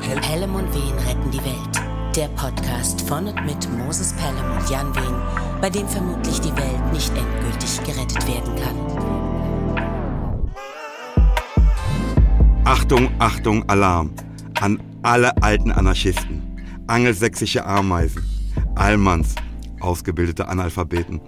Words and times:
Pelham 0.00 0.54
und 0.54 0.74
Wehen 0.74 0.98
retten 1.06 1.30
die 1.30 1.44
Welt. 1.44 2.16
Der 2.16 2.28
Podcast 2.28 3.02
von 3.02 3.26
und 3.26 3.44
mit 3.44 3.70
Moses 3.76 4.14
Pelham 4.14 4.56
und 4.56 4.70
Jan 4.70 4.94
Wehen, 4.94 5.14
bei 5.60 5.68
dem 5.68 5.86
vermutlich 5.86 6.40
die 6.40 6.56
Welt 6.56 6.92
nicht 6.92 7.12
endgültig 7.14 7.78
gerettet 7.84 8.26
werden 8.26 8.56
kann. 8.56 8.74
Achtung, 12.64 13.10
Achtung, 13.18 13.68
Alarm 13.68 14.12
an 14.60 14.82
alle 15.02 15.36
alten 15.42 15.70
Anarchisten, 15.70 16.42
angelsächsische 16.86 17.66
Ameisen, 17.66 18.22
Allmanns, 18.76 19.34
ausgebildete 19.80 20.48
Analphabeten, 20.48 21.20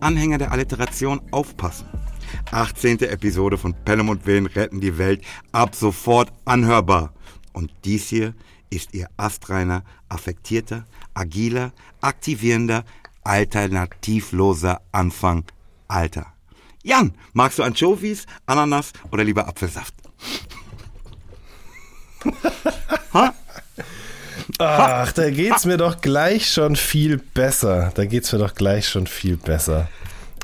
Anhänger 0.00 0.38
der 0.38 0.52
Alliteration 0.52 1.20
aufpassen. 1.32 1.86
18. 2.50 3.00
Episode 3.00 3.58
von 3.58 3.74
Pelham 3.84 4.10
und 4.10 4.26
Wehen 4.26 4.46
retten 4.46 4.80
die 4.80 4.96
Welt 4.98 5.24
ab 5.52 5.74
sofort 5.74 6.32
anhörbar. 6.44 7.12
Und 7.52 7.72
dies 7.84 8.08
hier 8.08 8.34
ist 8.70 8.94
ihr 8.94 9.08
astreiner, 9.16 9.84
affektierter, 10.08 10.86
agiler, 11.14 11.72
aktivierender, 12.00 12.84
alternativloser 13.22 14.80
Anfang 14.92 15.44
Alter. 15.88 16.26
Jan, 16.82 17.14
magst 17.32 17.58
du 17.58 17.62
Anchovies, 17.62 18.26
Ananas 18.46 18.92
oder 19.10 19.24
lieber 19.24 19.46
Apfelsaft? 19.46 19.94
Ach, 24.58 25.12
da 25.12 25.30
geht's 25.30 25.64
mir 25.64 25.76
doch 25.76 26.00
gleich 26.00 26.50
schon 26.50 26.76
viel 26.76 27.18
besser. 27.18 27.92
Da 27.94 28.04
geht's 28.04 28.32
mir 28.32 28.38
doch 28.38 28.54
gleich 28.54 28.88
schon 28.88 29.06
viel 29.06 29.36
besser. 29.36 29.88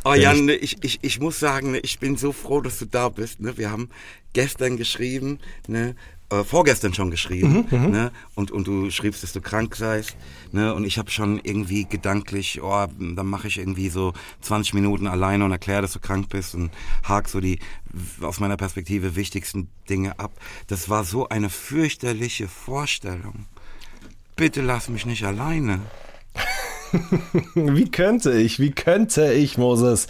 Oh 0.05 0.15
Jan, 0.15 0.49
ich, 0.49 0.83
ich, 0.83 0.99
ich 1.03 1.21
muss 1.21 1.39
sagen, 1.41 1.73
ne, 1.73 1.79
ich 1.81 1.99
bin 1.99 2.17
so 2.17 2.33
froh, 2.33 2.61
dass 2.61 2.79
du 2.79 2.87
da 2.87 3.09
bist. 3.09 3.41
Ne? 3.41 3.59
Wir 3.59 3.71
haben 3.71 3.91
gestern 4.33 4.77
geschrieben, 4.77 5.39
ne? 5.67 5.95
Äh, 6.31 6.45
vorgestern 6.45 6.93
schon 6.93 7.11
geschrieben, 7.11 7.67
Mhm, 7.71 7.91
ne? 7.91 8.13
und, 8.35 8.51
und 8.51 8.67
du 8.67 8.91
schriebst, 8.91 9.23
dass 9.23 9.33
du 9.33 9.41
krank 9.41 9.75
seist. 9.77 10.15
Ne? 10.53 10.75
Und 10.75 10.85
ich 10.85 10.99
habe 10.99 11.11
schon 11.11 11.41
irgendwie 11.43 11.87
gedanklich, 11.87 12.61
oh, 12.63 12.87
dann 12.99 13.27
mache 13.27 13.49
ich 13.49 13.57
irgendwie 13.59 13.89
so 13.89 14.13
20 14.43 14.75
Minuten 14.75 15.07
alleine 15.07 15.47
und 15.47 15.53
erkläre, 15.53 15.81
dass 15.81 15.95
du 15.95 16.01
krank 16.01 16.29
bist 16.29 16.55
und 16.55 16.71
hak 17.03 17.31
so 17.31 17.41
die 17.41 17.61
aus 18.21 18.41
meiner 18.41 18.59
Perspektive 18.59 19.17
wichtigsten 19.17 19.69
Dinge 19.89 20.19
ab. 20.19 20.33
Das 20.67 20.91
war 20.91 21.05
so 21.05 21.31
eine 21.31 21.49
fürchterliche 21.49 22.47
Vorstellung. 22.47 23.47
Bitte 24.37 24.61
lass 24.61 24.91
mich 24.91 25.07
nicht 25.07 25.25
alleine. 25.25 25.81
Wie 27.55 27.91
könnte 27.91 28.33
ich, 28.39 28.61
wie 28.61 28.71
könnte 28.71 29.33
ich, 29.33 29.59
Moses? 29.59 30.07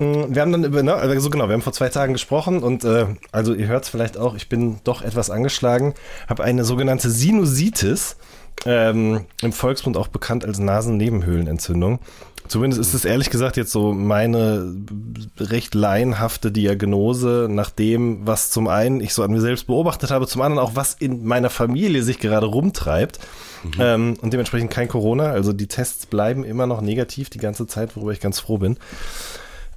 Wir 0.00 0.40
haben 0.40 0.50
dann 0.50 0.64
über, 0.64 0.82
ne, 0.82 0.94
also 0.94 1.28
genau, 1.28 1.48
wir 1.48 1.52
haben 1.52 1.60
vor 1.60 1.74
zwei 1.74 1.90
Tagen 1.90 2.14
gesprochen 2.14 2.62
und 2.62 2.84
äh, 2.84 3.04
also 3.32 3.52
ihr 3.52 3.68
hört 3.68 3.84
es 3.84 3.90
vielleicht 3.90 4.16
auch, 4.16 4.34
ich 4.34 4.48
bin 4.48 4.78
doch 4.82 5.02
etwas 5.02 5.28
angeschlagen, 5.28 5.92
habe 6.26 6.42
eine 6.42 6.64
sogenannte 6.64 7.10
Sinusitis, 7.10 8.16
ähm, 8.64 9.26
im 9.42 9.52
Volksmund 9.52 9.98
auch 9.98 10.08
bekannt 10.08 10.46
als 10.46 10.58
Nasennebenhöhlenentzündung. 10.58 11.98
Zumindest 12.48 12.80
ist 12.80 12.94
es 12.94 13.04
ehrlich 13.04 13.28
gesagt 13.28 13.58
jetzt 13.58 13.72
so 13.72 13.92
meine 13.92 14.74
recht 15.38 15.74
laienhafte 15.74 16.50
Diagnose 16.50 17.46
nach 17.50 17.70
dem, 17.70 18.26
was 18.26 18.50
zum 18.50 18.68
einen 18.68 19.00
ich 19.00 19.12
so 19.12 19.22
an 19.22 19.30
mir 19.30 19.40
selbst 19.40 19.66
beobachtet 19.66 20.10
habe, 20.10 20.26
zum 20.26 20.40
anderen 20.40 20.66
auch 20.66 20.74
was 20.74 20.94
in 20.94 21.26
meiner 21.26 21.50
Familie 21.50 22.02
sich 22.02 22.18
gerade 22.18 22.46
rumtreibt. 22.46 23.20
Ähm, 23.78 24.16
und 24.20 24.32
dementsprechend 24.32 24.70
kein 24.70 24.88
Corona. 24.88 25.30
Also 25.30 25.52
die 25.52 25.68
Tests 25.68 26.06
bleiben 26.06 26.42
immer 26.42 26.66
noch 26.66 26.80
negativ 26.80 27.28
die 27.30 27.38
ganze 27.38 27.66
Zeit, 27.66 27.94
worüber 27.94 28.12
ich 28.12 28.20
ganz 28.20 28.40
froh 28.40 28.58
bin. 28.58 28.78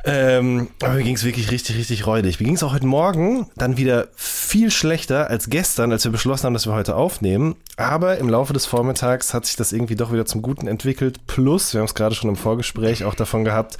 Ähm, 0.05 0.67
aber 0.81 0.95
mir 0.95 1.03
ging 1.03 1.15
es 1.15 1.23
wirklich 1.23 1.49
richtig, 1.49 1.77
richtig 1.77 2.05
räudig. 2.05 2.39
Mir 2.39 2.45
ging 2.45 2.55
es 2.55 2.63
auch 2.63 2.73
heute 2.73 2.85
Morgen 2.85 3.47
dann 3.55 3.77
wieder 3.77 4.09
viel 4.15 4.69
schlechter 4.69 5.29
als 5.29 5.49
gestern, 5.49 5.93
als 5.93 6.03
wir 6.03 6.11
beschlossen 6.11 6.45
haben, 6.45 6.53
dass 6.53 6.67
wir 6.67 6.73
heute 6.73 6.95
aufnehmen. 6.95 7.55
Aber 7.77 8.17
im 8.17 8.27
Laufe 8.27 8.51
des 8.51 8.65
Vormittags 8.65 9.33
hat 9.33 9.45
sich 9.45 9.55
das 9.55 9.71
irgendwie 9.71 9.95
doch 9.95 10.11
wieder 10.11 10.25
zum 10.25 10.41
Guten 10.41 10.67
entwickelt. 10.67 11.25
Plus, 11.25 11.73
wir 11.73 11.79
haben 11.79 11.85
es 11.85 11.95
gerade 11.95 12.15
schon 12.15 12.29
im 12.29 12.35
Vorgespräch 12.35 13.05
auch 13.05 13.15
davon 13.15 13.45
gehabt, 13.45 13.77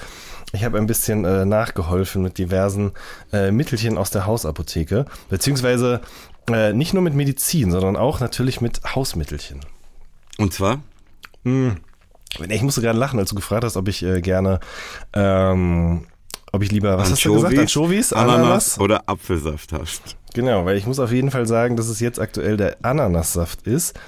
ich 0.54 0.64
habe 0.64 0.78
ein 0.78 0.86
bisschen 0.86 1.26
äh, 1.26 1.46
nachgeholfen 1.46 2.22
mit 2.22 2.38
diversen 2.38 2.92
äh, 3.34 3.50
Mittelchen 3.52 3.98
aus 3.98 4.12
der 4.12 4.28
Hausapotheke. 4.28 5.06
Beziehungsweise 5.30 6.02
äh, 6.48 6.74
nicht 6.74 6.94
nur 6.94 7.02
mit 7.02 7.16
Medizin, 7.16 7.72
sondern 7.72 7.96
auch 7.96 8.20
natürlich 8.20 8.62
mit 8.62 8.82
Hausmittelchen. 8.96 9.62
Und 10.38 10.54
zwar? 10.54 10.82
Ich 11.44 12.62
musste 12.62 12.82
gerade 12.82 13.00
lachen, 13.00 13.20
als 13.20 13.30
du 13.30 13.36
gefragt 13.36 13.64
hast, 13.64 13.78
ob 13.78 13.88
ich 13.88 14.04
äh, 14.04 14.22
gerne, 14.22 14.60
ähm, 15.14 16.06
ob 16.54 16.62
ich 16.62 16.72
lieber, 16.72 16.98
was 16.98 17.12
hast 17.12 17.26
du 17.26 17.34
gesagt, 17.34 17.58
Anchovies, 17.58 18.14
Ananas, 18.14 18.38
Ananas? 18.38 18.80
oder 18.80 19.10
Apfelsaft 19.10 19.74
hast. 19.74 20.16
Genau, 20.36 20.66
weil 20.66 20.78
ich 20.78 20.86
muss 20.86 21.00
auf 21.00 21.12
jeden 21.12 21.32
Fall 21.32 21.48
sagen, 21.48 21.76
dass 21.76 21.90
es 21.90 22.00
jetzt 22.00 22.20
aktuell 22.20 22.58
der 22.58 22.78
Ananassaft 22.84 23.64
ist, 23.64 24.00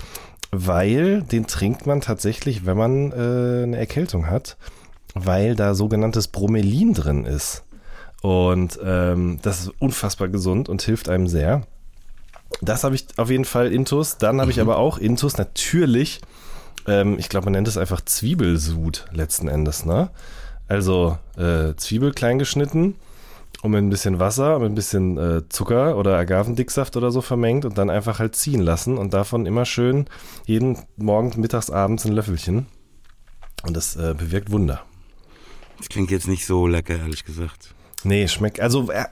weil 0.51 1.23
den 1.23 1.47
trinkt 1.47 1.87
man 1.87 2.01
tatsächlich, 2.01 2.65
wenn 2.65 2.77
man 2.77 3.11
äh, 3.11 3.63
eine 3.63 3.77
Erkältung 3.77 4.29
hat, 4.29 4.57
weil 5.15 5.55
da 5.55 5.73
sogenanntes 5.73 6.27
Bromelin 6.27 6.93
drin 6.93 7.25
ist. 7.25 7.63
Und 8.21 8.79
ähm, 8.83 9.39
das 9.41 9.61
ist 9.61 9.71
unfassbar 9.79 10.27
gesund 10.27 10.69
und 10.69 10.83
hilft 10.83 11.09
einem 11.09 11.27
sehr. 11.27 11.63
Das 12.61 12.83
habe 12.83 12.93
ich 12.93 13.07
auf 13.17 13.31
jeden 13.31 13.45
Fall 13.45 13.71
Intus. 13.71 14.17
Dann 14.17 14.39
habe 14.39 14.51
ich 14.51 14.61
aber 14.61 14.77
auch 14.77 14.99
Intus 14.99 15.37
natürlich. 15.37 16.21
Ähm, 16.87 17.17
ich 17.17 17.29
glaube, 17.29 17.45
man 17.45 17.53
nennt 17.53 17.67
es 17.67 17.77
einfach 17.77 18.01
Zwiebelsud 18.01 19.05
letzten 19.11 19.47
Endes, 19.47 19.85
ne? 19.85 20.09
Also 20.67 21.17
äh, 21.37 21.75
Zwiebel 21.75 22.11
klein 22.11 22.39
geschnitten 22.39 22.95
und 23.61 23.71
mit 23.71 23.83
ein 23.83 23.89
bisschen 23.89 24.19
Wasser, 24.19 24.59
mit 24.59 24.71
ein 24.71 24.75
bisschen 24.75 25.17
äh, 25.17 25.47
Zucker 25.49 25.97
oder 25.97 26.17
Agavendicksaft 26.17 26.97
oder 26.97 27.11
so 27.11 27.21
vermengt 27.21 27.65
und 27.65 27.77
dann 27.77 27.89
einfach 27.89 28.19
halt 28.19 28.35
ziehen 28.35 28.61
lassen 28.61 28.97
und 28.97 29.13
davon 29.13 29.45
immer 29.45 29.65
schön 29.65 30.05
jeden 30.45 30.77
Morgen, 30.97 31.39
mittags, 31.39 31.69
abends 31.69 32.05
ein 32.05 32.11
Löffelchen. 32.11 32.67
Und 33.63 33.75
das 33.75 33.95
äh, 33.95 34.13
bewirkt 34.17 34.51
Wunder. 34.51 34.83
Das 35.77 35.89
klingt 35.89 36.11
jetzt 36.11 36.27
nicht 36.27 36.45
so 36.45 36.67
lecker, 36.67 36.97
ehrlich 36.97 37.25
gesagt. 37.25 37.73
Nee, 38.03 38.27
schmeckt, 38.27 38.59
also 38.59 38.91
äh, 38.91 39.05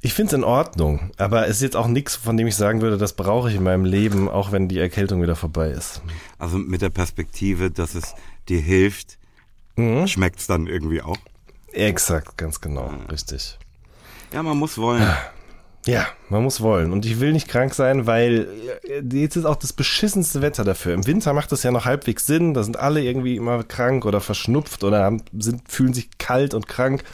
ich 0.00 0.14
finde 0.14 0.28
es 0.28 0.32
in 0.34 0.44
Ordnung, 0.44 1.10
aber 1.16 1.48
es 1.48 1.56
ist 1.56 1.62
jetzt 1.62 1.76
auch 1.76 1.86
nichts, 1.86 2.14
von 2.14 2.36
dem 2.36 2.46
ich 2.46 2.54
sagen 2.54 2.82
würde, 2.82 2.98
das 2.98 3.14
brauche 3.14 3.50
ich 3.50 3.56
in 3.56 3.62
meinem 3.62 3.84
Leben, 3.84 4.28
auch 4.28 4.52
wenn 4.52 4.68
die 4.68 4.78
Erkältung 4.78 5.22
wieder 5.22 5.34
vorbei 5.34 5.70
ist. 5.70 6.02
Also 6.38 6.58
mit 6.58 6.82
der 6.82 6.90
Perspektive, 6.90 7.70
dass 7.70 7.94
es 7.94 8.14
dir 8.48 8.60
hilft, 8.60 9.18
Mhm. 9.76 10.06
schmeckt 10.06 10.40
es 10.40 10.46
dann 10.46 10.66
irgendwie 10.66 11.02
auch. 11.02 11.18
Exakt, 11.72 12.36
ganz 12.38 12.60
genau, 12.60 12.92
richtig. 13.10 13.58
Ja, 14.32 14.42
man 14.42 14.56
muss 14.56 14.78
wollen. 14.78 15.06
Ja, 15.86 16.06
man 16.30 16.42
muss 16.42 16.60
wollen. 16.60 16.92
Und 16.92 17.04
ich 17.04 17.20
will 17.20 17.32
nicht 17.32 17.46
krank 17.46 17.74
sein, 17.74 18.06
weil 18.06 18.48
äh, 18.88 19.02
jetzt 19.12 19.36
ist 19.36 19.44
auch 19.44 19.56
das 19.56 19.74
beschissenste 19.74 20.40
Wetter 20.40 20.64
dafür. 20.64 20.94
Im 20.94 21.06
Winter 21.06 21.34
macht 21.34 21.52
das 21.52 21.62
ja 21.62 21.70
noch 21.70 21.84
halbwegs 21.84 22.26
Sinn. 22.26 22.54
Da 22.54 22.62
sind 22.62 22.78
alle 22.78 23.02
irgendwie 23.02 23.36
immer 23.36 23.62
krank 23.64 24.06
oder 24.06 24.20
verschnupft 24.20 24.82
oder 24.82 25.04
haben, 25.04 25.22
sind, 25.38 25.70
fühlen 25.70 25.92
sich 25.92 26.16
kalt 26.18 26.54
und 26.54 26.68
krank. 26.68 27.04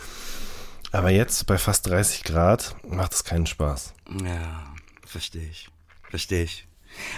Aber 0.93 1.11
jetzt 1.11 1.47
bei 1.47 1.59
fast 1.59 1.89
30 1.89 2.23
Grad 2.25 2.77
macht 2.89 3.13
es 3.13 3.25
keinen 3.25 3.47
Spaß. 3.47 3.93
Ja, 4.25 4.73
verstehe 5.05 5.49
ich. 5.51 5.69
Verstehe 6.09 6.45
ich. 6.45 6.67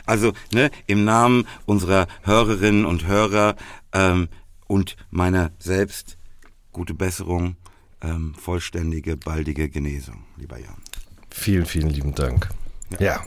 Also, 0.07 0.33
ne, 0.53 0.71
im 0.87 1.05
Namen 1.05 1.47
unserer 1.67 2.07
Hörerinnen 2.23 2.85
und 2.85 3.07
Hörer 3.07 3.57
ähm, 3.93 4.29
und 4.73 4.97
meiner 5.11 5.51
selbst 5.59 6.17
gute 6.73 6.95
Besserung, 6.95 7.57
ähm, 8.01 8.35
vollständige, 8.35 9.19
baldige 9.19 9.69
Genesung, 9.69 10.25
lieber 10.39 10.59
Jan. 10.59 10.79
Vielen, 11.29 11.67
vielen 11.67 11.91
lieben 11.91 12.15
Dank. 12.15 12.49
Ja. 12.99 13.23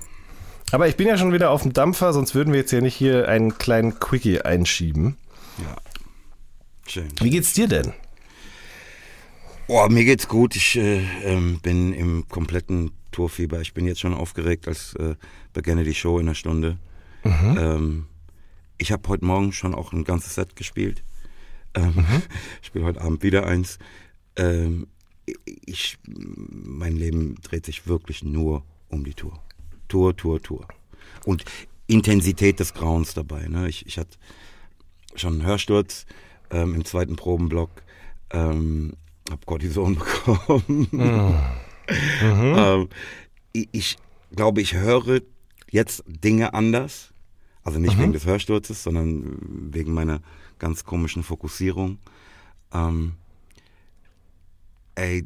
Aber 0.71 0.87
ich 0.87 0.97
bin 0.97 1.07
ja 1.07 1.19
schon 1.19 1.33
wieder 1.33 1.51
auf 1.51 1.61
dem 1.61 1.71
Dampfer, 1.71 2.13
sonst 2.13 2.33
würden 2.33 2.51
wir 2.51 2.61
jetzt 2.61 2.71
ja 2.71 2.81
nicht 2.81 2.95
hier 2.95 3.29
einen 3.29 3.59
kleinen 3.59 3.99
Quickie 3.99 4.41
einschieben. 4.41 5.17
Ja. 5.59 5.75
Schön. 6.87 7.09
Wie 7.21 7.29
geht's 7.29 7.53
dir 7.53 7.67
denn? 7.67 7.93
Oh, 9.67 9.87
mir 9.87 10.03
geht's 10.03 10.27
gut. 10.27 10.55
Ich 10.55 10.75
äh, 10.75 11.03
ähm, 11.23 11.59
bin 11.61 11.93
im 11.93 12.27
kompletten 12.27 12.89
Tourfieber. 13.11 13.61
Ich 13.61 13.75
bin 13.75 13.85
jetzt 13.85 13.99
schon 13.99 14.15
aufgeregt, 14.15 14.67
als 14.67 14.95
äh, 14.95 15.13
beginne 15.53 15.83
die 15.83 15.93
Show 15.93 16.17
in 16.17 16.25
einer 16.25 16.35
Stunde. 16.35 16.79
Ähm, 17.23 18.07
ich 18.79 18.91
habe 18.91 19.07
heute 19.09 19.25
Morgen 19.25 19.51
schon 19.51 19.73
auch 19.75 19.93
ein 19.93 20.03
ganzes 20.03 20.35
Set 20.35 20.55
gespielt. 20.55 21.03
Ähm, 21.75 21.93
Ich 22.61 22.67
spiele 22.67 22.85
heute 22.85 23.01
Abend 23.01 23.23
wieder 23.23 23.45
eins. 23.45 23.79
Ähm, 24.35 24.87
ich, 25.65 25.97
mein 26.07 26.95
Leben 26.95 27.35
dreht 27.41 27.65
sich 27.65 27.87
wirklich 27.87 28.23
nur 28.23 28.63
um 28.89 29.03
die 29.03 29.13
Tour. 29.13 29.39
Tour, 29.87 30.15
Tour, 30.15 30.41
Tour. 30.41 30.67
Und 31.25 31.45
Intensität 31.87 32.59
des 32.59 32.73
Grauens 32.73 33.13
dabei. 33.13 33.47
Ne? 33.47 33.69
Ich, 33.69 33.85
ich 33.85 33.97
hatte 33.97 34.17
schon 35.15 35.33
einen 35.33 35.45
Hörsturz 35.45 36.05
ähm, 36.51 36.75
im 36.75 36.85
zweiten 36.85 37.15
Probenblock. 37.15 37.69
Ähm, 38.31 38.93
hab 39.29 39.45
Cortison 39.45 39.95
bekommen. 39.99 40.87
ähm, 42.21 42.89
ich, 43.53 43.69
ich 43.71 43.97
glaube, 44.35 44.61
ich 44.61 44.73
höre 44.73 45.21
jetzt 45.71 46.03
Dinge 46.07 46.53
anders. 46.53 47.13
Also 47.63 47.79
nicht 47.79 47.97
wegen 47.97 48.13
des 48.13 48.27
Hörsturzes, 48.27 48.83
sondern 48.83 49.39
wegen 49.73 49.91
meiner 49.91 50.21
ganz 50.59 50.83
komischen 50.83 51.23
Fokussierung. 51.23 51.99
Ähm, 52.73 53.13
ey, 54.95 55.25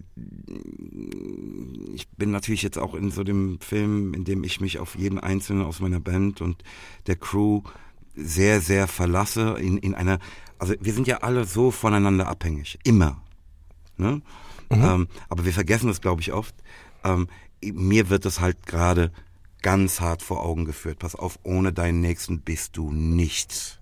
ich 1.93 2.07
bin 2.09 2.31
natürlich 2.31 2.63
jetzt 2.63 2.77
auch 2.77 2.95
in 2.95 3.11
so 3.11 3.23
dem 3.23 3.59
Film, 3.61 4.13
in 4.13 4.23
dem 4.23 4.43
ich 4.43 4.61
mich 4.61 4.79
auf 4.79 4.95
jeden 4.95 5.19
Einzelnen 5.19 5.63
aus 5.63 5.79
meiner 5.79 5.99
Band 5.99 6.41
und 6.41 6.63
der 7.07 7.15
Crew 7.15 7.61
sehr, 8.15 8.61
sehr 8.61 8.87
verlasse 8.87 9.57
in, 9.59 9.77
in 9.77 9.95
einer, 9.95 10.19
also 10.57 10.73
wir 10.79 10.93
sind 10.93 11.07
ja 11.07 11.17
alle 11.17 11.45
so 11.45 11.71
voneinander 11.71 12.27
abhängig, 12.27 12.79
immer. 12.83 13.21
Ne? 13.97 14.21
Mhm. 14.69 14.83
Ähm, 14.83 15.07
aber 15.29 15.45
wir 15.45 15.53
vergessen 15.53 15.87
das, 15.87 16.01
glaube 16.01 16.21
ich, 16.21 16.33
oft. 16.33 16.55
Ähm, 17.03 17.27
mir 17.61 18.09
wird 18.09 18.25
das 18.25 18.39
halt 18.39 18.65
gerade 18.65 19.11
ganz 19.61 19.99
hart 19.99 20.21
vor 20.21 20.43
Augen 20.43 20.65
geführt. 20.65 20.99
Pass 20.99 21.15
auf, 21.15 21.39
ohne 21.43 21.73
deinen 21.73 22.01
Nächsten 22.01 22.41
bist 22.41 22.77
du 22.77 22.91
nichts. 22.91 23.79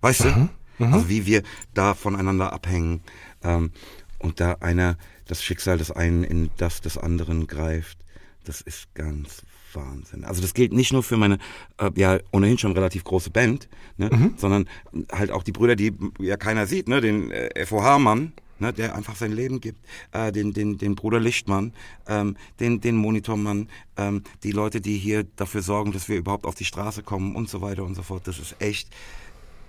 Weißt 0.00 0.24
mhm. 0.24 0.34
du? 0.34 0.48
Mhm. 0.80 0.94
Also 0.94 1.08
wie 1.08 1.26
wir 1.26 1.42
da 1.74 1.94
voneinander 1.94 2.52
abhängen 2.52 3.02
ähm, 3.42 3.70
und 4.18 4.40
da 4.40 4.54
einer 4.60 4.96
das 5.26 5.42
Schicksal 5.42 5.78
des 5.78 5.90
einen 5.90 6.24
in 6.24 6.50
das 6.56 6.80
des 6.80 6.98
anderen 6.98 7.46
greift. 7.46 7.98
Das 8.44 8.60
ist 8.60 8.92
ganz 8.94 9.42
Wahnsinn. 9.74 10.24
Also 10.24 10.42
das 10.42 10.54
gilt 10.54 10.72
nicht 10.72 10.92
nur 10.92 11.02
für 11.02 11.16
meine 11.16 11.38
äh, 11.78 11.90
ja 11.94 12.18
ohnehin 12.32 12.58
schon 12.58 12.72
relativ 12.72 13.04
große 13.04 13.30
Band, 13.30 13.68
ne, 13.96 14.10
mhm. 14.12 14.34
sondern 14.36 14.68
halt 15.12 15.30
auch 15.30 15.42
die 15.42 15.52
Brüder, 15.52 15.76
die 15.76 15.92
ja 16.18 16.36
keiner 16.36 16.66
sieht, 16.66 16.88
ne, 16.88 17.00
den 17.00 17.30
äh, 17.30 17.64
FOH-Mann, 17.64 18.32
ne, 18.58 18.72
der 18.72 18.94
einfach 18.94 19.16
sein 19.16 19.32
Leben 19.32 19.60
gibt, 19.60 19.78
äh, 20.12 20.32
den, 20.32 20.52
den, 20.52 20.78
den 20.78 20.94
Bruder 20.94 21.20
Lichtmann, 21.20 21.72
ähm, 22.08 22.36
den, 22.58 22.80
den 22.80 22.96
Monitormann, 22.96 23.68
ähm, 23.96 24.22
die 24.42 24.52
Leute, 24.52 24.80
die 24.80 24.98
hier 24.98 25.24
dafür 25.36 25.62
sorgen, 25.62 25.92
dass 25.92 26.08
wir 26.08 26.16
überhaupt 26.16 26.46
auf 26.46 26.54
die 26.54 26.64
Straße 26.64 27.02
kommen 27.02 27.36
und 27.36 27.48
so 27.48 27.60
weiter 27.60 27.84
und 27.84 27.94
so 27.94 28.02
fort. 28.02 28.26
Das 28.26 28.38
ist 28.38 28.56
echt 28.60 28.88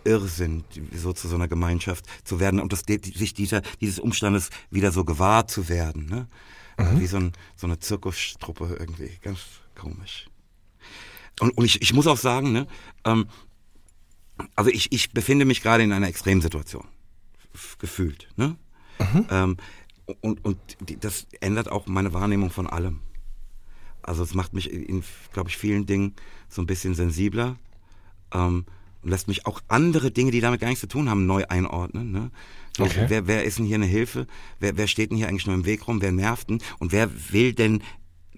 Irrsinn, 0.03 0.63
so 0.95 1.13
zu 1.13 1.27
so 1.27 1.36
einer 1.36 1.48
Gemeinschaft 1.48 2.06
zu 2.24 2.39
werden 2.39 2.59
und 2.59 2.74
das, 2.74 2.83
sich 2.88 3.33
dieser, 3.33 3.62
dieses 3.80 4.00
Umstandes 4.00 4.50
wieder 4.69 4.92
so 4.92 5.06
gewahr 5.06 5.48
zu 5.48 5.69
werden. 5.69 6.06
Ne? 6.06 6.27
Mhm. 6.77 7.00
Wie 7.00 7.07
so, 7.07 7.18
ein, 7.18 7.31
so 7.56 7.68
eine 7.68 7.80
Zirkustruppe 7.80 8.77
irgendwie. 8.80 9.12
Ganz 9.21 9.39
komisch. 9.75 10.27
Und, 11.39 11.57
und 11.57 11.65
ich, 11.65 11.81
ich 11.81 11.94
muss 11.94 12.07
auch 12.07 12.18
sagen, 12.18 12.51
ne, 12.51 12.68
ähm, 13.06 13.27
also 14.56 14.69
ich, 14.71 14.92
ich 14.92 15.12
befinde 15.12 15.45
mich 15.45 15.62
gerade 15.62 15.83
in 15.83 15.92
einer 15.92 16.07
Extremsituation. 16.07 16.88
Gefühlt. 17.80 18.30
Ne? 18.38 18.56
Mhm. 19.00 19.27
Ähm, 19.30 19.57
und 20.21 20.44
und 20.44 20.57
das 21.01 21.27
ändert 21.39 21.69
auch 21.69 21.88
meine 21.88 22.13
Wahrnehmung 22.13 22.50
von 22.50 22.68
allem. 22.68 23.01
Also 24.01 24.24
es 24.24 24.33
macht 24.33 24.54
mich 24.54 24.71
in, 24.71 25.04
glaube 25.31 25.50
ich, 25.50 25.57
vielen 25.57 25.86
Dingen 25.86 26.15
so 26.50 26.62
ein 26.62 26.65
bisschen 26.65 26.95
sensibler. 26.95 27.57
Ähm, 28.33 28.65
lässt 29.03 29.27
mich 29.27 29.45
auch 29.45 29.62
andere 29.68 30.12
Dinge, 30.12 30.31
die 30.31 30.42
damit 30.42 30.62
gar 30.62 30.68
nichts 30.68 30.81
zu 30.81 30.88
tun 30.88 31.09
haben, 31.09 31.25
neu 31.25 31.45
einordnen. 31.48 32.12
Ne? 32.12 32.31
Okay. 32.77 33.06
Wer, 33.07 33.27
wer 33.27 33.44
ist 33.44 33.57
denn 33.57 33.65
hier 33.65 33.75
eine 33.75 33.86
Hilfe? 33.86 34.27
Wer, 34.59 34.77
wer 34.77 34.88
steht 34.88 35.12
denn 35.12 35.18
hier 35.18 35.27
eigentlich 35.27 35.45
nur 35.45 35.56
im 35.56 35.65
Weg 35.65 35.88
rum? 35.88 36.01
Wer 36.01 36.12
nervt 36.12 36.50
denn? 36.50 36.62
Und 36.80 36.92
wer 36.92 37.09
will 37.31 37.53
denn 37.53 37.83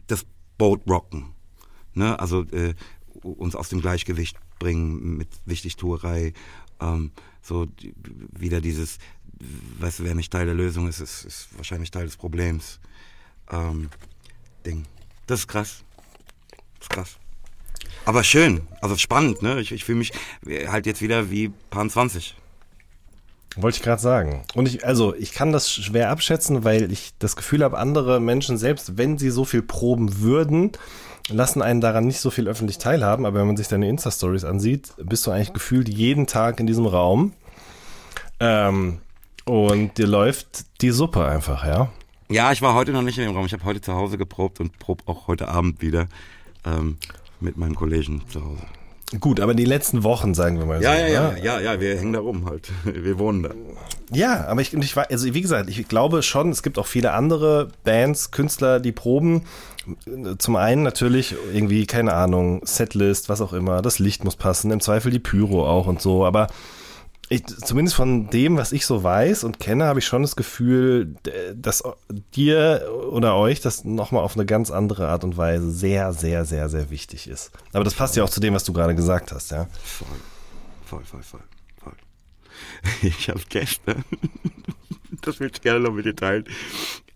das 0.08 0.26
Boot 0.58 0.82
rocken? 0.88 1.34
Ne? 1.94 2.20
Also 2.20 2.44
äh, 2.52 2.74
uns 3.22 3.56
aus 3.56 3.70
dem 3.70 3.82
Gleichgewicht 3.82 4.38
bringen 4.60 5.18
mit 5.18 5.28
Wichtigtuerei. 5.46 6.34
Ähm, 6.80 7.12
so 7.42 7.66
die, 7.66 7.94
wieder 8.32 8.62
dieses, 8.62 8.98
weißt 9.80 10.00
du, 10.00 10.04
wer 10.06 10.16
nicht 10.16 10.32
Teil 10.32 10.46
der 10.46 10.56
Lösung 10.56 10.88
ist, 10.88 11.00
ist, 11.00 11.26
ist 11.26 11.50
wahrscheinlich 11.58 11.92
Teil 11.92 12.06
des 12.06 12.18
Problems. 12.18 12.80
Ähm, 13.52 13.90
Ding. 14.66 14.86
Das 15.28 15.42
ist 15.42 15.48
krass. 15.48 15.84
Das 16.80 16.88
ist 16.88 16.90
krass. 16.90 17.20
Aber 18.06 18.24
schön, 18.24 18.62
also 18.82 18.98
spannend, 18.98 19.42
ne? 19.42 19.60
Ich, 19.60 19.72
ich 19.72 19.84
fühle 19.84 20.00
mich 20.00 20.12
halt 20.68 20.86
jetzt 20.86 21.02
wieder 21.02 21.32
wie 21.32 21.50
Paar 21.70 21.88
20. 21.88 22.36
Wollte 23.56 23.78
ich 23.78 23.84
gerade 23.84 24.02
sagen. 24.02 24.44
Und 24.56 24.68
ich, 24.68 24.86
also 24.86 25.14
ich 25.16 25.32
kann 25.32 25.52
das 25.52 25.72
schwer 25.72 26.10
abschätzen, 26.10 26.64
weil 26.64 26.92
ich 26.92 27.14
das 27.20 27.36
Gefühl 27.36 27.64
habe, 27.64 27.78
andere 27.78 28.20
Menschen, 28.20 28.58
selbst 28.58 28.98
wenn 28.98 29.18
sie 29.18 29.30
so 29.30 29.46
viel 29.46 29.62
proben 29.62 30.22
würden, 30.22 30.72
lassen 31.30 31.62
einen 31.62 31.80
daran 31.80 32.08
nicht 32.08 32.20
so 32.20 32.32
viel 32.32 32.48
öffentlich 32.48 32.80
teilhaben. 32.80 33.26
Aber 33.26 33.40
wenn 33.40 33.48
man 33.48 33.58
sich 33.58 33.68
deine 33.68 33.88
Insta-Stories 33.88 34.44
ansieht, 34.44 34.94
bist 34.98 35.28
du 35.28 35.32
eigentlich 35.32 35.54
gefühlt 35.54 35.88
jeden 35.88 36.26
Tag 36.26 36.60
in 36.60 36.66
diesem 36.68 36.88
Raum. 36.88 37.34
Ähm, 38.40 39.00
und 39.46 39.98
dir 39.98 40.08
läuft 40.08 40.82
die 40.82 40.90
Suppe 40.90 41.26
einfach, 41.26 41.66
ja? 41.66 41.92
Ja, 42.30 42.52
ich 42.52 42.62
war 42.62 42.74
heute 42.74 42.92
noch 42.92 43.04
nicht 43.04 43.20
in 43.20 43.26
dem 43.26 43.36
Raum. 43.36 43.46
Ich 43.46 43.54
habe 43.54 43.66
heute 43.66 43.82
zu 43.82 43.94
Hause 43.94 44.18
geprobt 44.18 44.60
und 44.60 44.80
prob 44.80 45.04
auch 45.06 45.28
heute 45.28 45.50
Abend 45.50 45.82
wieder. 45.82 46.08
Ähm, 46.66 46.98
mit 47.44 47.58
meinem 47.58 47.76
Kollegen 47.76 48.24
zu 48.30 48.44
Hause. 48.44 48.64
Gut, 49.20 49.40
aber 49.40 49.54
die 49.54 49.66
letzten 49.66 50.04
Wochen, 50.04 50.34
sagen 50.34 50.58
wir 50.58 50.66
mal 50.66 50.82
ja, 50.82 50.92
so. 50.92 50.98
Ja, 50.98 51.08
ja, 51.08 51.34
ja, 51.34 51.38
ja, 51.38 51.60
ja, 51.60 51.80
wir 51.80 51.98
hängen 51.98 52.14
da 52.14 52.20
rum 52.20 52.46
halt. 52.46 52.72
Wir 52.84 53.20
wohnen 53.20 53.44
da. 53.44 53.50
Ja, 54.12 54.48
aber 54.48 54.62
ich, 54.62 54.74
ich 54.74 54.96
war, 54.96 55.10
also 55.10 55.32
wie 55.34 55.42
gesagt, 55.42 55.70
ich 55.70 55.88
glaube 55.88 56.24
schon, 56.24 56.50
es 56.50 56.64
gibt 56.64 56.80
auch 56.80 56.88
viele 56.88 57.14
andere 57.14 57.70
Bands, 57.84 58.32
Künstler, 58.32 58.80
die 58.80 58.92
proben. 58.92 59.44
Zum 60.38 60.56
einen 60.56 60.82
natürlich 60.82 61.36
irgendwie, 61.54 61.86
keine 61.86 62.14
Ahnung, 62.14 62.62
Setlist, 62.66 63.30
was 63.30 63.42
auch 63.42 63.54
immer, 63.54 63.82
das 63.82 64.00
Licht 64.00 64.24
muss 64.24 64.36
passen, 64.36 64.72
im 64.72 64.80
Zweifel 64.80 65.12
die 65.12 65.20
Pyro 65.20 65.68
auch 65.68 65.88
und 65.88 66.02
so, 66.02 66.26
aber 66.26 66.48
ich, 67.30 67.46
zumindest 67.46 67.96
von 67.96 68.30
dem, 68.30 68.58
was 68.58 68.72
ich 68.72 68.86
so 68.86 69.04
weiß 69.04 69.44
und 69.44 69.60
kenne, 69.60 69.86
habe 69.86 70.00
ich 70.00 70.06
schon 70.06 70.22
das 70.22 70.36
Gefühl, 70.36 71.16
dass 71.56 71.84
dir 72.36 72.88
oder 73.10 73.36
euch 73.36 73.62
das 73.62 73.86
nochmal 73.86 74.24
auf 74.24 74.36
eine 74.36 74.46
ganz 74.46 74.72
andere 74.72 75.08
Art 75.08 75.24
und 75.24 75.38
Weise 75.38 75.72
sehr, 75.72 76.14
sehr, 76.14 76.46
sehr, 76.46 76.70
sehr 76.70 76.90
wichtig 76.90 77.28
ist. 77.28 77.52
Aber 77.72 77.84
das 77.84 77.94
passt 77.94 78.16
ja 78.16 78.24
auch 78.24 78.30
zu 78.30 78.40
dem, 78.40 78.54
was 78.54 78.66
du 78.66 78.74
gerade 78.74 78.94
gesagt 78.94 79.32
hast, 79.32 79.52
ja? 79.52 79.68
Voll, 79.84 80.08
voll, 80.86 81.04
voll, 81.04 81.24
voll. 81.24 81.44
voll. 81.82 81.94
Ich 83.02 83.30
habe 83.30 83.42
gestern, 83.50 84.04
das 85.22 85.40
will 85.40 85.50
ich 85.52 85.62
gerne 85.62 85.80
noch 85.80 85.94
mit 85.94 86.06
dir 86.06 86.16
teilen, 86.16 86.46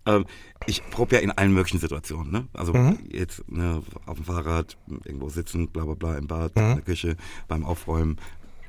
ähm, 0.06 0.24
ich 0.66 0.82
probe 0.90 1.16
ja 1.16 1.20
in 1.20 1.30
allen 1.30 1.52
möglichen 1.52 1.78
Situationen, 1.78 2.32
ne? 2.32 2.48
Also 2.54 2.72
mhm. 2.72 2.98
jetzt 3.10 3.48
ne, 3.50 3.82
auf 4.06 4.16
dem 4.16 4.24
Fahrrad, 4.24 4.76
irgendwo 5.04 5.28
sitzen, 5.28 5.68
bla 5.68 5.84
bla 5.84 5.94
bla, 5.94 6.16
im 6.16 6.26
Bad, 6.26 6.56
mhm. 6.56 6.62
in 6.62 6.74
der 6.76 6.84
Küche, 6.84 7.16
beim 7.46 7.64
Aufräumen 7.64 8.16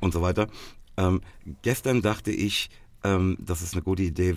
und 0.01 0.13
so 0.13 0.21
weiter. 0.21 0.47
Ähm, 0.99 1.21
gestern 1.61 2.01
dachte 2.01 2.31
ich, 2.31 2.69
ähm, 3.03 3.37
dass 3.39 3.61
es 3.61 3.73
eine 3.73 3.81
gute 3.81 4.03
Idee 4.03 4.35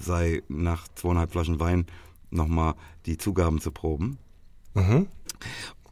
sei, 0.00 0.42
nach 0.48 0.88
zweieinhalb 0.94 1.32
Flaschen 1.32 1.60
Wein 1.60 1.86
nochmal 2.30 2.74
die 3.04 3.18
Zugaben 3.18 3.60
zu 3.60 3.70
proben. 3.70 4.18
Mhm. 4.72 5.06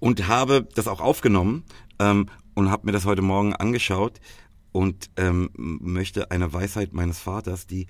Und 0.01 0.27
habe 0.27 0.67
das 0.75 0.89
auch 0.89 1.01
aufgenommen 1.01 1.65
ähm, 1.99 2.27
und 2.55 2.71
habe 2.71 2.87
mir 2.87 2.93
das 2.93 3.05
heute 3.05 3.23
Morgen 3.23 3.55
angeschaut 3.55 4.19
und 4.73 5.11
ähm, 5.17 5.51
möchte 5.55 6.31
eine 6.31 6.53
Weisheit 6.53 6.95
meines 6.95 7.21
Vaters, 7.21 7.67
die 7.67 7.87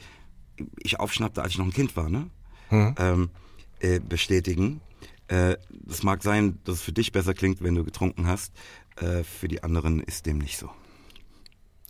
ich 0.83 0.99
aufschnappte, 0.99 1.41
als 1.41 1.53
ich 1.53 1.59
noch 1.59 1.67
ein 1.67 1.73
Kind 1.73 1.97
war, 1.97 2.11
ne? 2.11 2.29
Mhm. 2.71 2.95
Ähm, 2.99 3.31
äh, 3.79 4.01
bestätigen. 4.01 4.81
Äh, 5.29 5.57
das 5.71 6.03
mag 6.03 6.23
sein, 6.23 6.59
dass 6.65 6.77
es 6.77 6.83
für 6.83 6.93
dich 6.93 7.13
besser 7.13 7.33
klingt, 7.33 7.63
wenn 7.63 7.75
du 7.75 7.85
getrunken 7.85 8.27
hast. 8.27 8.53
Äh, 8.97 9.23
für 9.23 9.49
die 9.49 9.63
anderen 9.63 10.01
ist 10.01 10.27
dem 10.27 10.39
nicht 10.39 10.59
so. 10.59 10.69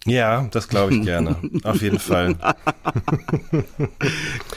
Ja, 0.05 0.49
das 0.51 0.69
glaube 0.69 0.95
ich 0.95 1.03
gerne. 1.03 1.37
Auf 1.63 1.81
jeden 1.81 1.99
Fall. 2.01 2.35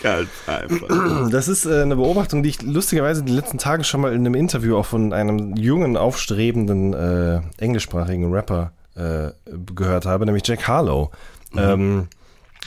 Ganz 0.01 0.29
einfach. 0.47 1.29
Das 1.29 1.47
ist 1.47 1.65
äh, 1.65 1.81
eine 1.83 1.95
Beobachtung, 1.95 2.41
die 2.41 2.49
ich 2.49 2.61
lustigerweise 2.63 3.23
die 3.23 3.31
letzten 3.31 3.59
Tage 3.59 3.83
schon 3.83 4.01
mal 4.01 4.13
in 4.13 4.21
einem 4.21 4.33
Interview 4.33 4.75
auch 4.77 4.87
von 4.87 5.13
einem 5.13 5.55
jungen, 5.55 5.97
aufstrebenden 5.97 6.93
äh, 6.93 7.41
englischsprachigen 7.57 8.33
Rapper 8.33 8.71
äh, 8.95 9.29
gehört 9.75 10.05
habe, 10.05 10.25
nämlich 10.25 10.47
Jack 10.47 10.67
Harlow. 10.67 11.11
Mhm. 11.53 11.59
Ähm, 11.59 12.07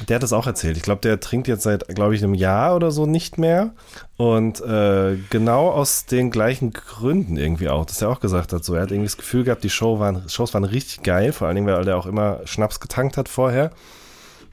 der 0.06 0.16
hat 0.16 0.22
das 0.22 0.32
auch 0.32 0.46
erzählt. 0.46 0.76
Ich 0.76 0.82
glaube, 0.82 1.00
der 1.00 1.20
trinkt 1.20 1.48
jetzt 1.48 1.62
seit, 1.62 1.88
glaube 1.88 2.14
ich, 2.14 2.22
einem 2.22 2.34
Jahr 2.34 2.76
oder 2.76 2.90
so 2.90 3.06
nicht 3.06 3.38
mehr. 3.38 3.70
Und 4.16 4.60
äh, 4.60 5.16
genau 5.30 5.70
aus 5.70 6.06
den 6.06 6.30
gleichen 6.30 6.72
Gründen 6.72 7.36
irgendwie 7.36 7.68
auch, 7.68 7.84
dass 7.84 8.02
er 8.02 8.10
auch 8.10 8.20
gesagt 8.20 8.52
hat, 8.52 8.64
so 8.64 8.74
er 8.74 8.82
hat 8.82 8.90
irgendwie 8.90 9.06
das 9.06 9.16
Gefühl 9.16 9.44
gehabt, 9.44 9.64
die 9.64 9.70
Show 9.70 9.98
waren, 9.98 10.28
Shows 10.28 10.54
waren 10.54 10.64
richtig 10.64 11.02
geil, 11.02 11.32
vor 11.32 11.46
allen 11.46 11.56
Dingen, 11.56 11.66
weil 11.66 11.86
er 11.86 11.96
auch 11.96 12.06
immer 12.06 12.40
Schnaps 12.44 12.80
getankt 12.80 13.16
hat 13.16 13.28
vorher. 13.28 13.70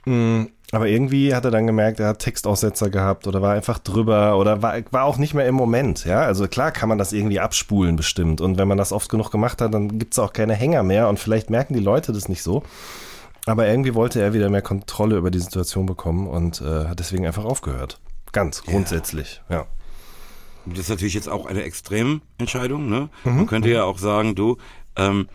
Mhm. 0.05 0.49
Aber 0.71 0.87
irgendwie 0.87 1.35
hat 1.35 1.45
er 1.45 1.51
dann 1.51 1.67
gemerkt, 1.67 1.99
er 1.99 2.07
hat 2.07 2.19
Textaussetzer 2.19 2.89
gehabt 2.89 3.27
oder 3.27 3.41
war 3.41 3.53
einfach 3.53 3.77
drüber 3.77 4.37
oder 4.37 4.61
war, 4.61 4.75
war 4.91 5.03
auch 5.03 5.17
nicht 5.17 5.33
mehr 5.33 5.47
im 5.47 5.55
Moment. 5.55 6.05
Ja, 6.05 6.21
also 6.21 6.47
klar 6.47 6.71
kann 6.71 6.89
man 6.89 6.97
das 6.97 7.13
irgendwie 7.13 7.39
abspulen 7.39 7.95
bestimmt. 7.95 8.41
Und 8.41 8.57
wenn 8.57 8.67
man 8.67 8.77
das 8.77 8.91
oft 8.91 9.09
genug 9.09 9.31
gemacht 9.31 9.61
hat, 9.61 9.73
dann 9.73 9.99
gibt 9.99 10.13
es 10.13 10.19
auch 10.19 10.33
keine 10.33 10.53
Hänger 10.53 10.83
mehr 10.83 11.07
und 11.07 11.19
vielleicht 11.19 11.49
merken 11.49 11.75
die 11.75 11.79
Leute 11.79 12.13
das 12.13 12.29
nicht 12.29 12.41
so. 12.41 12.63
Aber 13.45 13.67
irgendwie 13.67 13.93
wollte 13.93 14.21
er 14.21 14.33
wieder 14.33 14.49
mehr 14.49 14.61
Kontrolle 14.61 15.17
über 15.17 15.31
die 15.31 15.39
Situation 15.39 15.85
bekommen 15.85 16.27
und 16.27 16.61
äh, 16.61 16.85
hat 16.85 16.99
deswegen 16.99 17.25
einfach 17.25 17.45
aufgehört. 17.45 17.99
Ganz 18.31 18.63
grundsätzlich, 18.63 19.41
ja. 19.49 19.57
ja. 19.57 19.67
Das 20.65 20.79
ist 20.79 20.89
natürlich 20.89 21.13
jetzt 21.13 21.29
auch 21.29 21.45
eine 21.45 21.63
Extrementscheidung. 21.63 22.89
Ne? 22.89 23.09
Mhm. 23.23 23.35
Man 23.35 23.47
könnte 23.47 23.69
ja 23.69 23.83
auch 23.83 23.99
sagen, 23.99 24.33
du, 24.33 24.57
ähm, 24.95 25.27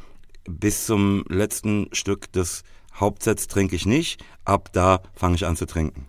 bis 0.48 0.86
zum 0.86 1.24
letzten 1.28 1.88
Stück 1.92 2.32
des 2.32 2.64
Hauptsets 2.94 3.46
trinke 3.46 3.76
ich 3.76 3.86
nicht, 3.86 4.22
ab 4.44 4.70
da 4.72 5.02
fange 5.14 5.36
ich 5.36 5.46
an 5.46 5.56
zu 5.56 5.66
trinken. 5.66 6.06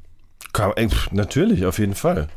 Kann, 0.54 0.74
ey, 0.76 0.90
natürlich, 1.12 1.66
auf 1.66 1.78
jeden 1.78 1.96
Fall. 1.96 2.30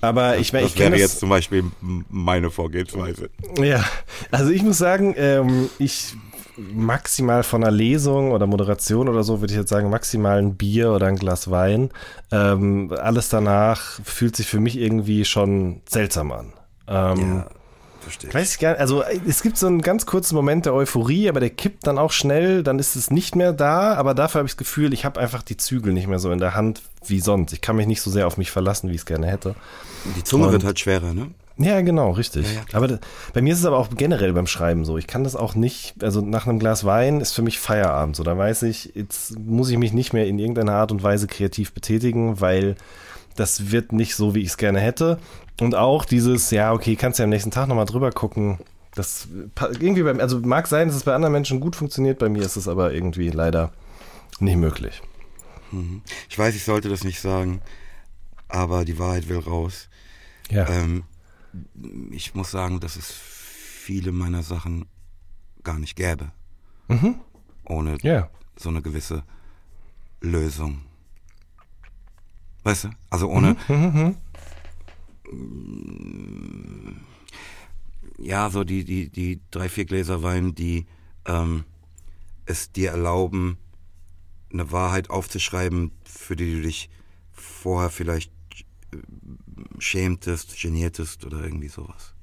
Aber 0.00 0.38
ich, 0.38 0.52
das 0.52 0.62
ich 0.62 0.78
wäre 0.78 0.96
jetzt 0.96 1.18
zum 1.18 1.28
Beispiel 1.28 1.64
meine 1.80 2.50
Vorgehensweise. 2.50 3.28
Ja, 3.58 3.84
also 4.30 4.50
ich 4.50 4.62
muss 4.62 4.78
sagen, 4.78 5.14
ähm, 5.18 5.68
ich 5.78 6.14
maximal 6.74 7.42
von 7.42 7.62
einer 7.62 7.70
Lesung 7.72 8.32
oder 8.32 8.46
Moderation 8.46 9.08
oder 9.08 9.22
so, 9.24 9.40
würde 9.40 9.52
ich 9.52 9.58
jetzt 9.58 9.70
sagen, 9.70 9.90
maximal 9.90 10.38
ein 10.38 10.56
Bier 10.56 10.92
oder 10.92 11.06
ein 11.06 11.16
Glas 11.16 11.50
Wein. 11.50 11.90
Ähm, 12.30 12.92
alles 13.00 13.28
danach 13.28 14.00
fühlt 14.04 14.36
sich 14.36 14.46
für 14.46 14.60
mich 14.60 14.78
irgendwie 14.78 15.24
schon 15.24 15.80
seltsam 15.88 16.32
an. 16.32 16.52
Ähm, 16.88 17.18
Ja, 17.36 17.46
verstehe. 18.00 18.34
Weiß 18.34 18.52
ich 18.54 18.58
gar 18.58 18.70
nicht. 18.72 18.80
Also 18.80 19.02
es 19.26 19.42
gibt 19.42 19.56
so 19.58 19.66
einen 19.66 19.80
ganz 19.82 20.06
kurzen 20.06 20.34
Moment 20.34 20.66
der 20.66 20.74
Euphorie, 20.74 21.28
aber 21.28 21.40
der 21.40 21.50
kippt 21.50 21.86
dann 21.86 21.98
auch 21.98 22.12
schnell, 22.12 22.62
dann 22.62 22.78
ist 22.78 22.96
es 22.96 23.10
nicht 23.10 23.36
mehr 23.36 23.52
da, 23.52 23.94
aber 23.94 24.14
dafür 24.14 24.40
habe 24.40 24.46
ich 24.46 24.52
das 24.52 24.58
Gefühl, 24.58 24.92
ich 24.92 25.04
habe 25.04 25.20
einfach 25.20 25.42
die 25.42 25.56
Zügel 25.56 25.92
nicht 25.92 26.06
mehr 26.08 26.18
so 26.18 26.30
in 26.32 26.38
der 26.38 26.54
Hand 26.54 26.82
wie 27.06 27.20
sonst. 27.20 27.52
Ich 27.52 27.60
kann 27.60 27.76
mich 27.76 27.86
nicht 27.86 28.00
so 28.02 28.10
sehr 28.10 28.26
auf 28.26 28.36
mich 28.36 28.50
verlassen, 28.50 28.88
wie 28.90 28.94
ich 28.94 29.00
es 29.02 29.06
gerne 29.06 29.26
hätte. 29.26 29.54
Die 30.16 30.24
Zunge 30.24 30.46
Und- 30.46 30.52
wird 30.52 30.64
halt 30.64 30.78
schwerer, 30.78 31.14
ne? 31.14 31.28
Ja, 31.60 31.82
genau, 31.82 32.12
richtig. 32.12 32.46
Ja, 32.46 32.60
ja, 32.60 32.62
aber 32.72 32.88
da, 32.88 32.98
bei 33.34 33.42
mir 33.42 33.52
ist 33.52 33.58
es 33.60 33.66
aber 33.66 33.76
auch 33.76 33.90
generell 33.94 34.32
beim 34.32 34.46
Schreiben 34.46 34.86
so. 34.86 34.96
Ich 34.96 35.06
kann 35.06 35.24
das 35.24 35.36
auch 35.36 35.54
nicht, 35.54 36.02
also 36.02 36.22
nach 36.22 36.46
einem 36.46 36.58
Glas 36.58 36.84
Wein 36.84 37.20
ist 37.20 37.32
für 37.32 37.42
mich 37.42 37.60
Feierabend. 37.60 38.16
So, 38.16 38.22
da 38.22 38.36
weiß 38.36 38.62
ich, 38.62 38.92
jetzt 38.94 39.38
muss 39.38 39.68
ich 39.68 39.76
mich 39.76 39.92
nicht 39.92 40.14
mehr 40.14 40.26
in 40.26 40.38
irgendeiner 40.38 40.72
Art 40.72 40.90
und 40.90 41.02
Weise 41.02 41.26
kreativ 41.26 41.72
betätigen, 41.72 42.40
weil 42.40 42.76
das 43.36 43.70
wird 43.70 43.92
nicht 43.92 44.16
so, 44.16 44.34
wie 44.34 44.40
ich 44.40 44.48
es 44.48 44.56
gerne 44.56 44.80
hätte. 44.80 45.18
Und 45.60 45.74
auch 45.74 46.06
dieses, 46.06 46.50
ja, 46.50 46.72
okay, 46.72 46.96
kannst 46.96 47.18
ja 47.18 47.24
am 47.24 47.30
nächsten 47.30 47.50
Tag 47.50 47.68
nochmal 47.68 47.84
drüber 47.84 48.10
gucken. 48.10 48.58
Das 48.94 49.28
irgendwie 49.60 50.02
beim, 50.02 50.18
also 50.18 50.40
mag 50.40 50.66
sein, 50.66 50.88
dass 50.88 50.96
es 50.96 51.04
bei 51.04 51.14
anderen 51.14 51.32
Menschen 51.32 51.60
gut 51.60 51.76
funktioniert, 51.76 52.18
bei 52.18 52.30
mir 52.30 52.42
ist 52.42 52.56
es 52.56 52.68
aber 52.68 52.92
irgendwie 52.92 53.28
leider 53.28 53.70
nicht 54.40 54.56
möglich. 54.56 55.02
Ich 56.28 56.38
weiß, 56.38 56.54
ich 56.56 56.64
sollte 56.64 56.88
das 56.88 57.04
nicht 57.04 57.20
sagen, 57.20 57.60
aber 58.48 58.84
die 58.84 58.98
Wahrheit 58.98 59.28
will 59.28 59.38
raus. 59.38 59.88
Ja. 60.50 60.68
Ähm, 60.68 61.04
ich 62.10 62.34
muss 62.34 62.50
sagen, 62.50 62.80
dass 62.80 62.96
es 62.96 63.10
viele 63.10 64.12
meiner 64.12 64.42
Sachen 64.42 64.86
gar 65.62 65.78
nicht 65.78 65.96
gäbe. 65.96 66.32
Ohne 67.64 67.98
ja. 68.02 68.28
so 68.56 68.68
eine 68.68 68.82
gewisse 68.82 69.22
Lösung. 70.20 70.82
Weißt 72.62 72.84
du? 72.84 72.88
Also 73.08 73.28
ohne. 73.30 73.56
Mm, 75.30 76.96
Ja, 78.18 78.50
so 78.50 78.64
die, 78.64 78.84
die, 78.84 79.08
die 79.08 79.40
drei, 79.50 79.68
vier 79.68 79.86
Gläser 79.86 80.22
Wein, 80.22 80.54
die 80.54 80.86
ähm, 81.26 81.64
es 82.44 82.70
dir 82.72 82.90
erlauben, 82.90 83.56
eine 84.52 84.72
Wahrheit 84.72 85.08
aufzuschreiben, 85.10 85.92
für 86.04 86.36
die 86.36 86.56
du 86.56 86.62
dich 86.62 86.90
vorher 87.32 87.88
vielleicht 87.88 88.32
äh, 88.92 88.98
schämtest, 89.78 90.60
geniertest 90.60 91.24
oder 91.24 91.42
irgendwie 91.42 91.68
sowas. 91.68 92.14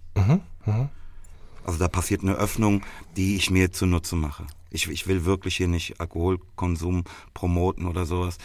Also 1.64 1.80
da 1.80 1.88
passiert 1.88 2.22
eine 2.24 2.36
Öffnung, 2.36 2.82
die 3.16 3.36
ich 3.36 3.50
mir 3.50 3.72
zunutze 3.72 4.16
mache. 4.16 4.46
Ich, 4.70 4.88
ich 4.90 5.08
will 5.08 5.26
wirklich 5.26 5.58
hier 5.58 5.68
nicht 5.68 6.00
Alkoholkonsum 6.00 7.04
promoten 7.34 7.86
oder 7.88 8.06
sowas, 8.06 8.38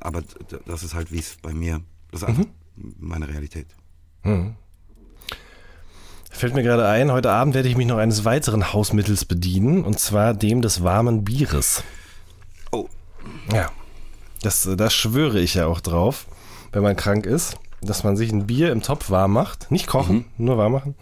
aber 0.00 0.22
das 0.66 0.82
ist 0.82 0.94
halt, 0.94 1.12
wie 1.12 1.18
es 1.18 1.36
bei 1.42 1.52
mir, 1.52 1.80
das 2.10 2.22
ist 2.22 2.28
einfach 2.28 2.44
meine 2.98 3.28
Realität. 3.28 3.66
Fällt 6.30 6.54
mir 6.54 6.62
gerade 6.62 6.88
ein, 6.88 7.12
heute 7.12 7.30
Abend 7.30 7.54
werde 7.54 7.68
ich 7.68 7.76
mich 7.76 7.86
noch 7.86 7.98
eines 7.98 8.24
weiteren 8.24 8.72
Hausmittels 8.72 9.24
bedienen, 9.26 9.84
und 9.84 9.98
zwar 10.00 10.32
dem 10.34 10.62
des 10.62 10.82
warmen 10.82 11.24
Bieres. 11.24 11.84
Oh, 12.70 12.88
Ja. 13.52 13.70
Das, 14.42 14.68
da 14.76 14.90
schwöre 14.90 15.38
ich 15.38 15.54
ja 15.54 15.66
auch 15.66 15.80
drauf, 15.80 16.26
wenn 16.72 16.82
man 16.82 16.96
krank 16.96 17.26
ist, 17.26 17.56
dass 17.82 18.04
man 18.04 18.16
sich 18.16 18.32
ein 18.32 18.46
Bier 18.46 18.72
im 18.72 18.82
Topf 18.82 19.10
warm 19.10 19.32
macht. 19.32 19.70
Nicht 19.70 19.86
kochen, 19.86 20.24
nur 20.38 20.56
warm 20.58 20.72
machen. 20.72 20.94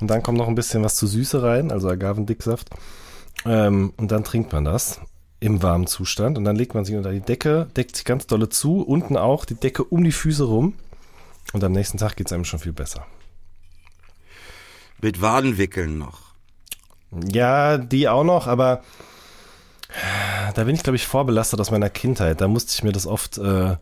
Und 0.00 0.08
dann 0.08 0.22
kommt 0.22 0.38
noch 0.38 0.48
ein 0.48 0.54
bisschen 0.54 0.84
was 0.84 0.94
zu 0.94 1.06
Süße 1.06 1.42
rein, 1.42 1.72
also 1.72 1.88
Agavendicksaft. 1.88 2.70
Ähm, 3.44 3.92
und 3.96 4.12
dann 4.12 4.24
trinkt 4.24 4.52
man 4.52 4.64
das 4.64 5.00
im 5.40 5.62
warmen 5.62 5.86
Zustand. 5.86 6.38
Und 6.38 6.44
dann 6.44 6.56
legt 6.56 6.74
man 6.74 6.84
sich 6.84 6.96
unter 6.96 7.12
die 7.12 7.20
Decke, 7.20 7.68
deckt 7.76 7.96
sich 7.96 8.04
ganz 8.04 8.26
dolle 8.26 8.48
zu, 8.48 8.82
unten 8.82 9.16
auch 9.16 9.44
die 9.44 9.54
Decke 9.54 9.84
um 9.84 10.04
die 10.04 10.12
Füße 10.12 10.44
rum. 10.44 10.74
Und 11.52 11.64
am 11.64 11.72
nächsten 11.72 11.98
Tag 11.98 12.16
geht 12.16 12.26
es 12.26 12.32
einem 12.32 12.44
schon 12.44 12.58
viel 12.60 12.72
besser. 12.72 13.06
mit 15.00 15.20
Wadenwickeln 15.20 15.98
noch. 15.98 16.20
Ja, 17.10 17.78
die 17.78 18.08
auch 18.08 18.24
noch, 18.24 18.46
aber 18.46 18.82
da 20.54 20.64
bin 20.64 20.74
ich, 20.74 20.82
glaube 20.82 20.96
ich, 20.96 21.06
vorbelastet 21.06 21.60
aus 21.60 21.70
meiner 21.70 21.88
Kindheit. 21.88 22.40
Da 22.40 22.48
musste 22.48 22.72
ich 22.74 22.82
mir 22.82 22.92
das 22.92 23.06
oft 23.06 23.38
äh, 23.38 23.76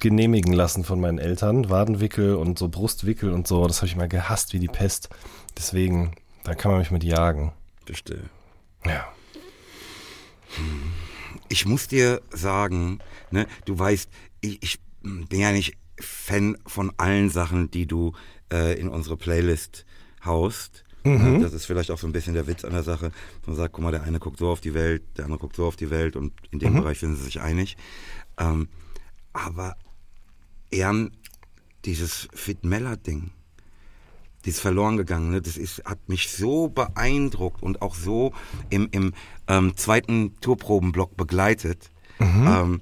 genehmigen 0.00 0.52
lassen 0.52 0.84
von 0.84 1.00
meinen 1.00 1.18
Eltern. 1.18 1.70
Wadenwickel 1.70 2.34
und 2.34 2.58
so 2.58 2.68
Brustwickel 2.68 3.32
und 3.32 3.46
so, 3.46 3.66
das 3.66 3.78
habe 3.78 3.86
ich 3.86 3.96
mal 3.96 4.08
gehasst 4.08 4.52
wie 4.52 4.58
die 4.58 4.68
Pest. 4.68 5.08
Deswegen, 5.56 6.14
da 6.44 6.54
kann 6.54 6.70
man 6.70 6.80
mich 6.80 6.90
mit 6.90 7.04
jagen. 7.04 7.52
Verstehe. 7.86 8.30
Ja. 8.84 9.06
Ich 11.48 11.66
muss 11.66 11.88
dir 11.88 12.20
sagen, 12.30 12.98
ne, 13.30 13.46
du 13.64 13.78
weißt, 13.78 14.08
ich, 14.40 14.62
ich 14.62 14.80
bin 15.02 15.40
ja 15.40 15.52
nicht 15.52 15.76
Fan 16.00 16.56
von 16.66 16.92
allen 16.96 17.30
Sachen, 17.30 17.70
die 17.70 17.86
du 17.86 18.12
äh, 18.52 18.78
in 18.80 18.88
unsere 18.88 19.16
Playlist 19.16 19.84
haust. 20.24 20.84
Ne, 21.04 21.40
Das 21.40 21.52
ist 21.52 21.66
vielleicht 21.66 21.90
auch 21.90 21.98
so 21.98 22.06
ein 22.06 22.12
bisschen 22.12 22.34
der 22.34 22.46
Witz 22.46 22.64
an 22.64 22.72
der 22.72 22.82
Sache. 22.82 23.10
Man 23.46 23.56
sagt, 23.56 23.74
guck 23.74 23.84
mal, 23.84 23.90
der 23.90 24.02
eine 24.02 24.18
guckt 24.18 24.38
so 24.38 24.50
auf 24.50 24.60
die 24.60 24.74
Welt, 24.74 25.02
der 25.16 25.24
andere 25.24 25.40
guckt 25.40 25.56
so 25.56 25.66
auf 25.66 25.76
die 25.76 25.90
Welt 25.90 26.16
und 26.16 26.32
in 26.50 26.58
dem 26.58 26.74
Bereich 26.74 27.00
sind 27.00 27.16
sie 27.16 27.24
sich 27.24 27.40
einig. 27.40 27.76
Ähm, 28.38 28.68
aber 29.32 29.76
Ern, 30.70 31.10
dieses 31.84 32.28
Fit-Meller-Ding, 32.34 33.30
dieses 34.44 34.60
verloren 34.60 34.96
gegangene, 34.96 35.42
das 35.42 35.56
ist, 35.56 35.82
hat 35.84 36.08
mich 36.08 36.30
so 36.30 36.68
beeindruckt 36.68 37.62
und 37.62 37.82
auch 37.82 37.94
so 37.94 38.32
im, 38.70 38.88
im 38.92 39.12
ähm, 39.48 39.76
zweiten 39.76 40.36
Tourprobenblock 40.40 41.16
begleitet, 41.16 41.90
ähm, 42.20 42.80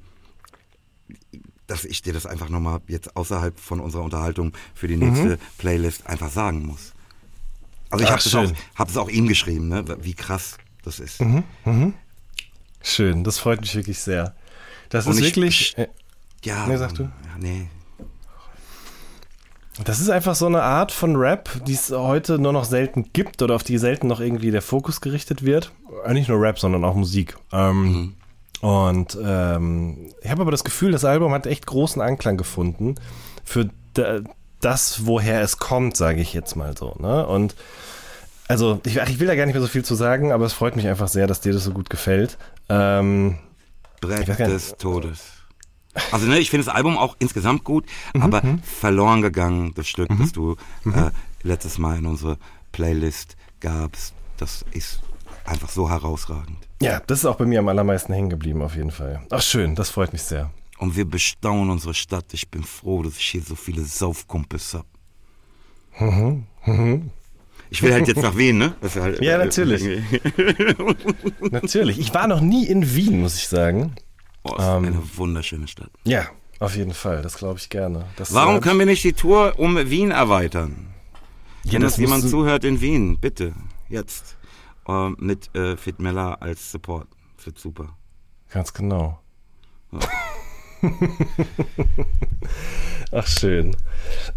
dass 1.67 1.85
ich 1.85 2.03
dir 2.03 2.13
das 2.13 2.27
einfach 2.27 2.49
nochmal 2.49 2.81
jetzt 2.89 3.17
außerhalb 3.17 3.59
von 3.61 3.81
unserer 3.81 4.03
Unterhaltung 4.03 4.53
für 4.75 4.89
die 4.89 4.97
nächste 4.97 5.39
Playlist 5.59 6.07
einfach 6.07 6.31
sagen 6.31 6.65
muss. 6.65 6.93
Also 7.91 8.05
ich 8.05 8.11
habe 8.11 8.21
es 8.91 8.97
auch, 8.97 9.03
auch 9.05 9.09
ihm 9.09 9.29
geschrieben, 9.29 9.69
ne, 9.69 9.85
wie 10.03 10.15
krass 10.15 10.59
das 10.83 10.99
ist. 11.01 11.21
Schön, 12.83 13.25
das 13.25 13.39
freut 13.39 13.61
mich 13.61 13.75
wirklich 13.75 13.99
sehr. 13.99 14.35
Das 14.89 15.07
Und 15.07 15.13
ist 15.13 15.19
ich- 15.21 15.25
wirklich. 15.37 15.61
ich- 15.73 15.79
äh, 15.79 15.89
Ja, 16.45 16.67
Nee, 16.69 16.77
sag 16.77 16.95
du. 16.95 17.03
Ja, 17.03 17.11
nee. 17.39 17.69
Das 19.85 20.01
ist 20.01 20.11
einfach 20.11 20.35
so 20.35 20.47
eine 20.47 20.63
Art 20.63 20.91
von 20.93 21.15
Rap, 21.17 21.49
die 21.67 21.75
es 21.75 21.91
heute 21.91 22.39
nur 22.39 22.53
noch 22.53 22.65
selten 22.65 23.11
gibt 23.13 23.43
oder 23.43 23.55
auf 23.55 23.63
die 23.63 23.79
selten 23.79 24.09
noch 24.09 24.21
irgendwie 24.21 24.51
der 24.51 24.63
Fokus 24.63 25.01
gerichtet 25.01 25.45
wird. 25.45 25.71
Äh, 26.05 26.15
Nicht 26.15 26.29
nur 26.29 26.41
Rap, 26.41 26.59
sondern 26.59 26.85
auch 26.85 26.95
Musik. 26.95 27.37
Ähm, 27.53 28.15
Und 28.61 29.17
ähm, 29.25 30.13
ich 30.21 30.31
habe 30.31 30.43
aber 30.43 30.51
das 30.51 30.65
Gefühl, 30.65 30.91
das 30.91 31.05
Album 31.05 31.33
hat 31.33 31.47
echt 31.47 31.67
großen 31.67 32.03
Anklang 32.03 32.37
gefunden 32.37 32.97
für 33.45 33.71
da- 33.95 34.21
das, 34.61 35.07
woher 35.07 35.41
es 35.43 35.59
kommt, 35.59 35.97
sage 35.97 36.21
ich 36.21 36.33
jetzt 36.35 36.57
mal 36.57 36.77
so. 36.77 36.97
Ne? 36.99 37.25
Und 37.25 37.55
also 38.49 38.81
ich, 38.85 39.01
ach, 39.01 39.09
ich 39.09 39.21
will 39.21 39.29
da 39.29 39.37
gar 39.37 39.47
nicht 39.47 39.55
mehr 39.55 39.63
so 39.63 39.69
viel 39.69 39.85
zu 39.85 39.95
sagen, 39.95 40.33
aber 40.33 40.45
es 40.47 40.53
freut 40.55 40.75
mich 40.75 40.89
einfach 40.89 41.07
sehr, 41.07 41.29
dass 41.29 41.41
dir 41.41 41.53
das 41.53 41.63
so 41.63 41.71
gut 41.71 41.89
gefällt. 41.91 42.37
Ähm, 42.69 43.39
Brett 44.01 44.27
des 44.49 44.77
Todes. 44.79 45.21
Also 46.13 46.27
ne, 46.27 46.39
ich 46.39 46.51
finde 46.51 46.65
das 46.67 46.75
Album 46.75 46.97
auch 46.97 47.17
insgesamt 47.19 47.65
gut, 47.65 47.85
Mhm, 48.15 48.23
aber 48.23 48.43
verloren 48.63 49.23
gegangen, 49.23 49.73
das 49.75 49.89
Stück, 49.89 50.09
das 50.19 50.33
du 50.33 50.57
äh, 50.87 51.11
letztes 51.43 51.79
Mal 51.79 51.99
in 51.99 52.07
unsere 52.07 52.39
Playlist 52.73 53.37
gabst, 53.61 54.15
das 54.37 54.65
ist 54.73 55.01
einfach 55.45 55.71
so 55.71 55.89
herausragend. 55.91 56.59
ja, 56.81 57.01
das 57.07 57.21
ist 57.21 57.25
auch 57.25 57.37
bei 57.37 57.47
mir 57.47 57.59
am 57.59 57.69
allermeisten 57.69 58.13
hängen 58.13 58.31
geblieben, 58.31 58.63
auf 58.63 58.77
jeden 58.77 58.91
Fall. 58.93 59.23
Ach 59.31 59.43
schön, 59.43 59.75
das 59.75 59.91
freut 59.91 60.13
mich 60.13 60.23
sehr. 60.23 60.51
Und 60.79 60.95
wir 60.97 61.07
bestaunen 61.07 61.71
unsere 61.71 61.93
Stadt. 61.95 62.27
Ich 62.33 62.49
bin 62.51 62.63
froh, 62.63 63.03
dass 63.03 63.17
ich 63.17 63.25
hier 63.25 63.43
so 63.43 63.57
viele 63.57 63.83
Saufkumpels 63.83 64.75
hab. 64.75 64.87
Ich 67.71 67.83
will 67.83 67.93
halt 67.93 68.07
jetzt 68.07 68.23
nach 68.23 68.37
Wien, 68.37 68.59
ne? 68.59 68.75
Halt, 68.95 69.19
Mhm, 69.19 69.25
Ja, 69.25 69.39
natürlich. 69.39 69.83
Natürlich. 71.51 71.99
Ich 71.99 72.15
war 72.15 72.29
noch 72.29 72.41
nie 72.41 72.67
in 72.67 72.95
Wien, 72.95 73.21
muss 73.21 73.37
ich 73.37 73.49
sagen. 73.49 73.95
Ist 74.57 74.65
Ähm. 74.65 74.85
eine 74.87 75.03
wunderschöne 75.17 75.69
Stadt. 75.69 75.91
Ja, 76.05 76.27
auf 76.61 76.77
jeden 76.77 76.95
Fall. 76.95 77.23
Das 77.23 77.37
glaube 77.37 77.59
ich 77.59 77.69
gerne. 77.69 78.05
Das, 78.17 78.33
Warum 78.35 78.61
können 78.61 78.79
wir 78.79 78.87
nicht 78.87 79.05
die 79.05 79.13
Tour 79.13 79.55
um 79.59 79.77
Wien 79.91 80.11
erweitern? 80.11 80.89
ja, 81.65 81.75
Wenn 81.75 81.83
das 81.83 81.93
uns 81.95 81.99
jemand 82.01 82.29
zuhört 82.29 82.65
in 82.65 82.81
Wien, 82.81 83.19
bitte, 83.19 83.53
jetzt. 83.89 84.37
Ähm, 84.89 85.17
mit 85.21 85.55
äh, 85.55 85.77
Fit 85.77 85.99
Meller 86.01 86.41
als 86.41 86.71
Support. 86.73 87.09
Das 87.37 87.47
wird 87.47 87.59
super. 87.59 87.97
Ganz 88.51 88.73
genau. 88.73 89.21
Ach, 93.13 93.27
schön. 93.27 93.77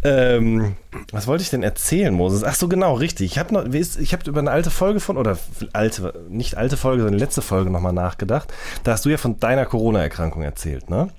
Ähm, 0.03 0.75
was 1.11 1.27
wollte 1.27 1.43
ich 1.43 1.49
denn 1.49 1.63
erzählen, 1.63 2.13
Moses? 2.13 2.43
Ach 2.43 2.55
so, 2.55 2.67
genau, 2.67 2.93
richtig. 2.93 3.31
Ich 3.31 3.37
habe 3.37 3.53
noch, 3.53 3.65
ich 3.65 4.13
habe 4.13 4.29
über 4.29 4.39
eine 4.39 4.51
alte 4.51 4.71
Folge 4.71 4.99
von, 4.99 5.17
oder 5.17 5.37
alte, 5.73 6.13
nicht 6.29 6.55
alte 6.55 6.77
Folge, 6.77 7.03
sondern 7.03 7.19
letzte 7.19 7.41
Folge 7.41 7.69
nochmal 7.69 7.93
nachgedacht. 7.93 8.53
Da 8.83 8.93
hast 8.93 9.05
du 9.05 9.09
ja 9.09 9.17
von 9.17 9.39
deiner 9.39 9.65
Corona-Erkrankung 9.65 10.43
erzählt, 10.43 10.89
ne? 10.89 11.09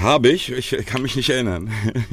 Habe 0.00 0.30
ich? 0.30 0.50
Ich 0.50 0.86
kann 0.86 1.02
mich 1.02 1.16
nicht 1.16 1.28
erinnern. 1.28 1.70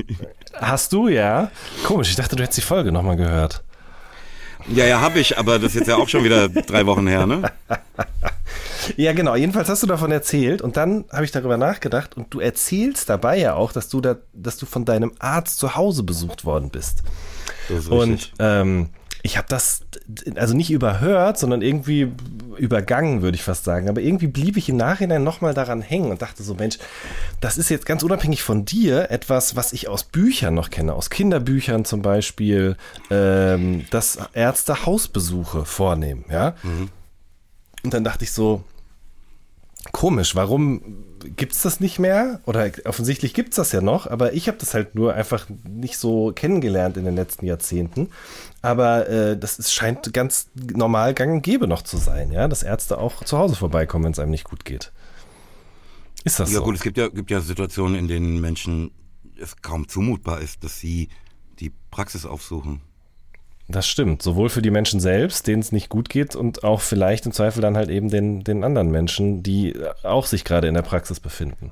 Hast 0.53 0.91
du, 0.91 1.07
ja? 1.07 1.49
Komisch, 1.85 2.09
ich 2.09 2.17
dachte, 2.17 2.35
du 2.35 2.43
hättest 2.43 2.57
die 2.57 2.63
Folge 2.63 2.91
nochmal 2.91 3.15
gehört. 3.15 3.63
Ja, 4.67 4.85
ja, 4.85 4.99
habe 4.99 5.19
ich, 5.19 5.37
aber 5.37 5.57
das 5.57 5.69
ist 5.69 5.75
jetzt 5.75 5.87
ja 5.87 5.95
auch 5.95 6.09
schon 6.09 6.25
wieder 6.25 6.49
drei 6.49 6.85
Wochen 6.85 7.07
her, 7.07 7.25
ne? 7.25 7.49
Ja, 8.97 9.13
genau. 9.13 9.35
Jedenfalls 9.35 9.69
hast 9.69 9.83
du 9.83 9.87
davon 9.87 10.11
erzählt 10.11 10.61
und 10.61 10.77
dann 10.77 11.05
habe 11.11 11.25
ich 11.25 11.31
darüber 11.31 11.57
nachgedacht 11.57 12.17
und 12.17 12.33
du 12.33 12.39
erzählst 12.39 13.09
dabei 13.09 13.37
ja 13.37 13.55
auch, 13.55 13.71
dass 13.71 13.89
du 13.89 14.01
da, 14.01 14.17
dass 14.33 14.57
du 14.57 14.65
von 14.65 14.85
deinem 14.85 15.13
Arzt 15.19 15.57
zu 15.59 15.75
Hause 15.75 16.03
besucht 16.03 16.45
worden 16.45 16.69
bist. 16.69 17.03
Das 17.67 17.79
ist 17.79 17.87
Und 17.89 18.13
richtig. 18.13 18.33
ähm, 18.39 18.89
ich 19.21 19.37
habe 19.37 19.47
das 19.49 19.81
also 20.35 20.55
nicht 20.55 20.71
überhört, 20.71 21.37
sondern 21.37 21.61
irgendwie 21.61 22.11
übergangen, 22.57 23.21
würde 23.21 23.35
ich 23.35 23.43
fast 23.43 23.65
sagen. 23.65 23.89
Aber 23.89 23.99
irgendwie 24.01 24.27
blieb 24.27 24.55
ich 24.55 24.69
im 24.69 24.77
Nachhinein 24.77 25.23
nochmal 25.23 25.53
daran 25.53 25.81
hängen 25.81 26.09
und 26.09 26.21
dachte 26.21 26.41
so, 26.41 26.55
Mensch, 26.55 26.77
das 27.41 27.57
ist 27.57 27.69
jetzt 27.69 27.85
ganz 27.85 28.01
unabhängig 28.03 28.43
von 28.43 28.63
dir 28.63 29.11
etwas, 29.11 29.57
was 29.57 29.73
ich 29.73 29.89
aus 29.89 30.05
Büchern 30.05 30.53
noch 30.53 30.69
kenne, 30.69 30.93
aus 30.93 31.09
Kinderbüchern 31.09 31.83
zum 31.83 32.01
Beispiel, 32.01 32.77
ähm, 33.09 33.85
dass 33.89 34.17
Ärzte 34.33 34.85
Hausbesuche 34.85 35.65
vornehmen, 35.65 36.23
ja. 36.31 36.55
Und 37.83 37.93
dann 37.93 38.03
dachte 38.03 38.23
ich 38.23 38.31
so, 38.31 38.63
komisch, 39.91 40.35
warum 40.35 40.81
gibt 41.35 41.53
es 41.53 41.61
das 41.61 41.79
nicht 41.79 41.99
mehr? 41.99 42.39
Oder 42.45 42.71
offensichtlich 42.85 43.33
gibt 43.33 43.49
es 43.49 43.55
das 43.57 43.71
ja 43.71 43.81
noch, 43.81 44.07
aber 44.07 44.33
ich 44.33 44.47
habe 44.47 44.57
das 44.57 44.73
halt 44.73 44.95
nur 44.95 45.13
einfach 45.13 45.47
nicht 45.67 45.97
so 45.97 46.31
kennengelernt 46.33 46.97
in 46.97 47.05
den 47.05 47.15
letzten 47.15 47.45
Jahrzehnten. 47.45 48.09
Aber 48.61 49.07
äh, 49.07 49.37
das 49.37 49.59
ist, 49.59 49.73
scheint 49.73 50.13
ganz 50.13 50.49
normal 50.55 51.13
gang 51.13 51.33
und 51.33 51.41
gäbe 51.41 51.67
noch 51.67 51.81
zu 51.81 51.97
sein, 51.97 52.31
ja, 52.31 52.47
dass 52.47 52.63
Ärzte 52.63 52.97
auch 52.97 53.23
zu 53.23 53.37
Hause 53.37 53.55
vorbeikommen, 53.55 54.05
wenn 54.05 54.11
es 54.11 54.19
einem 54.19 54.31
nicht 54.31 54.45
gut 54.45 54.65
geht. 54.65 54.91
Ist 56.23 56.39
das 56.39 56.51
Ja 56.51 56.59
so? 56.59 56.65
gut, 56.65 56.75
es 56.75 56.81
gibt 56.81 56.97
ja, 56.97 57.07
gibt 57.07 57.31
ja 57.31 57.39
Situationen, 57.41 57.97
in 57.97 58.07
denen 58.07 58.41
Menschen 58.41 58.91
es 59.39 59.61
kaum 59.61 59.87
zumutbar 59.87 60.41
ist, 60.41 60.63
dass 60.63 60.79
sie 60.79 61.09
die 61.59 61.71
Praxis 61.91 62.25
aufsuchen. 62.25 62.81
Das 63.71 63.87
stimmt. 63.87 64.23
Sowohl 64.23 64.49
für 64.49 64.63
die 64.63 64.71
Menschen 64.71 64.99
selbst, 64.99 65.45
denen 65.45 65.61
es 65.61 65.71
nicht 65.71 65.89
gut 65.89 66.09
geht, 66.09 66.35
und 66.35 66.63
auch 66.63 66.81
vielleicht 66.81 67.27
im 67.27 67.31
Zweifel 67.31 67.61
dann 67.61 67.77
halt 67.77 67.89
eben 67.91 68.09
den, 68.09 68.43
den 68.43 68.63
anderen 68.63 68.89
Menschen, 68.89 69.43
die 69.43 69.75
auch 70.03 70.25
sich 70.25 70.43
gerade 70.43 70.67
in 70.67 70.73
der 70.73 70.81
Praxis 70.81 71.19
befinden. 71.19 71.71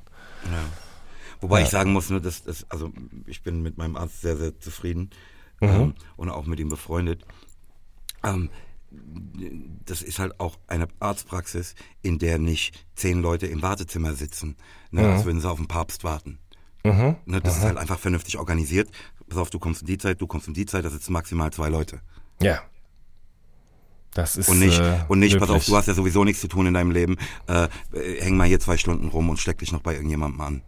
Wobei 1.41 1.59
Ja. 1.59 1.65
ich 1.65 1.71
sagen 1.71 1.91
muss, 1.93 2.09
ne, 2.11 2.21
dass, 2.21 2.43
dass, 2.43 2.69
also 2.69 2.91
ich 3.25 3.41
bin 3.41 3.63
mit 3.63 3.77
meinem 3.79 3.95
Arzt 3.97 4.21
sehr, 4.21 4.37
sehr 4.37 4.59
zufrieden 4.59 5.09
Mhm. 5.59 5.67
ähm, 5.69 5.93
und 6.17 6.29
auch 6.29 6.45
mit 6.45 6.59
ihm 6.59 6.69
befreundet. 6.69 7.25
Ähm, 8.23 8.51
das 9.85 10.03
ist 10.03 10.19
halt 10.19 10.39
auch 10.39 10.57
eine 10.67 10.87
Arztpraxis, 10.99 11.73
in 12.03 12.19
der 12.19 12.37
nicht 12.37 12.85
zehn 12.95 13.21
Leute 13.23 13.47
im 13.47 13.61
Wartezimmer 13.63 14.13
sitzen, 14.13 14.55
ne, 14.91 15.01
Mhm. 15.01 15.07
als 15.09 15.25
würden 15.25 15.41
sie 15.41 15.49
auf 15.49 15.57
den 15.57 15.67
Papst 15.67 16.03
warten. 16.03 16.37
Ne, 16.83 17.41
das 17.43 17.57
ist 17.57 17.63
halt 17.63 17.77
einfach 17.77 17.99
vernünftig 17.99 18.37
organisiert. 18.37 18.89
Pass 19.29 19.37
auf, 19.37 19.49
du 19.49 19.59
kommst 19.59 19.81
in 19.81 19.87
die 19.87 19.97
Zeit, 19.97 20.21
du 20.21 20.27
kommst 20.27 20.47
in 20.47 20.53
die 20.53 20.65
Zeit, 20.65 20.85
da 20.85 20.89
sitzen 20.89 21.13
maximal 21.13 21.51
zwei 21.51 21.69
Leute. 21.69 22.01
Ja. 22.41 22.61
Das 24.13 24.35
ist. 24.35 24.49
Und 24.49 24.59
nicht, 24.59 24.79
äh, 24.79 24.99
und 25.07 25.19
nicht, 25.19 25.37
pass 25.37 25.49
auf, 25.49 25.65
du 25.65 25.75
hast 25.75 25.87
ja 25.87 25.93
sowieso 25.93 26.23
nichts 26.23 26.41
zu 26.41 26.47
tun 26.47 26.65
in 26.65 26.73
deinem 26.73 26.91
Leben. 26.91 27.17
Äh, 27.47 27.67
äh, 27.93 28.21
häng 28.21 28.37
mal 28.37 28.47
hier 28.47 28.59
zwei 28.59 28.77
Stunden 28.77 29.09
rum 29.09 29.29
und 29.29 29.37
steck 29.37 29.59
dich 29.59 29.71
noch 29.71 29.81
bei 29.81 29.93
irgendjemandem 29.93 30.41
an. 30.41 30.61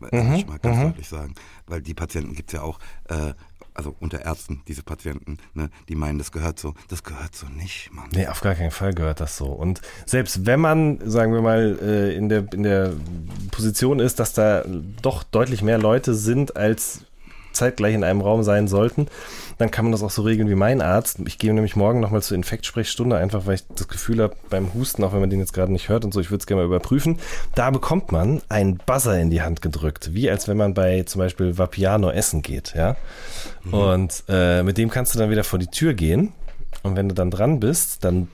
Das 0.00 0.12
Mhm, 0.12 0.34
ich 0.34 0.46
mal 0.46 0.58
ganz 0.58 0.80
deutlich 0.80 1.08
sagen. 1.08 1.34
Weil 1.66 1.80
die 1.82 1.94
Patienten 1.94 2.34
gibt's 2.34 2.52
ja 2.52 2.62
auch, 2.62 2.78
äh, 3.08 3.32
also 3.74 3.94
unter 4.00 4.22
Ärzten, 4.22 4.62
diese 4.68 4.82
Patienten, 4.82 5.38
ne, 5.54 5.70
die 5.88 5.94
meinen, 5.94 6.18
das 6.18 6.32
gehört 6.32 6.58
so. 6.58 6.74
Das 6.88 7.02
gehört 7.02 7.34
so 7.34 7.46
nicht, 7.46 7.92
Mann. 7.92 8.08
Nee, 8.12 8.26
auf 8.26 8.40
gar 8.40 8.54
keinen 8.54 8.70
Fall 8.70 8.94
gehört 8.94 9.20
das 9.20 9.36
so. 9.36 9.46
Und 9.46 9.80
selbst 10.06 10.46
wenn 10.46 10.60
man, 10.60 10.98
sagen 11.08 11.32
wir 11.32 11.42
mal, 11.42 11.78
äh, 11.80 12.14
in 12.14 12.28
der, 12.28 12.52
in 12.52 12.62
der 12.62 12.92
Position 13.50 14.00
ist, 14.00 14.18
dass 14.18 14.32
da 14.32 14.64
doch 15.02 15.22
deutlich 15.22 15.62
mehr 15.62 15.78
Leute 15.78 16.14
sind, 16.14 16.56
als 16.56 17.05
zeitgleich 17.56 17.94
in 17.94 18.04
einem 18.04 18.20
Raum 18.20 18.42
sein 18.42 18.68
sollten, 18.68 19.08
dann 19.58 19.70
kann 19.70 19.84
man 19.84 19.92
das 19.92 20.02
auch 20.02 20.10
so 20.10 20.22
regeln 20.22 20.48
wie 20.48 20.54
mein 20.54 20.82
Arzt. 20.82 21.18
Ich 21.26 21.38
gehe 21.38 21.52
nämlich 21.52 21.76
morgen 21.76 22.00
nochmal 22.00 22.22
zur 22.22 22.36
Infektsprechstunde, 22.36 23.16
einfach 23.16 23.46
weil 23.46 23.54
ich 23.56 23.64
das 23.74 23.88
Gefühl 23.88 24.22
habe, 24.22 24.36
beim 24.50 24.74
Husten, 24.74 25.02
auch 25.02 25.12
wenn 25.12 25.20
man 25.20 25.30
den 25.30 25.40
jetzt 25.40 25.52
gerade 25.52 25.72
nicht 25.72 25.88
hört 25.88 26.04
und 26.04 26.12
so, 26.12 26.20
ich 26.20 26.30
würde 26.30 26.42
es 26.42 26.46
gerne 26.46 26.62
mal 26.62 26.66
überprüfen, 26.66 27.18
da 27.54 27.70
bekommt 27.70 28.12
man 28.12 28.42
einen 28.48 28.76
Buzzer 28.76 29.18
in 29.18 29.30
die 29.30 29.42
Hand 29.42 29.62
gedrückt, 29.62 30.14
wie 30.14 30.30
als 30.30 30.46
wenn 30.46 30.56
man 30.56 30.74
bei 30.74 31.02
zum 31.04 31.20
Beispiel 31.20 31.58
Vapiano 31.58 32.10
essen 32.10 32.42
geht, 32.42 32.74
ja. 32.76 32.96
Und 33.70 34.24
äh, 34.28 34.62
mit 34.62 34.78
dem 34.78 34.90
kannst 34.90 35.14
du 35.14 35.18
dann 35.18 35.30
wieder 35.30 35.42
vor 35.44 35.58
die 35.58 35.66
Tür 35.66 35.94
gehen 35.94 36.32
und 36.82 36.96
wenn 36.96 37.08
du 37.08 37.14
dann 37.14 37.30
dran 37.30 37.58
bist, 37.58 38.04
dann 38.04 38.28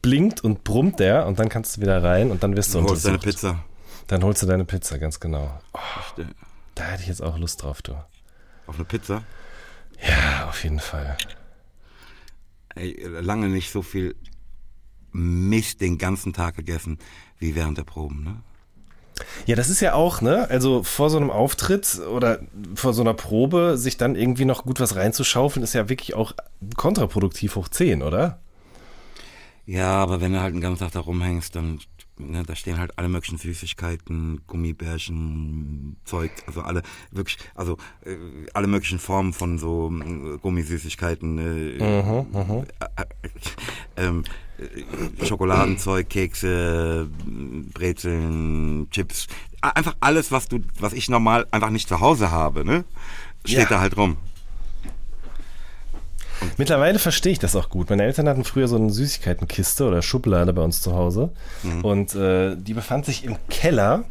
blinkt 0.00 0.42
und 0.44 0.64
brummt 0.64 1.00
der 1.00 1.26
und 1.26 1.38
dann 1.38 1.48
kannst 1.48 1.76
du 1.76 1.80
wieder 1.80 2.02
rein 2.02 2.30
und 2.30 2.42
dann 2.42 2.56
wirst 2.56 2.74
du 2.74 2.80
Du 2.80 2.88
holst 2.88 3.04
deine 3.04 3.16
untersucht. 3.16 3.40
Pizza. 3.40 3.64
Dann 4.06 4.24
holst 4.24 4.42
du 4.42 4.46
deine 4.46 4.64
Pizza, 4.64 4.98
ganz 4.98 5.20
genau. 5.20 5.50
Oh, 5.74 6.22
da 6.74 6.84
hätte 6.84 7.02
ich 7.02 7.08
jetzt 7.08 7.22
auch 7.22 7.36
Lust 7.36 7.62
drauf, 7.62 7.82
du. 7.82 7.92
Auf 8.68 8.76
eine 8.76 8.84
Pizza. 8.84 9.24
Ja, 10.06 10.48
auf 10.48 10.62
jeden 10.62 10.78
Fall. 10.78 11.16
Ey, 12.76 13.02
lange 13.20 13.48
nicht 13.48 13.72
so 13.72 13.82
viel 13.82 14.14
Mist 15.10 15.80
den 15.80 15.98
ganzen 15.98 16.32
Tag 16.32 16.54
gegessen 16.54 16.98
wie 17.38 17.56
während 17.56 17.78
der 17.78 17.84
Proben, 17.84 18.22
ne? 18.22 18.36
Ja, 19.46 19.56
das 19.56 19.68
ist 19.68 19.80
ja 19.80 19.94
auch, 19.94 20.20
ne? 20.20 20.48
Also 20.48 20.84
vor 20.84 21.10
so 21.10 21.16
einem 21.16 21.30
Auftritt 21.30 21.98
oder 21.98 22.40
vor 22.76 22.92
so 22.92 23.02
einer 23.02 23.14
Probe, 23.14 23.76
sich 23.76 23.96
dann 23.96 24.14
irgendwie 24.14 24.44
noch 24.44 24.64
gut 24.64 24.78
was 24.78 24.94
reinzuschaufeln, 24.94 25.64
ist 25.64 25.72
ja 25.72 25.88
wirklich 25.88 26.14
auch 26.14 26.32
kontraproduktiv 26.76 27.56
hoch 27.56 27.68
10, 27.68 28.02
oder? 28.02 28.38
Ja, 29.66 29.96
aber 29.96 30.20
wenn 30.20 30.32
du 30.32 30.40
halt 30.40 30.54
den 30.54 30.60
ganzen 30.60 30.84
Tag 30.84 30.92
da 30.92 31.00
rumhängst, 31.00 31.56
dann, 31.56 31.80
ne, 32.18 32.42
da 32.44 32.54
stehen 32.54 32.78
halt 32.78 32.92
alle 32.98 33.08
möglichen 33.08 33.38
Süßigkeiten, 33.38 34.40
Gummibärchen, 34.46 35.96
Zeug, 36.04 36.30
also 36.46 36.60
alle, 36.62 36.82
wirklich, 37.10 37.38
also 37.54 37.76
äh, 38.04 38.16
alle 38.54 38.66
möglichen 38.66 38.98
Formen 38.98 39.32
von 39.32 39.58
so 39.58 39.90
äh, 39.92 40.38
Gummisüßigkeiten, 40.38 41.38
äh, 41.38 41.76
äh, 41.78 42.00
äh, 42.96 43.04
ähm, 43.96 44.24
äh, 44.58 45.24
Schokoladenzeug, 45.26 46.08
Kekse, 46.08 47.08
Brezeln, 47.74 48.88
Chips, 48.90 49.26
einfach 49.60 49.96
alles, 50.00 50.30
was 50.32 50.48
du, 50.48 50.60
was 50.78 50.92
ich 50.92 51.08
normal 51.08 51.46
einfach 51.50 51.70
nicht 51.70 51.88
zu 51.88 52.00
Hause 52.00 52.30
habe, 52.30 52.64
ne, 52.64 52.84
steht 53.44 53.58
Ja. 53.60 53.68
da 53.68 53.80
halt 53.80 53.96
rum. 53.96 54.16
Mittlerweile 56.56 56.98
verstehe 56.98 57.32
ich 57.32 57.38
das 57.38 57.56
auch 57.56 57.68
gut. 57.68 57.90
Meine 57.90 58.04
Eltern 58.04 58.28
hatten 58.28 58.44
früher 58.44 58.68
so 58.68 58.76
eine 58.76 58.90
Süßigkeitenkiste 58.90 59.84
oder 59.86 60.02
Schublade 60.02 60.52
bei 60.52 60.62
uns 60.62 60.80
zu 60.80 60.94
Hause. 60.94 61.30
Und 61.82 62.14
äh, 62.14 62.56
die 62.56 62.74
befand 62.74 63.06
sich 63.06 63.24
im 63.24 63.36
Keller. 63.48 64.04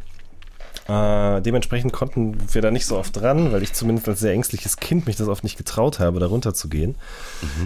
Äh, 0.88 1.42
dementsprechend 1.42 1.92
konnten 1.92 2.38
wir 2.50 2.62
da 2.62 2.70
nicht 2.70 2.86
so 2.86 2.96
oft 2.96 3.14
dran, 3.14 3.52
weil 3.52 3.62
ich 3.62 3.74
zumindest 3.74 4.08
als 4.08 4.20
sehr 4.20 4.32
ängstliches 4.32 4.78
Kind 4.78 5.06
mich 5.06 5.16
das 5.16 5.28
oft 5.28 5.44
nicht 5.44 5.58
getraut 5.58 5.98
habe, 5.98 6.18
da 6.18 6.26
runter 6.26 6.54
zu 6.54 6.68
gehen. 6.68 6.94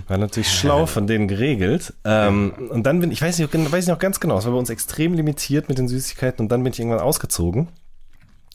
War 0.09 0.19
natürlich 0.19 0.51
schlau 0.51 0.87
von 0.87 1.07
denen 1.07 1.29
geregelt. 1.29 1.95
Ähm, 2.05 2.53
und 2.71 2.85
dann 2.85 2.99
bin 2.99 3.13
ich, 3.13 3.23
weiß 3.23 3.39
nicht, 3.39 3.55
weiß 3.55 3.85
ich 3.85 3.91
noch 3.91 4.01
ganz 4.01 4.19
genau, 4.19 4.39
es 4.39 4.45
war 4.45 4.53
bei 4.53 4.59
uns 4.59 4.71
extrem 4.71 5.15
limitiert 5.15 5.69
mit 5.69 5.79
den 5.79 5.87
Süßigkeiten 5.87 6.45
und 6.45 6.49
dann 6.51 6.65
bin 6.65 6.73
ich 6.73 6.81
irgendwann 6.81 7.01
ausgezogen. 7.01 7.69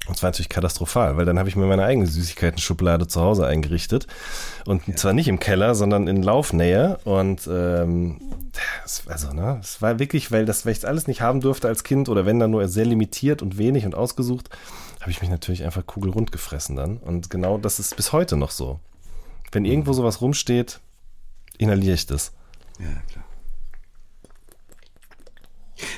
Und 0.07 0.15
es 0.15 0.23
war 0.23 0.29
natürlich 0.29 0.49
katastrophal, 0.49 1.17
weil 1.17 1.25
dann 1.25 1.37
habe 1.37 1.49
ich 1.49 1.55
mir 1.55 1.65
meine 1.65 1.83
eigene 1.83 2.07
Süßigkeiten-Schublade 2.07 3.07
zu 3.07 3.21
Hause 3.21 3.45
eingerichtet. 3.45 4.07
Und 4.65 4.97
zwar 4.97 5.11
nicht 5.13 5.27
im 5.27 5.39
Keller, 5.39 5.75
sondern 5.75 6.07
in 6.07 6.23
Laufnähe. 6.23 6.97
Und 7.03 7.47
ähm, 7.51 8.21
also, 9.07 9.33
ne, 9.33 9.59
es 9.61 9.81
war 9.81 9.99
wirklich, 9.99 10.31
weil 10.31 10.45
das, 10.45 10.65
weil 10.65 10.71
ich 10.71 10.79
das 10.79 10.89
alles 10.89 11.07
nicht 11.07 11.21
haben 11.21 11.41
durfte 11.41 11.67
als 11.67 11.83
Kind 11.83 12.07
oder 12.07 12.25
wenn 12.25 12.39
dann 12.39 12.51
nur 12.51 12.67
sehr 12.69 12.85
limitiert 12.85 13.41
und 13.41 13.57
wenig 13.57 13.85
und 13.85 13.95
ausgesucht, 13.95 14.49
habe 15.01 15.11
ich 15.11 15.21
mich 15.21 15.29
natürlich 15.29 15.63
einfach 15.63 15.85
kugelrund 15.85 16.31
gefressen 16.31 16.75
dann. 16.75 16.97
Und 16.97 17.29
genau 17.29 17.57
das 17.57 17.79
ist 17.79 17.95
bis 17.97 18.13
heute 18.13 18.37
noch 18.37 18.51
so. 18.51 18.79
Wenn 19.51 19.65
irgendwo 19.65 19.91
sowas 19.93 20.21
rumsteht, 20.21 20.79
inhaliere 21.57 21.95
ich 21.95 22.05
das. 22.05 22.31
Ja, 22.79 22.85
klar. 23.11 23.25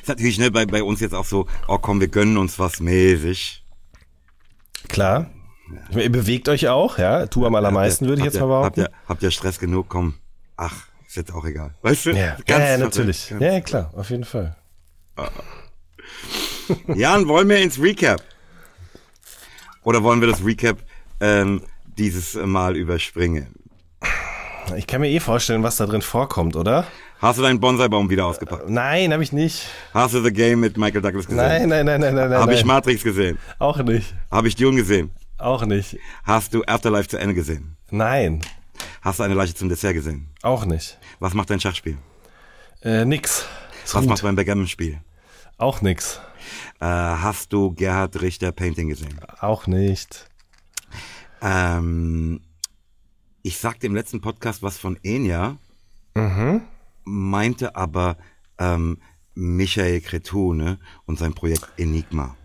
Ist 0.02 0.10
natürlich 0.10 0.40
ne, 0.40 0.52
bei, 0.52 0.66
bei 0.66 0.84
uns 0.84 1.00
jetzt 1.00 1.14
auch 1.14 1.26
so, 1.26 1.48
oh 1.68 1.78
komm, 1.78 2.00
wir 2.02 2.08
gönnen 2.08 2.38
uns 2.38 2.60
was 2.60 2.80
mäßig. 2.80 3.64
Klar. 4.90 5.30
Ihr 5.92 6.12
bewegt 6.12 6.50
euch 6.50 6.68
auch, 6.68 6.98
ja. 6.98 7.28
Tu 7.28 7.46
am 7.46 7.56
allermeisten, 7.56 8.08
würde 8.08 8.20
ich 8.22 8.26
jetzt 8.26 8.40
mal 8.40 8.48
behaupten. 8.48 8.84
Habt 8.84 8.94
ihr, 8.94 9.08
habt 9.08 9.24
ihr 9.24 9.32
Stress 9.32 9.60
genug? 9.60 9.88
Komm. 9.88 10.16
Ach, 10.58 10.74
ist 11.08 11.16
jetzt 11.16 11.34
auch 11.34 11.46
egal. 11.46 11.74
Weißt 11.82 12.08
du? 12.08 12.12
Ja, 12.12 12.38
Ganz 12.46 12.66
ja, 12.66 12.78
natürlich. 12.78 13.30
Ja, 13.30 13.54
ja, 13.54 13.62
klar, 13.62 13.92
auf 13.96 14.10
jeden 14.10 14.26
Fall. 14.26 14.56
Jan, 16.88 17.28
wollen 17.28 17.48
wir 17.50 17.60
ins 17.60 17.80
Recap? 17.82 18.22
Oder 19.84 20.04
wollen 20.04 20.22
wir 20.22 20.28
das 20.28 20.44
Recap 20.44 20.78
ähm, 21.20 21.64
dieses 21.98 22.34
Mal 22.36 22.76
überspringen? 22.76 23.56
Ich 24.76 24.86
kann 24.88 25.02
mir 25.02 25.10
eh 25.10 25.20
vorstellen, 25.20 25.64
was 25.64 25.78
da 25.78 25.86
drin 25.86 26.02
vorkommt, 26.02 26.56
oder? 26.56 26.86
Hast 27.20 27.38
du 27.38 27.44
deinen 27.44 27.60
Bonsai-Baum 27.60 28.10
wieder 28.10 28.26
ausgepackt? 28.26 28.70
Nein, 28.70 29.12
habe 29.12 29.22
ich 29.24 29.34
nicht. 29.34 29.68
Hast 29.94 30.14
du 30.14 30.24
The 30.24 30.32
Game 30.32 30.62
mit 30.62 30.78
Michael 30.78 31.02
Douglas 31.02 31.26
gesehen? 31.28 31.38
Nein, 31.38 31.68
nein, 31.68 31.86
nein, 31.86 32.00
nein, 32.00 32.16
nein. 32.16 32.34
Habe 32.34 32.54
ich. 32.54 32.64
Matrix 32.64 33.04
gesehen? 33.04 33.38
Auch 33.60 33.78
nicht. 33.80 34.14
Habe 34.32 34.48
ich 34.48 34.56
Dune 34.56 34.78
gesehen? 34.78 35.12
Auch 35.38 35.66
nicht. 35.66 35.98
Hast 36.24 36.54
du 36.54 36.64
Afterlife 36.66 37.10
zu 37.10 37.18
Ende 37.18 37.34
gesehen? 37.36 37.76
Nein. 37.92 38.42
Hast 39.02 39.20
du 39.20 39.24
eine 39.24 39.34
Leiche 39.34 39.54
zum 39.54 39.68
Dessert 39.68 39.94
gesehen? 39.94 40.30
Auch 40.44 40.66
nicht. 40.66 40.98
Was 41.20 41.34
macht 41.34 41.50
dein 41.50 41.60
Schachspiel? 41.60 41.98
Äh, 42.82 43.04
nix. 43.04 43.46
Ist 43.84 43.96
Was 43.96 44.02
gut. 44.02 44.10
macht 44.12 44.24
dein 44.24 44.36
Backgammon-Spiel? 44.38 45.00
Auch 45.58 45.82
nix. 45.82 46.22
Äh, 46.80 46.86
hast 46.86 47.52
du 47.52 47.74
Gerhard 47.74 48.22
Richter 48.22 48.54
Painting 48.54 48.88
gesehen? 48.88 49.20
Auch 49.42 49.68
nicht. 49.68 50.30
Ähm, 51.42 52.40
ich 53.44 53.58
sagte 53.58 53.88
im 53.88 53.96
letzten 53.96 54.22
Podcast 54.22 54.64
was 54.64 54.78
von 54.78 54.98
Enya. 55.04 55.58
Meinte 57.04 57.76
aber 57.76 58.18
ähm, 58.58 58.98
Michael 59.34 60.02
Cretu 60.02 60.54
ne, 60.54 60.80
und 61.06 61.20
sein 61.20 61.34
Projekt 61.34 61.68
Enigma. 61.78 62.36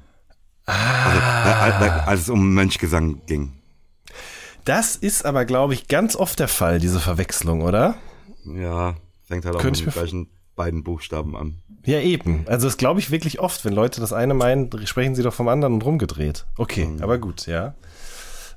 Also, 0.67 1.19
äh, 1.19 1.87
äh, 1.87 1.91
als 1.91 2.21
es 2.23 2.31
um 2.31 2.55
Mönchgesang 2.55 3.21
ging. 3.27 3.53
Das 4.65 4.97
ist 4.97 5.27
aber, 5.27 5.45
glaube 5.45 5.75
ich, 5.75 5.89
ganz 5.89 6.17
oft 6.17 6.39
der 6.39 6.49
Fall, 6.49 6.79
diese 6.79 7.01
Verwechslung, 7.01 7.63
oder? 7.63 7.97
Ja, 8.45 8.95
fängt 9.25 9.45
halt 9.45 9.57
auch 9.57 9.63
mit 9.63 9.79
den 9.79 9.91
gleichen 9.91 10.29
beiden 10.57 10.85
Buchstaben 10.85 11.37
an. 11.37 11.59
Ja, 11.85 12.01
eben. 12.01 12.45
Also 12.47 12.67
das 12.67 12.79
glaube 12.79 13.01
ich 13.01 13.11
wirklich 13.11 13.41
oft. 13.41 13.65
Wenn 13.65 13.75
Leute 13.75 14.01
das 14.01 14.15
eine 14.15 14.33
meinen, 14.33 14.71
sprechen 14.87 15.15
sie 15.15 15.23
doch 15.23 15.35
vom 15.35 15.49
anderen 15.49 15.75
und 15.75 15.85
rumgedreht. 15.85 16.47
Okay, 16.57 16.89
aber 17.01 17.19
gut, 17.19 17.47
ja. 17.47 17.75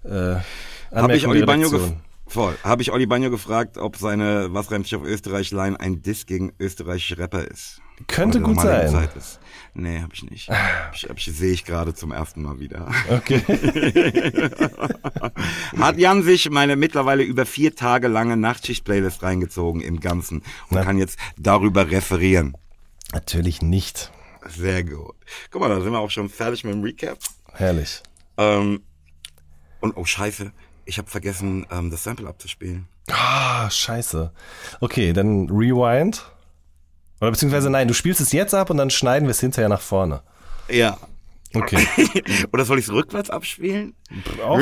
Äh, 0.06 0.38
Habe 0.94 1.16
ich 1.18 1.28
Redaktion. 1.28 1.72
gef 1.72 1.94
voll. 2.28 2.58
Habe 2.64 2.82
ich 2.82 2.92
Olli 2.92 3.06
Bagno 3.06 3.30
gefragt, 3.30 3.78
ob 3.78 3.98
seine 3.98 4.54
Was 4.54 4.72
reimt 4.72 4.86
sich 4.86 4.96
auf 4.96 5.04
Österreich 5.04 5.52
Line 5.52 5.80
ein 5.80 6.02
Diss 6.02 6.26
gegen 6.26 6.54
österreichische 6.60 7.18
Rapper 7.18 7.46
ist. 7.46 7.82
Könnte 8.06 8.42
gut 8.42 8.60
sein. 8.62 8.90
Zeit 8.90 9.16
ist. 9.16 9.40
Nee, 9.74 10.02
habe 10.02 10.14
ich 10.14 10.24
nicht. 10.30 10.50
Hab 10.50 10.94
ich, 10.94 11.04
hab 11.10 11.18
ich, 11.18 11.26
sehe 11.26 11.52
ich 11.52 11.66
gerade 11.66 11.96
zum 11.96 12.12
ersten 12.12 12.44
Mal 12.44 12.60
wieder. 12.60 12.92
Okay. 13.10 13.42
Hat 15.80 15.98
Jan 15.98 16.22
sich 16.22 16.50
meine 16.52 16.76
mittlerweile 16.76 17.24
über 17.24 17.46
vier 17.48 17.76
Tage 17.76 18.08
lange 18.08 18.38
Nachtschicht-Playlist 18.38 19.24
reingezogen 19.24 19.82
im 19.82 20.00
Ganzen 20.00 20.40
und 20.40 20.46
Na. 20.72 20.84
kann 20.84 21.00
jetzt 21.00 21.18
darüber 21.38 21.90
referieren. 21.90 22.56
Natürlich 23.14 23.62
nicht. 23.64 24.12
Sehr 24.48 24.84
gut. 24.84 25.16
Guck 25.50 25.62
mal, 25.62 25.70
da 25.70 25.82
sind 25.82 25.92
wir 25.92 26.00
auch 26.00 26.12
schon 26.12 26.30
fertig 26.30 26.64
mit 26.64 26.74
dem 26.74 26.84
Recap. 26.84 27.18
Herrlich. 27.54 28.04
Ähm, 28.38 28.82
und 29.80 29.98
oh 29.98 30.06
scheiße, 30.06 30.52
ich 30.88 30.98
habe 30.98 31.10
vergessen, 31.10 31.66
ähm, 31.72 31.92
das 31.92 32.04
Sample 32.04 32.28
abzuspielen. 32.28 32.88
Ah, 33.12 33.70
scheiße. 33.70 34.32
Okay, 34.80 35.14
dann 35.14 35.50
rewind. 35.50 36.24
Oder 37.22 37.32
beziehungsweise 37.32 37.70
nein, 37.70 37.88
du 37.88 37.94
spielst 37.94 38.22
es 38.22 38.32
jetzt 38.32 38.54
ab 38.54 38.70
und 38.70 38.78
dann 38.78 38.90
schneiden 38.90 39.28
wir 39.28 39.32
es 39.32 39.40
hinterher 39.40 39.70
nach 39.70 39.82
vorne. 39.82 40.22
Ja. 40.70 40.98
Okay. 41.54 41.88
Oder 42.54 42.66
soll 42.66 42.78
ich 42.80 42.86
es 42.86 42.92
rückwärts 42.92 43.30
abspielen? 43.30 43.94
Auch 44.44 44.60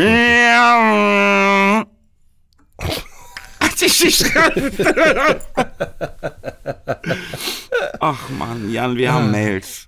Ach 8.00 8.30
man, 8.30 8.70
Jan, 8.72 8.96
wir 8.98 9.12
haben 9.14 9.32
Mails. 9.32 9.88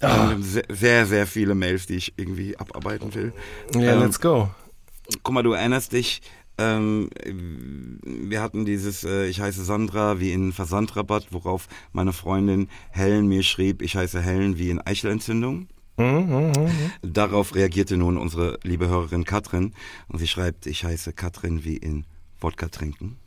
Wir 0.00 0.12
haben 0.12 0.42
se- 0.42 0.64
sehr, 0.68 1.06
sehr 1.06 1.26
viele 1.26 1.54
Mails, 1.54 1.86
die 1.86 1.94
ich 1.96 2.14
irgendwie 2.16 2.56
abarbeiten 2.58 3.14
will. 3.14 3.32
Ja, 3.74 3.92
Ähm, 3.92 4.00
let's 4.00 4.20
go. 4.20 4.50
Guck 5.22 5.34
mal, 5.34 5.42
du 5.42 5.52
erinnerst 5.52 5.92
dich, 5.92 6.22
ähm, 6.58 7.08
wir 8.04 8.42
hatten 8.42 8.64
dieses 8.64 9.04
äh, 9.04 9.26
Ich 9.26 9.40
heiße 9.40 9.64
Sandra 9.64 10.20
wie 10.20 10.32
in 10.32 10.52
Versandrabatt, 10.52 11.28
worauf 11.30 11.68
meine 11.92 12.12
Freundin 12.12 12.68
Helen 12.90 13.26
mir 13.26 13.42
schrieb, 13.42 13.82
ich 13.82 13.96
heiße 13.96 14.20
Helen 14.20 14.58
wie 14.58 14.70
in 14.70 14.80
Eichelentzündung. 14.84 15.68
Darauf 17.02 17.54
reagierte 17.54 17.96
nun 17.96 18.16
unsere 18.16 18.58
liebe 18.62 18.88
Hörerin 18.88 19.24
Katrin 19.24 19.74
und 20.08 20.18
sie 20.18 20.26
schreibt, 20.26 20.66
ich 20.66 20.84
heiße 20.84 21.12
Katrin 21.12 21.64
wie 21.64 21.76
in 21.76 22.06
Wodka 22.40 22.68
trinken. 22.68 23.18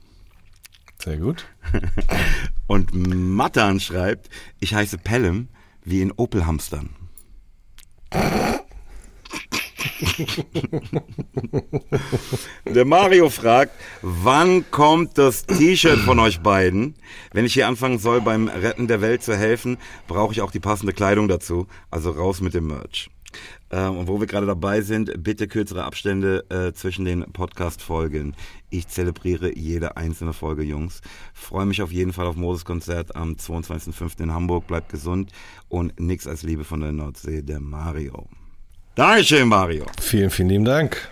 Sehr 1.02 1.18
gut. 1.18 1.46
Und 2.68 2.96
Matan 2.96 3.80
schreibt, 3.80 4.30
ich 4.60 4.74
heiße 4.74 4.98
Pelham 4.98 5.50
wie 5.84 6.02
in 6.02 6.12
Opel 6.14 6.46
Hamstern. 6.46 6.90
Der 12.66 12.86
Mario 12.86 13.30
fragt, 13.30 13.74
wann 14.02 14.70
kommt 14.72 15.18
das 15.18 15.46
T-Shirt 15.46 16.00
von 16.00 16.20
euch 16.20 16.40
beiden? 16.42 16.96
Wenn 17.32 17.46
ich 17.46 17.54
hier 17.54 17.68
anfangen 17.68 18.00
soll, 18.00 18.22
beim 18.22 18.48
Retten 18.48 18.88
der 18.88 19.02
Welt 19.02 19.24
zu 19.24 19.36
helfen, 19.36 19.78
brauche 20.08 20.34
ich 20.34 20.42
auch 20.42 20.52
die 20.52 20.60
passende 20.60 20.94
Kleidung 20.94 21.28
dazu. 21.28 21.68
Also 21.92 22.12
raus 22.12 22.42
mit 22.42 22.54
dem 22.54 22.68
Merch. 22.68 23.10
Ähm, 23.72 23.98
und 23.98 24.08
wo 24.08 24.20
wir 24.20 24.28
gerade 24.28 24.46
dabei 24.46 24.82
sind, 24.82 25.12
bitte 25.24 25.48
kürzere 25.48 25.84
Abstände 25.84 26.46
äh, 26.50 26.74
zwischen 26.74 27.06
den 27.06 27.24
Podcast-Folgen. 27.32 28.36
Ich 28.70 28.88
zelebriere 28.88 29.58
jede 29.58 29.98
einzelne 29.98 30.34
Folge, 30.34 30.64
Jungs. 30.64 31.02
Freue 31.34 31.66
mich 31.66 31.82
auf 31.82 31.92
jeden 31.92 32.14
Fall 32.14 32.28
auf 32.28 32.36
Moses 32.36 32.66
Konzert 32.66 33.16
am 33.16 33.34
22.05. 33.34 34.22
in 34.22 34.34
Hamburg. 34.34 34.68
Bleibt 34.68 34.90
gesund 34.90 35.32
und 35.68 36.00
nix 36.00 36.28
als 36.28 36.44
Liebe 36.44 36.64
von 36.64 36.82
der 36.82 36.92
Nordsee, 36.92 37.42
der 37.42 37.60
Mario. 37.60 38.28
Dankeschön, 38.96 39.50
Mario. 39.50 39.86
Vielen, 40.00 40.30
vielen 40.30 40.48
lieben 40.48 40.64
Dank. 40.64 41.10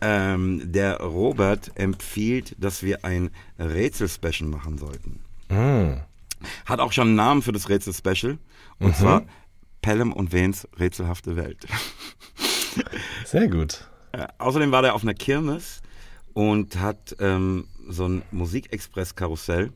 Ähm, 0.00 0.62
der 0.72 0.98
Robert 0.98 1.70
empfiehlt, 1.74 2.56
dass 2.58 2.82
wir 2.82 3.04
ein 3.04 3.30
Rätsel-Special 3.58 4.48
machen 4.48 4.78
sollten. 4.78 5.20
Hat 6.64 6.80
auch 6.80 6.90
schon 6.90 7.08
einen 7.08 7.16
Namen 7.16 7.42
für 7.42 7.52
das 7.52 7.68
Rätsel-Special. 7.68 8.38
Und 8.78 8.96
zwar 8.96 9.24
Pelham 9.82 10.14
und 10.14 10.32
Wens 10.32 10.66
rätselhafte 10.78 11.36
Welt. 11.36 11.66
Sehr 13.26 13.46
gut. 13.46 13.86
Äh, 14.12 14.26
außerdem 14.38 14.72
war 14.72 14.80
der 14.80 14.94
auf 14.94 15.02
einer 15.02 15.12
Kirmes 15.12 15.82
und 16.32 16.80
hat 16.80 17.14
ähm, 17.20 17.68
so 17.88 18.08
ein 18.08 18.22
Musikexpress-Karussell, 18.30 19.70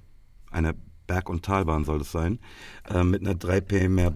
eine 0.50 0.74
Berg- 1.06 1.28
und 1.28 1.44
Talbahn 1.44 1.84
soll 1.84 2.00
es 2.00 2.12
sein, 2.12 2.38
äh, 2.88 3.04
mit 3.04 3.20
einer 3.20 3.34
3P 3.34 3.90
mehr 3.90 4.14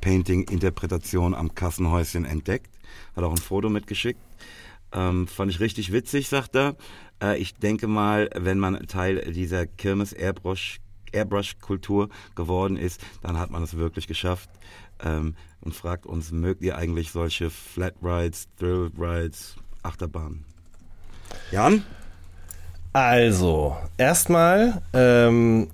Bass-Logo-Painting-Interpretation 0.00 1.34
am 1.34 1.54
Kassenhäuschen 1.54 2.24
entdeckt. 2.24 2.70
Hat 3.14 3.24
auch 3.24 3.30
ein 3.30 3.38
Foto 3.38 3.68
mitgeschickt. 3.68 4.20
Ähm, 4.92 5.28
fand 5.28 5.50
ich 5.50 5.60
richtig 5.60 5.92
witzig, 5.92 6.28
sagt 6.28 6.56
er. 6.56 6.76
Äh, 7.22 7.38
ich 7.38 7.54
denke 7.54 7.86
mal, 7.86 8.28
wenn 8.34 8.58
man 8.58 8.86
Teil 8.86 9.32
dieser 9.32 9.66
Kirmes 9.66 10.12
Airbrush 10.12 10.80
Airbrush-Kultur 11.12 12.08
geworden 12.36 12.76
ist, 12.76 13.00
dann 13.20 13.36
hat 13.36 13.50
man 13.50 13.64
es 13.64 13.76
wirklich 13.76 14.06
geschafft 14.06 14.48
ähm, 15.02 15.34
und 15.60 15.74
fragt 15.74 16.06
uns, 16.06 16.30
mögt 16.30 16.62
ihr 16.62 16.76
eigentlich 16.76 17.10
solche 17.10 17.50
Flat 17.50 17.94
Rides, 18.00 18.46
Thrill 18.56 18.92
Rides, 18.96 19.56
Achterbahnen? 19.82 20.44
Jan? 21.50 21.82
Also, 22.92 23.76
erstmal 23.98 24.82
ähm, 24.92 25.70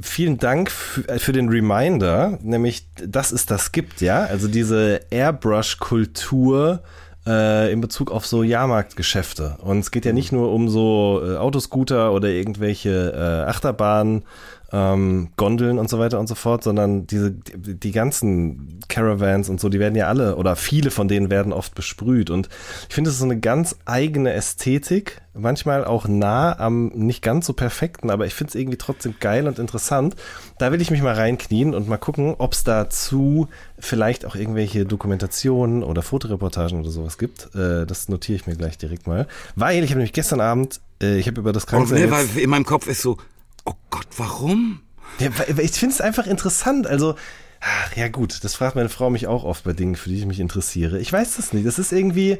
vielen 0.00 0.38
Dank 0.38 0.70
für, 0.70 1.08
äh, 1.08 1.18
für 1.18 1.32
den 1.32 1.48
Reminder, 1.48 2.38
nämlich, 2.42 2.88
dass 2.94 3.32
es 3.32 3.46
das 3.46 3.72
gibt, 3.72 4.00
ja. 4.00 4.24
Also 4.24 4.48
diese 4.48 5.00
Airbrush-Kultur 5.10 6.82
äh, 7.26 7.72
in 7.72 7.80
Bezug 7.80 8.10
auf 8.10 8.26
so 8.26 8.42
Jahrmarktgeschäfte. 8.42 9.56
Und 9.60 9.80
es 9.80 9.90
geht 9.90 10.04
ja 10.04 10.12
nicht 10.12 10.32
nur 10.32 10.52
um 10.52 10.68
so 10.68 11.20
äh, 11.24 11.36
Autoscooter 11.36 12.12
oder 12.12 12.28
irgendwelche 12.28 13.12
äh, 13.14 13.50
Achterbahnen, 13.50 14.24
ähm, 14.72 15.28
Gondeln 15.36 15.78
und 15.78 15.88
so 15.88 15.98
weiter 15.98 16.18
und 16.18 16.26
so 16.26 16.34
fort, 16.34 16.64
sondern 16.64 17.06
diese, 17.06 17.30
die, 17.30 17.74
die 17.78 17.92
ganzen 17.92 18.80
Caravans 18.88 19.48
und 19.48 19.60
so, 19.60 19.68
die 19.68 19.78
werden 19.78 19.94
ja 19.94 20.08
alle 20.08 20.36
oder 20.36 20.56
viele 20.56 20.90
von 20.90 21.06
denen 21.08 21.30
werden 21.30 21.52
oft 21.52 21.74
besprüht. 21.74 22.30
Und 22.30 22.48
ich 22.88 22.94
finde, 22.94 23.08
es 23.10 23.14
ist 23.14 23.20
so 23.20 23.26
eine 23.26 23.38
ganz 23.38 23.76
eigene 23.84 24.32
Ästhetik, 24.32 25.20
manchmal 25.34 25.84
auch 25.84 26.08
nah 26.08 26.58
am 26.58 26.88
nicht 26.88 27.22
ganz 27.22 27.46
so 27.46 27.52
perfekten, 27.52 28.10
aber 28.10 28.26
ich 28.26 28.34
finde 28.34 28.48
es 28.50 28.54
irgendwie 28.56 28.78
trotzdem 28.78 29.14
geil 29.20 29.46
und 29.46 29.58
interessant. 29.58 30.16
Da 30.58 30.72
will 30.72 30.80
ich 30.80 30.90
mich 30.90 31.02
mal 31.02 31.14
reinknien 31.14 31.74
und 31.74 31.88
mal 31.88 31.96
gucken, 31.98 32.34
ob 32.38 32.54
es 32.54 32.64
dazu 32.64 33.48
vielleicht 33.78 34.24
auch 34.24 34.34
irgendwelche 34.34 34.84
Dokumentationen 34.84 35.82
oder 35.84 36.02
Fotoreportagen 36.02 36.80
oder 36.80 36.90
sowas 36.90 37.18
gibt. 37.18 37.54
Äh, 37.54 37.86
das 37.86 38.08
notiere 38.08 38.36
ich 38.36 38.46
mir 38.46 38.56
gleich 38.56 38.78
direkt 38.78 39.06
mal. 39.06 39.26
Weil 39.54 39.84
ich 39.84 39.90
habe 39.90 39.98
nämlich 39.98 40.12
gestern 40.12 40.40
Abend, 40.40 40.80
äh, 41.02 41.18
ich 41.18 41.26
habe 41.28 41.40
über 41.40 41.52
das 41.52 41.64
Und 41.64 41.70
Kranksein. 41.70 41.98
nee, 41.98 42.04
jetzt- 42.06 42.34
weil 42.34 42.42
in 42.42 42.50
meinem 42.50 42.64
Kopf 42.64 42.86
ist 42.88 43.02
so, 43.02 43.16
oh 43.66 43.74
Gott, 43.90 44.08
warum? 44.16 44.80
ja, 45.18 45.28
ich 45.58 45.72
finde 45.72 45.94
es 45.94 46.00
einfach 46.00 46.26
interessant. 46.26 46.86
Also, 46.86 47.14
ach, 47.60 47.96
ja 47.96 48.08
gut, 48.08 48.44
das 48.44 48.54
fragt 48.54 48.76
meine 48.76 48.88
Frau 48.88 49.10
mich 49.10 49.26
auch 49.26 49.44
oft 49.44 49.64
bei 49.64 49.72
Dingen, 49.72 49.96
für 49.96 50.08
die 50.08 50.18
ich 50.18 50.26
mich 50.26 50.40
interessiere. 50.40 50.98
Ich 50.98 51.12
weiß 51.12 51.36
das 51.36 51.52
nicht. 51.52 51.66
Das 51.66 51.78
ist 51.78 51.92
irgendwie, 51.92 52.38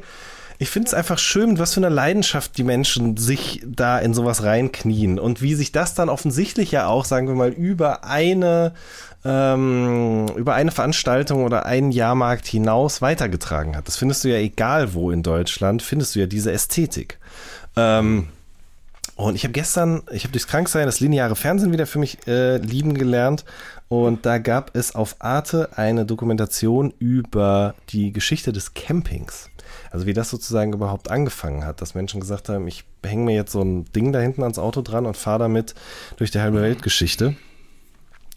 ich 0.59 0.69
finde 0.69 0.87
es 0.87 0.93
einfach 0.93 1.19
schön, 1.19 1.51
mit 1.51 1.59
was 1.59 1.73
für 1.73 1.79
einer 1.79 1.89
Leidenschaft 1.89 2.57
die 2.57 2.63
Menschen 2.63 3.17
sich 3.17 3.61
da 3.65 3.99
in 3.99 4.13
sowas 4.13 4.43
reinknien 4.43 5.19
und 5.19 5.41
wie 5.41 5.55
sich 5.55 5.71
das 5.71 5.93
dann 5.93 6.09
offensichtlich 6.09 6.71
ja 6.71 6.87
auch, 6.87 7.05
sagen 7.05 7.27
wir 7.27 7.35
mal, 7.35 7.51
über 7.51 8.03
eine 8.03 8.73
ähm, 9.25 10.27
über 10.35 10.53
eine 10.53 10.71
Veranstaltung 10.71 11.43
oder 11.43 11.65
einen 11.65 11.91
Jahrmarkt 11.91 12.47
hinaus 12.47 13.01
weitergetragen 13.01 13.75
hat. 13.75 13.87
Das 13.87 13.97
findest 13.97 14.23
du 14.23 14.29
ja 14.29 14.37
egal 14.37 14.93
wo 14.93 15.11
in 15.11 15.23
Deutschland, 15.23 15.81
findest 15.81 16.15
du 16.15 16.19
ja 16.19 16.27
diese 16.27 16.51
Ästhetik. 16.51 17.19
Ähm, 17.75 18.27
und 19.17 19.35
ich 19.35 19.43
habe 19.43 19.51
gestern, 19.51 20.03
ich 20.11 20.23
habe 20.23 20.31
durchs 20.31 20.47
Kranksein 20.47 20.85
das 20.85 20.99
lineare 20.99 21.35
Fernsehen 21.35 21.71
wieder 21.71 21.87
für 21.87 21.97
mich 21.97 22.27
äh, 22.27 22.57
lieben 22.57 22.93
gelernt. 22.93 23.45
Und 23.89 24.27
da 24.27 24.37
gab 24.37 24.75
es 24.75 24.93
auf 24.93 25.15
Arte 25.19 25.69
eine 25.75 26.05
Dokumentation 26.05 26.93
über 26.99 27.73
die 27.89 28.11
Geschichte 28.11 28.53
des 28.53 28.75
Campings. 28.75 29.49
Also 29.89 30.05
wie 30.05 30.13
das 30.13 30.29
sozusagen 30.29 30.71
überhaupt 30.71 31.09
angefangen 31.09 31.65
hat, 31.65 31.81
dass 31.81 31.95
Menschen 31.95 32.19
gesagt 32.19 32.49
haben, 32.49 32.67
ich 32.67 32.83
hänge 33.03 33.25
mir 33.25 33.33
jetzt 33.33 33.53
so 33.53 33.61
ein 33.61 33.85
Ding 33.85 34.11
da 34.11 34.19
hinten 34.19 34.43
ans 34.43 34.59
Auto 34.59 34.83
dran 34.83 35.07
und 35.07 35.17
fahre 35.17 35.39
damit 35.39 35.73
durch 36.17 36.29
die 36.29 36.39
halbe 36.39 36.61
Weltgeschichte. 36.61 37.35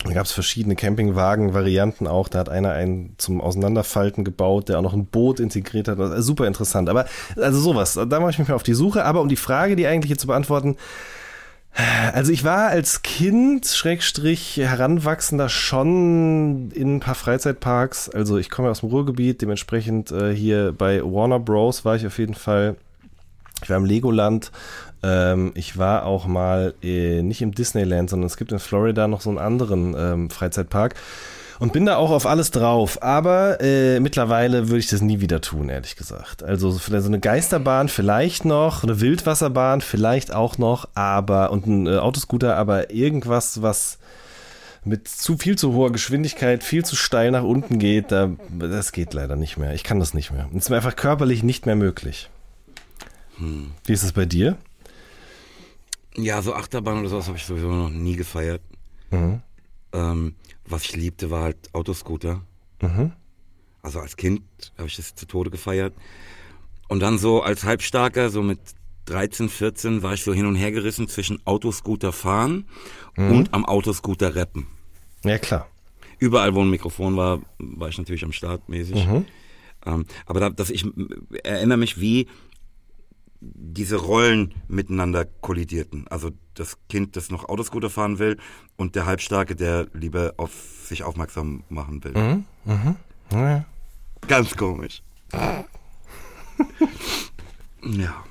Da 0.04 0.14
gab 0.14 0.24
es 0.24 0.32
verschiedene 0.32 0.76
Campingwagen-Varianten 0.76 2.06
auch. 2.06 2.28
Da 2.28 2.38
hat 2.38 2.48
einer 2.48 2.72
einen 2.72 3.14
zum 3.18 3.40
Auseinanderfalten 3.40 4.24
gebaut, 4.24 4.68
der 4.68 4.78
auch 4.78 4.82
noch 4.82 4.94
ein 4.94 5.06
Boot 5.06 5.40
integriert 5.40 5.88
hat. 5.88 6.00
Also 6.00 6.22
super 6.22 6.46
interessant. 6.46 6.88
Aber 6.88 7.04
also 7.36 7.60
sowas, 7.60 7.94
da 7.94 8.20
mache 8.20 8.30
ich 8.30 8.38
mich 8.38 8.48
mal 8.48 8.54
auf 8.54 8.62
die 8.62 8.74
Suche. 8.74 9.04
Aber 9.04 9.20
um 9.20 9.28
die 9.28 9.36
Frage, 9.36 9.76
die 9.76 9.86
eigentliche 9.86 10.16
zu 10.16 10.26
beantworten, 10.26 10.76
Also 12.14 12.32
ich 12.32 12.42
war 12.42 12.68
als 12.68 13.02
Kind, 13.02 13.66
Schrägstrich, 13.66 14.56
Heranwachsender 14.56 15.48
schon 15.48 16.70
in 16.72 16.96
ein 16.96 17.00
paar 17.00 17.14
Freizeitparks. 17.14 18.08
Also 18.08 18.38
ich 18.38 18.50
komme 18.50 18.70
aus 18.70 18.80
dem 18.80 18.88
Ruhrgebiet, 18.88 19.40
dementsprechend 19.40 20.10
äh, 20.10 20.34
hier 20.34 20.74
bei 20.76 21.02
Warner 21.02 21.38
Bros. 21.38 21.84
war 21.84 21.96
ich 21.96 22.06
auf 22.06 22.18
jeden 22.18 22.34
Fall. 22.34 22.76
Ich 23.62 23.70
war 23.70 23.76
im 23.76 23.84
Legoland. 23.84 24.50
Ähm, 25.02 25.52
ich 25.54 25.78
war 25.78 26.04
auch 26.04 26.26
mal 26.26 26.74
äh, 26.82 27.22
nicht 27.22 27.42
im 27.42 27.52
Disneyland, 27.52 28.10
sondern 28.10 28.26
es 28.26 28.36
gibt 28.36 28.52
in 28.52 28.58
Florida 28.58 29.08
noch 29.08 29.20
so 29.20 29.30
einen 29.30 29.38
anderen 29.38 29.94
ähm, 29.96 30.30
Freizeitpark 30.30 30.94
und 31.60 31.72
bin 31.72 31.86
da 31.86 31.96
auch 31.96 32.10
auf 32.10 32.26
alles 32.26 32.50
drauf. 32.50 33.02
Aber 33.02 33.60
äh, 33.60 34.00
mittlerweile 34.00 34.68
würde 34.68 34.78
ich 34.78 34.88
das 34.88 35.02
nie 35.02 35.20
wieder 35.20 35.40
tun, 35.40 35.68
ehrlich 35.68 35.96
gesagt. 35.96 36.42
Also 36.42 36.70
so 36.70 36.92
eine 36.92 37.20
Geisterbahn 37.20 37.88
vielleicht 37.88 38.44
noch, 38.44 38.82
eine 38.82 39.00
Wildwasserbahn 39.00 39.80
vielleicht 39.80 40.34
auch 40.34 40.58
noch, 40.58 40.88
aber 40.94 41.52
und 41.52 41.66
ein 41.66 41.86
äh, 41.86 41.98
Autoscooter, 41.98 42.56
aber 42.56 42.90
irgendwas, 42.90 43.62
was 43.62 43.98
mit 44.82 45.08
zu 45.08 45.36
viel 45.36 45.56
zu 45.56 45.74
hoher 45.74 45.92
Geschwindigkeit, 45.92 46.64
viel 46.64 46.84
zu 46.84 46.96
steil 46.96 47.30
nach 47.30 47.42
unten 47.42 47.78
geht, 47.78 48.10
da, 48.10 48.30
das 48.58 48.92
geht 48.92 49.12
leider 49.12 49.36
nicht 49.36 49.58
mehr. 49.58 49.74
Ich 49.74 49.84
kann 49.84 50.00
das 50.00 50.14
nicht 50.14 50.30
mehr. 50.30 50.48
Es 50.52 50.64
ist 50.64 50.70
mir 50.70 50.76
einfach 50.76 50.96
körperlich 50.96 51.42
nicht 51.42 51.66
mehr 51.66 51.76
möglich. 51.76 52.30
Hm. 53.36 53.72
Wie 53.84 53.92
ist 53.92 54.02
es 54.02 54.12
bei 54.12 54.24
dir? 54.24 54.56
Ja, 56.16 56.42
so 56.42 56.54
Achterbahn 56.54 57.00
oder 57.00 57.08
sowas 57.08 57.28
habe 57.28 57.38
ich 57.38 57.44
sowieso 57.44 57.68
noch 57.68 57.90
nie 57.90 58.16
gefeiert. 58.16 58.62
Mhm. 59.10 59.42
Ähm, 59.92 60.34
was 60.66 60.84
ich 60.84 60.96
liebte, 60.96 61.30
war 61.30 61.42
halt 61.42 61.56
Autoscooter. 61.72 62.42
Mhm. 62.80 63.12
Also 63.82 64.00
als 64.00 64.16
Kind 64.16 64.42
habe 64.76 64.88
ich 64.88 64.96
das 64.96 65.14
zu 65.14 65.26
Tode 65.26 65.50
gefeiert. 65.50 65.94
Und 66.88 67.00
dann 67.00 67.18
so 67.18 67.42
als 67.42 67.64
Halbstarker, 67.64 68.30
so 68.30 68.42
mit 68.42 68.58
13, 69.06 69.48
14, 69.48 70.02
war 70.02 70.14
ich 70.14 70.22
so 70.22 70.32
hin 70.34 70.46
und 70.46 70.56
her 70.56 70.72
gerissen 70.72 71.08
zwischen 71.08 71.44
Autoscooter 71.46 72.12
fahren 72.12 72.66
mhm. 73.16 73.32
und 73.32 73.54
am 73.54 73.64
Autoscooter 73.64 74.34
rappen. 74.34 74.66
Ja, 75.24 75.38
klar. 75.38 75.68
Überall, 76.18 76.54
wo 76.54 76.60
ein 76.60 76.70
Mikrofon 76.70 77.16
war, 77.16 77.40
war 77.58 77.88
ich 77.88 77.98
natürlich 77.98 78.24
am 78.24 78.32
Start 78.32 78.68
mäßig. 78.68 79.06
Mhm. 79.06 79.24
Ähm, 79.86 80.04
aber 80.26 80.40
da, 80.40 80.50
dass 80.50 80.70
ich 80.70 80.84
erinnere 81.42 81.78
mich, 81.78 82.00
wie 82.00 82.26
diese 83.40 83.96
Rollen 83.96 84.54
miteinander 84.68 85.24
kollidierten. 85.24 86.06
Also 86.08 86.30
das 86.54 86.76
Kind, 86.88 87.16
das 87.16 87.30
noch 87.30 87.48
Autoscooter 87.48 87.90
fahren 87.90 88.18
will 88.18 88.36
und 88.76 88.94
der 88.94 89.06
Halbstarke, 89.06 89.56
der 89.56 89.86
lieber 89.94 90.34
auf 90.36 90.52
sich 90.84 91.02
aufmerksam 91.02 91.64
machen 91.68 92.04
will. 92.04 92.12
Mhm. 92.12 92.44
Mhm. 92.64 92.96
Ja. 93.32 93.64
Ganz 94.28 94.56
komisch. 94.56 95.02
ja. 97.82 98.24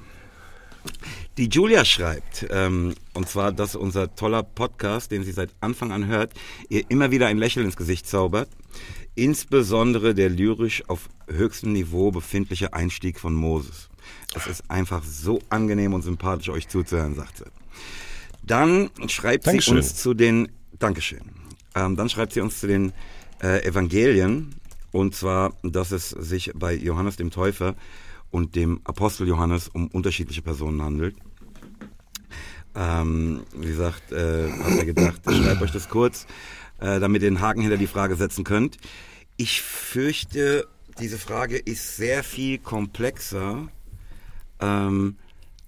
Die 1.38 1.48
Julia 1.48 1.86
schreibt, 1.86 2.46
ähm, 2.50 2.96
und 3.14 3.30
zwar, 3.30 3.52
dass 3.52 3.76
unser 3.76 4.14
toller 4.16 4.44
Podcast, 4.44 5.12
den 5.12 5.24
sie 5.24 5.32
seit 5.32 5.52
Anfang 5.62 5.92
an 5.92 6.06
hört, 6.08 6.34
ihr 6.68 6.84
immer 6.90 7.12
wieder 7.12 7.28
ein 7.28 7.38
Lächeln 7.38 7.66
ins 7.66 7.78
Gesicht 7.78 8.08
zaubert. 8.08 8.50
Insbesondere 9.16 10.14
der 10.14 10.30
lyrisch 10.30 10.84
auf 10.88 11.10
höchstem 11.28 11.74
Niveau 11.74 12.12
befindliche 12.12 12.74
Einstieg 12.74 13.20
von 13.20 13.34
Moses. 13.34 13.89
Es 14.36 14.48
ist 14.48 14.70
einfach 14.70 15.04
so 15.04 15.40
angenehm 15.50 15.94
und 15.94 16.04
sympathisch, 16.04 16.50
euch 16.50 16.68
zuzuhören, 16.68 17.16
sagt 17.16 17.38
sie. 17.38 17.46
Dann 18.44 18.90
schreibt 19.08 19.48
Dankeschön. 19.48 19.74
sie 19.74 19.78
uns 19.78 19.96
zu 19.96 20.14
den, 20.14 20.50
Dankeschön. 20.78 21.22
Ähm, 21.76 21.96
dann 21.96 22.10
schreibt 22.10 22.34
sie 22.34 22.42
uns 22.42 22.60
zu 22.60 22.68
den 22.68 22.94
äh, 23.42 23.64
Evangelien, 23.66 24.56
und 24.92 25.16
zwar, 25.16 25.54
dass 25.64 25.92
es 25.92 26.10
sich 26.10 26.52
bei 26.56 26.74
Johannes 26.74 27.16
dem 27.16 27.30
Täufer 27.32 27.76
und 28.32 28.56
dem 28.56 28.82
Apostel 28.84 29.28
Johannes 29.28 29.68
um 29.68 29.88
unterschiedliche 29.88 30.42
Personen 30.42 30.82
handelt. 30.82 31.16
Ähm, 32.76 33.42
wie 33.56 33.68
gesagt, 33.68 34.12
äh, 34.12 34.52
hat 34.52 34.78
er 34.78 34.86
gedacht, 34.86 35.22
ich 35.30 35.38
schreibe 35.38 35.64
euch 35.64 35.72
das 35.72 35.90
kurz, 35.90 36.28
äh, 36.80 37.00
damit 37.00 37.22
ihr 37.22 37.30
den 37.30 37.42
Haken 37.42 37.62
hinter 37.62 37.78
die 37.78 37.88
Frage 37.88 38.16
setzen 38.16 38.44
könnt. 38.44 38.78
Ich 39.38 39.62
fürchte, 39.62 40.68
diese 41.00 41.18
Frage 41.18 41.58
ist 41.58 41.98
sehr 41.98 42.24
viel 42.24 42.58
komplexer 42.58 43.70
ähm, 44.60 45.18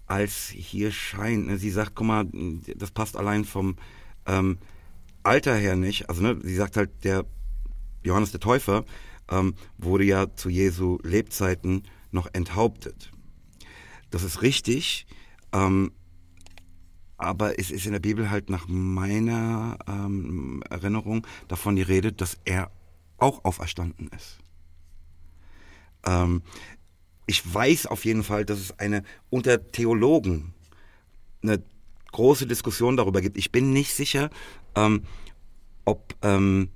als 0.07 0.49
hier 0.49 0.91
scheint. 0.91 1.47
Ne? 1.47 1.57
Sie 1.57 1.71
sagt, 1.71 1.95
guck 1.95 2.07
mal, 2.07 2.27
das 2.75 2.91
passt 2.91 3.15
allein 3.15 3.45
vom 3.45 3.77
ähm, 4.25 4.57
Alter 5.23 5.55
her 5.55 5.75
nicht. 5.75 6.09
Also 6.09 6.21
ne, 6.21 6.37
sie 6.41 6.55
sagt 6.55 6.77
halt, 6.77 7.03
der 7.03 7.25
Johannes 8.03 8.31
der 8.31 8.39
Täufer 8.39 8.85
ähm, 9.29 9.55
wurde 9.77 10.03
ja 10.03 10.33
zu 10.35 10.49
Jesu 10.49 10.99
Lebzeiten 11.03 11.83
noch 12.11 12.27
enthauptet. 12.33 13.11
Das 14.09 14.23
ist 14.23 14.41
richtig, 14.41 15.05
ähm, 15.53 15.91
aber 17.17 17.59
es 17.59 17.71
ist 17.71 17.85
in 17.85 17.93
der 17.93 17.99
Bibel 17.99 18.29
halt 18.29 18.49
nach 18.49 18.67
meiner 18.67 19.77
ähm, 19.87 20.63
Erinnerung 20.69 21.25
davon 21.47 21.75
die 21.75 21.81
Rede, 21.83 22.11
dass 22.11 22.37
er 22.43 22.71
auch 23.17 23.45
auferstanden 23.45 24.09
ist. 24.09 24.39
Ähm, 26.05 26.41
ich 27.25 27.53
weiß 27.53 27.85
auf 27.85 28.05
jeden 28.05 28.23
Fall, 28.23 28.45
dass 28.45 28.59
es 28.59 28.79
eine 28.79 29.03
unter 29.29 29.71
Theologen 29.71 30.53
eine 31.43 31.63
große 32.11 32.45
Diskussion 32.45 32.97
darüber 32.97 33.21
gibt. 33.21 33.37
Ich 33.37 33.51
bin 33.51 33.73
nicht 33.73 33.93
sicher, 33.93 34.29
ähm, 34.75 35.03
ob 35.85 36.15
ähm, 36.21 36.69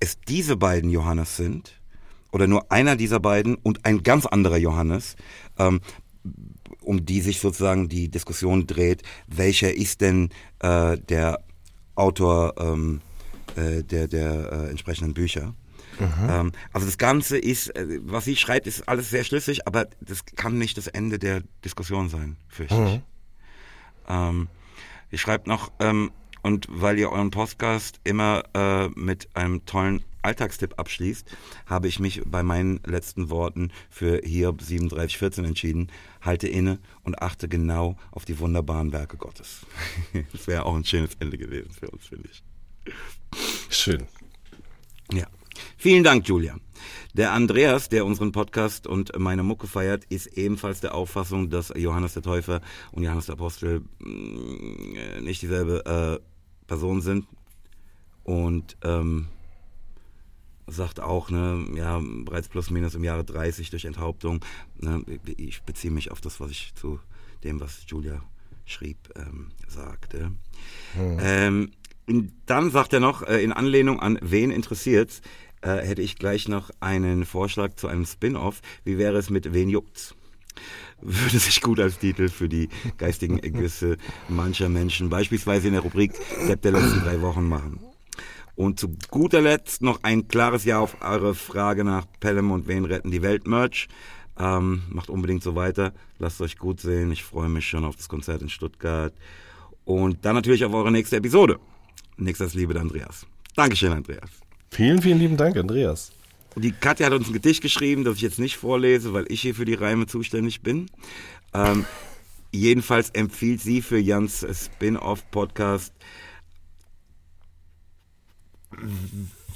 es 0.00 0.20
diese 0.20 0.56
beiden 0.56 0.90
Johannes 0.90 1.36
sind 1.36 1.80
oder 2.32 2.46
nur 2.46 2.72
einer 2.72 2.96
dieser 2.96 3.20
beiden 3.20 3.54
und 3.54 3.84
ein 3.84 4.02
ganz 4.02 4.26
anderer 4.26 4.56
Johannes, 4.56 5.16
ähm, 5.58 5.80
um 6.80 7.04
die 7.06 7.20
sich 7.20 7.40
sozusagen 7.40 7.88
die 7.88 8.08
Diskussion 8.08 8.66
dreht, 8.66 9.02
welcher 9.28 9.72
ist 9.72 10.00
denn 10.00 10.30
äh, 10.60 10.98
der 10.98 11.38
Autor 11.94 12.54
ähm, 12.58 13.00
äh, 13.56 13.82
der, 13.84 14.08
der 14.08 14.52
äh, 14.52 14.70
entsprechenden 14.70 15.14
Bücher. 15.14 15.54
Mhm. 15.98 16.28
Ähm, 16.28 16.52
also 16.72 16.86
das 16.86 16.98
Ganze 16.98 17.38
ist, 17.38 17.74
äh, 17.76 18.00
was 18.02 18.24
sie 18.24 18.36
schreibt, 18.36 18.66
ist 18.66 18.88
alles 18.88 19.10
sehr 19.10 19.24
schlüssig, 19.24 19.66
aber 19.66 19.86
das 20.00 20.24
kann 20.24 20.58
nicht 20.58 20.76
das 20.76 20.86
Ende 20.86 21.18
der 21.18 21.42
Diskussion 21.64 22.08
sein, 22.08 22.36
fürchte 22.48 22.74
ich. 22.74 22.80
Mhm. 22.80 23.02
Ähm, 24.08 24.48
ihr 25.10 25.18
schreibt 25.18 25.46
noch, 25.46 25.72
ähm, 25.80 26.10
und 26.42 26.66
weil 26.68 26.98
ihr 26.98 27.10
euren 27.10 27.30
Podcast 27.30 28.00
immer 28.04 28.42
äh, 28.54 28.88
mit 28.88 29.28
einem 29.34 29.64
tollen 29.64 30.04
Alltagstipp 30.22 30.78
abschließt, 30.78 31.36
habe 31.66 31.88
ich 31.88 31.98
mich 31.98 32.22
bei 32.24 32.42
meinen 32.42 32.80
letzten 32.84 33.30
Worten 33.30 33.72
für 33.90 34.20
Hiob 34.24 34.58
3714 34.58 35.44
entschieden. 35.44 35.90
Halte 36.20 36.48
inne 36.48 36.78
und 37.02 37.20
achte 37.20 37.48
genau 37.48 37.96
auf 38.12 38.24
die 38.24 38.38
wunderbaren 38.38 38.92
Werke 38.92 39.16
Gottes. 39.16 39.66
das 40.32 40.46
wäre 40.46 40.64
auch 40.64 40.76
ein 40.76 40.84
schönes 40.84 41.16
Ende 41.18 41.38
gewesen 41.38 41.72
für 41.72 41.90
uns, 41.90 42.06
finde 42.06 42.28
ich. 42.30 42.42
Schön. 43.70 44.06
Ja. 45.12 45.26
Vielen 45.76 46.04
Dank, 46.04 46.28
Julia. 46.28 46.56
Der 47.14 47.32
Andreas, 47.32 47.88
der 47.88 48.06
unseren 48.06 48.32
Podcast 48.32 48.86
und 48.86 49.18
meine 49.18 49.42
Mucke 49.42 49.66
feiert, 49.66 50.04
ist 50.06 50.26
ebenfalls 50.38 50.80
der 50.80 50.94
Auffassung, 50.94 51.50
dass 51.50 51.72
Johannes 51.76 52.14
der 52.14 52.22
Täufer 52.22 52.60
und 52.90 53.02
Johannes 53.02 53.26
der 53.26 53.34
Apostel 53.34 53.82
mm, 53.98 55.22
nicht 55.22 55.42
dieselbe 55.42 56.20
äh, 56.20 56.66
Person 56.66 57.02
sind. 57.02 57.26
Und 58.24 58.76
ähm, 58.82 59.28
sagt 60.66 61.00
auch, 61.00 61.30
ne, 61.30 61.66
ja, 61.74 62.00
bereits 62.00 62.48
plus 62.48 62.70
minus 62.70 62.94
im 62.94 63.04
Jahre 63.04 63.24
30 63.24 63.70
durch 63.70 63.84
Enthauptung. 63.84 64.44
Ne, 64.80 65.04
ich 65.36 65.62
beziehe 65.62 65.92
mich 65.92 66.10
auf 66.10 66.20
das, 66.20 66.40
was 66.40 66.50
ich 66.50 66.74
zu 66.74 67.00
dem, 67.44 67.60
was 67.60 67.84
Julia 67.86 68.22
schrieb, 68.64 68.96
ähm, 69.16 69.50
sagte. 69.68 70.32
Hm. 70.94 71.18
Ähm, 71.20 71.70
dann 72.46 72.70
sagt 72.70 72.92
er 72.92 73.00
noch, 73.00 73.22
äh, 73.22 73.42
in 73.42 73.52
Anlehnung 73.52 74.00
an 74.00 74.18
wen 74.22 74.50
interessiert's, 74.50 75.22
äh, 75.62 75.76
hätte 75.76 76.02
ich 76.02 76.16
gleich 76.16 76.48
noch 76.48 76.70
einen 76.80 77.24
Vorschlag 77.24 77.74
zu 77.74 77.88
einem 77.88 78.04
Spin-off. 78.04 78.60
Wie 78.84 78.98
wäre 78.98 79.16
es 79.18 79.30
mit 79.30 79.54
Wen 79.54 79.68
juckt's? 79.68 80.14
Würde 81.00 81.38
sich 81.38 81.60
gut 81.60 81.80
als 81.80 81.98
Titel 81.98 82.28
für 82.28 82.48
die 82.48 82.68
geistigen 82.98 83.38
Ergüsse 83.38 83.96
mancher 84.28 84.68
Menschen, 84.68 85.08
beispielsweise 85.08 85.68
in 85.68 85.72
der 85.72 85.82
Rubrik 85.82 86.12
Depp 86.48 86.62
der 86.62 86.72
letzten 86.72 87.00
drei 87.00 87.20
Wochen 87.20 87.48
machen. 87.48 87.80
Und 88.54 88.78
zu 88.78 88.94
guter 89.10 89.40
Letzt 89.40 89.82
noch 89.82 90.00
ein 90.02 90.28
klares 90.28 90.64
Ja 90.64 90.78
auf 90.78 91.00
eure 91.00 91.34
Frage 91.34 91.84
nach 91.84 92.06
Pelham 92.20 92.50
und 92.50 92.68
Wen 92.68 92.84
retten 92.84 93.10
die 93.10 93.22
Welt 93.22 93.46
Merch. 93.46 93.88
Ähm, 94.38 94.82
macht 94.90 95.10
unbedingt 95.10 95.42
so 95.42 95.54
weiter. 95.54 95.92
Lasst 96.18 96.40
euch 96.40 96.58
gut 96.58 96.80
sehen. 96.80 97.10
Ich 97.12 97.24
freue 97.24 97.48
mich 97.48 97.66
schon 97.66 97.84
auf 97.84 97.96
das 97.96 98.08
Konzert 98.08 98.42
in 98.42 98.48
Stuttgart. 98.48 99.14
Und 99.84 100.24
dann 100.24 100.34
natürlich 100.34 100.64
auf 100.64 100.74
eure 100.74 100.92
nächste 100.92 101.16
Episode. 101.16 101.58
Nächstes 102.16 102.54
Liebe, 102.54 102.78
Andreas. 102.78 103.26
Dankeschön, 103.56 103.92
Andreas. 103.92 104.30
Vielen, 104.70 105.02
vielen 105.02 105.18
lieben 105.18 105.36
Dank, 105.36 105.56
Andreas. 105.56 106.12
Die 106.56 106.72
Katja 106.72 107.06
hat 107.06 107.12
uns 107.12 107.28
ein 107.28 107.32
Gedicht 107.32 107.62
geschrieben, 107.62 108.04
das 108.04 108.16
ich 108.16 108.22
jetzt 108.22 108.38
nicht 108.38 108.56
vorlese, 108.56 109.12
weil 109.12 109.24
ich 109.28 109.40
hier 109.40 109.54
für 109.54 109.64
die 109.64 109.74
Reime 109.74 110.06
zuständig 110.06 110.60
bin. 110.62 110.90
Ähm, 111.54 111.84
jedenfalls 112.50 113.10
empfiehlt 113.10 113.60
sie 113.60 113.82
für 113.82 113.98
Jans 113.98 114.46
Spin-off-Podcast. 114.52 115.92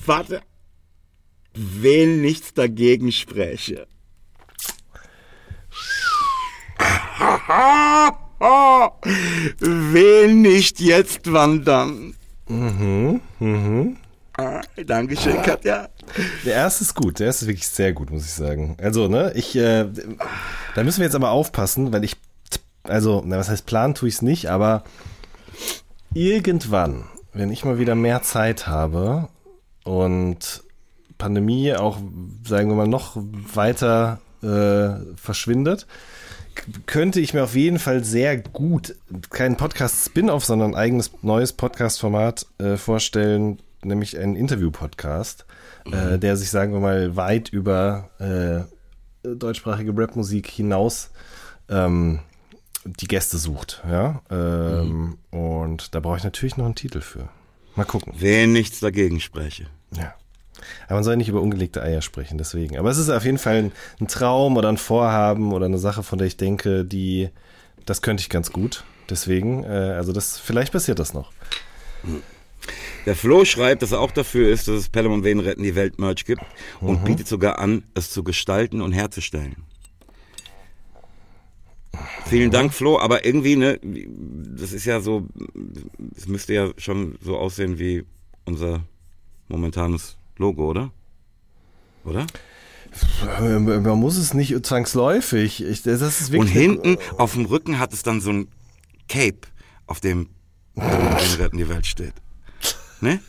Warte. 0.05 0.43
Wen 1.55 2.21
nichts 2.21 2.53
dagegen 2.53 3.13
spreche. 3.13 3.87
Wen 9.59 10.43
nicht 10.43 10.81
jetzt, 10.81 11.33
wann 11.33 11.65
dann? 11.65 12.15
Mhm, 12.49 13.21
mhm. 13.41 13.97
Ah, 14.39 14.61
Dankeschön, 14.85 15.41
Katja. 15.43 15.89
Der 16.45 16.55
erste 16.55 16.85
ist 16.85 16.95
gut, 16.95 17.19
der 17.19 17.29
erste 17.29 17.47
ist 17.47 17.49
wirklich 17.49 17.67
sehr 17.69 17.93
gut, 17.93 18.11
muss 18.11 18.25
ich 18.25 18.33
sagen. 18.33 18.77
Also, 18.81 19.09
ne, 19.09 19.33
ich, 19.35 19.57
äh, 19.57 19.87
da 20.75 20.85
müssen 20.85 20.99
wir 20.99 21.07
jetzt 21.07 21.15
aber 21.15 21.31
aufpassen, 21.31 21.93
weil 21.93 22.05
ich, 22.05 22.17
also, 22.83 23.23
na, 23.25 23.39
was 23.39 23.49
heißt 23.49 23.65
planen 23.67 23.95
tue 23.95 24.09
ich 24.09 24.17
es 24.17 24.23
nicht, 24.23 24.51
aber 24.51 24.85
irgendwann, 26.13 27.05
wenn 27.33 27.51
ich 27.51 27.65
mal 27.65 27.79
wieder 27.79 27.95
mehr 27.95 28.23
Zeit 28.23 28.67
habe 28.67 29.29
und 29.85 30.63
Pandemie 31.19 31.73
auch, 31.75 31.99
sagen 32.45 32.69
wir 32.69 32.77
mal, 32.77 32.89
noch 32.89 33.17
weiter 33.17 34.21
äh, 34.43 35.17
verschwindet, 35.17 35.87
könnte 36.87 37.21
ich 37.21 37.35
mir 37.35 37.45
auf 37.45 37.55
jeden 37.55 37.79
Fall 37.79 38.05
sehr 38.05 38.37
gut 38.37 38.95
keinen 39.31 39.57
Podcast-Spin-Off, 39.57 40.45
sondern 40.45 40.73
ein 40.73 40.77
eigenes 40.77 41.11
neues 41.23 41.53
Podcast-Format 41.53 42.47
äh, 42.59 42.77
vorstellen, 42.77 43.59
nämlich 43.83 44.19
einen 44.19 44.37
Interview-Podcast, 44.37 45.47
äh, 45.91 46.19
der 46.19 46.37
sich, 46.37 46.51
sagen 46.51 46.73
wir 46.73 46.81
mal, 46.81 47.17
weit 47.17 47.49
über 47.49 48.11
äh, 48.19 49.29
deutschsprachige 49.35 49.93
Rapmusik 49.97 50.49
hinaus 50.49 51.11
ähm, 51.69 52.21
die 52.85 53.09
Gäste 53.09 53.39
sucht. 53.39 53.83
Ja? 53.89 54.23
Ähm, 54.31 55.19
Und 55.31 55.95
da 55.95 56.01
brauche 56.01 56.19
ich 56.19 56.25
natürlich 56.25 56.57
noch 56.57 56.67
einen 56.67 56.75
Titel 56.75 57.01
für. 57.01 57.29
Mal 57.75 57.85
gucken. 57.85 58.15
Wen 58.17 58.53
nichts 58.53 58.81
dagegen 58.81 59.21
spreche. 59.21 59.67
Ja. 59.97 60.15
Aber 60.87 60.95
man 60.97 61.05
soll 61.05 61.17
nicht 61.17 61.29
über 61.29 61.41
ungelegte 61.41 61.83
Eier 61.83 62.03
sprechen, 62.03 62.39
deswegen. 62.39 62.79
Aber 62.79 62.91
es 62.91 62.99
ist 62.99 63.11
auf 63.11 63.25
jeden 63.25 63.39
Fall 63.39 63.57
ein, 63.57 63.73
ein 64.01 64.09
Traum 64.09 64.57
oder 64.57 64.69
ein 64.69 64.77
Vorhaben 64.77 65.53
oder 65.53 65.67
eine 65.67 65.79
Sache, 65.79 66.03
von 66.03 66.19
der 66.19 66.27
ich 66.27 66.37
denke, 66.37 66.85
die, 66.85 67.29
das 67.85 68.03
könnte 68.03 68.23
ich 68.23 68.29
ganz 68.29 68.53
gut. 68.53 68.85
Deswegen, 69.09 69.65
äh, 69.65 69.67
also 69.67 70.13
das, 70.13 70.39
vielleicht 70.39 70.73
passiert 70.73 70.99
das 70.99 71.15
noch. 71.15 71.33
Der 73.05 73.15
Flo 73.15 73.45
schreibt, 73.45 73.83
dass 73.83 73.93
er 73.93 74.01
auch 74.01 74.11
dafür 74.11 74.51
ist, 74.51 74.69
dass 74.69 74.77
es 74.77 74.89
Pelham 74.89 75.13
und 75.13 75.25
Wen 75.25 75.39
retten 75.39 75.63
die 75.63 75.75
Welt 75.75 75.99
Merch 75.99 76.25
gibt 76.25 76.43
und 76.81 77.05
bietet 77.05 77.29
sogar 77.29 77.59
an, 77.59 77.85
es 77.95 78.11
zu 78.11 78.25
gestalten 78.25 78.81
und 78.81 78.93
herzustellen. 78.93 79.57
Vielen 82.27 82.51
Dank, 82.51 82.75
Flo, 82.75 82.99
aber 82.99 83.25
irgendwie, 83.25 83.57
ne, 83.57 83.79
das 83.83 84.73
ist 84.73 84.85
ja 84.85 85.01
so, 85.01 85.29
es 86.17 86.27
müsste 86.27 86.55
ja 86.55 86.71
schon 86.77 87.17
so 87.23 87.39
aussehen 87.39 87.79
wie 87.79 88.05
unser 88.45 88.81
momentanes 89.49 90.17
Logo, 90.39 90.71
oder? 90.71 90.91
Oder? 92.05 92.27
Man 93.41 93.99
muss 93.99 94.17
es 94.17 94.33
nicht 94.33 94.65
zwangsläufig. 94.65 95.63
Ich, 95.63 95.83
das 95.83 96.01
ist 96.01 96.33
wirklich 96.33 96.41
Und 96.41 96.47
hinten 96.47 96.99
auf 97.19 97.35
dem 97.35 97.47
Rücken 97.47 97.79
hat 97.79 97.93
es 97.93 98.03
dann 98.03 98.21
so 98.21 98.31
ein 98.31 98.49
Cape, 99.09 99.49
auf 99.87 100.01
dem 100.01 100.29
retten 101.39 101.59
die 101.59 101.69
Welt 101.69 101.87
steht. 101.87 102.15
Ne? 103.01 103.21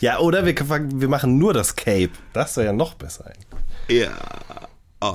Ja, 0.00 0.18
oder 0.18 0.46
wir, 0.46 0.54
wir 0.54 1.08
machen 1.08 1.38
nur 1.38 1.52
das 1.52 1.76
Cape. 1.76 2.12
Das 2.32 2.56
wäre 2.56 2.66
ja 2.66 2.72
noch 2.72 2.94
besser 2.94 3.26
eigentlich. 3.26 4.02
Ja. 4.02 4.12
Oh, 5.00 5.14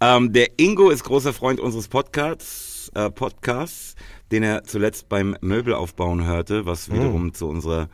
ähm, 0.00 0.32
der 0.32 0.58
Ingo 0.58 0.90
ist 0.90 1.04
großer 1.04 1.32
Freund 1.32 1.60
unseres 1.60 1.88
Podcasts, 1.88 2.90
äh, 2.94 3.10
Podcasts, 3.10 3.96
den 4.30 4.42
er 4.42 4.64
zuletzt 4.64 5.08
beim 5.08 5.36
Möbelaufbauen 5.40 6.24
hörte, 6.24 6.64
was 6.64 6.90
wiederum 6.90 7.34
zu 7.34 7.48
unserer 7.48 7.88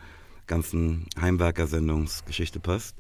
ganzen 0.49 1.07
Heimwerker-Sendungsgeschichte 1.21 2.61
passt. 2.61 2.97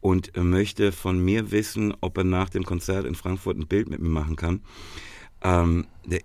Und 0.00 0.36
möchte 0.36 0.90
von 0.90 1.24
mir 1.24 1.52
wissen, 1.52 1.94
ob 2.00 2.18
er 2.18 2.24
nach 2.24 2.48
dem 2.48 2.64
Konzert 2.64 3.04
in 3.04 3.14
Frankfurt 3.14 3.56
ein 3.56 3.68
Bild 3.68 3.88
mit 3.88 4.00
mir 4.00 4.08
machen 4.08 4.34
kann. 4.34 4.60
Ähm, 5.42 5.86
der 6.04 6.20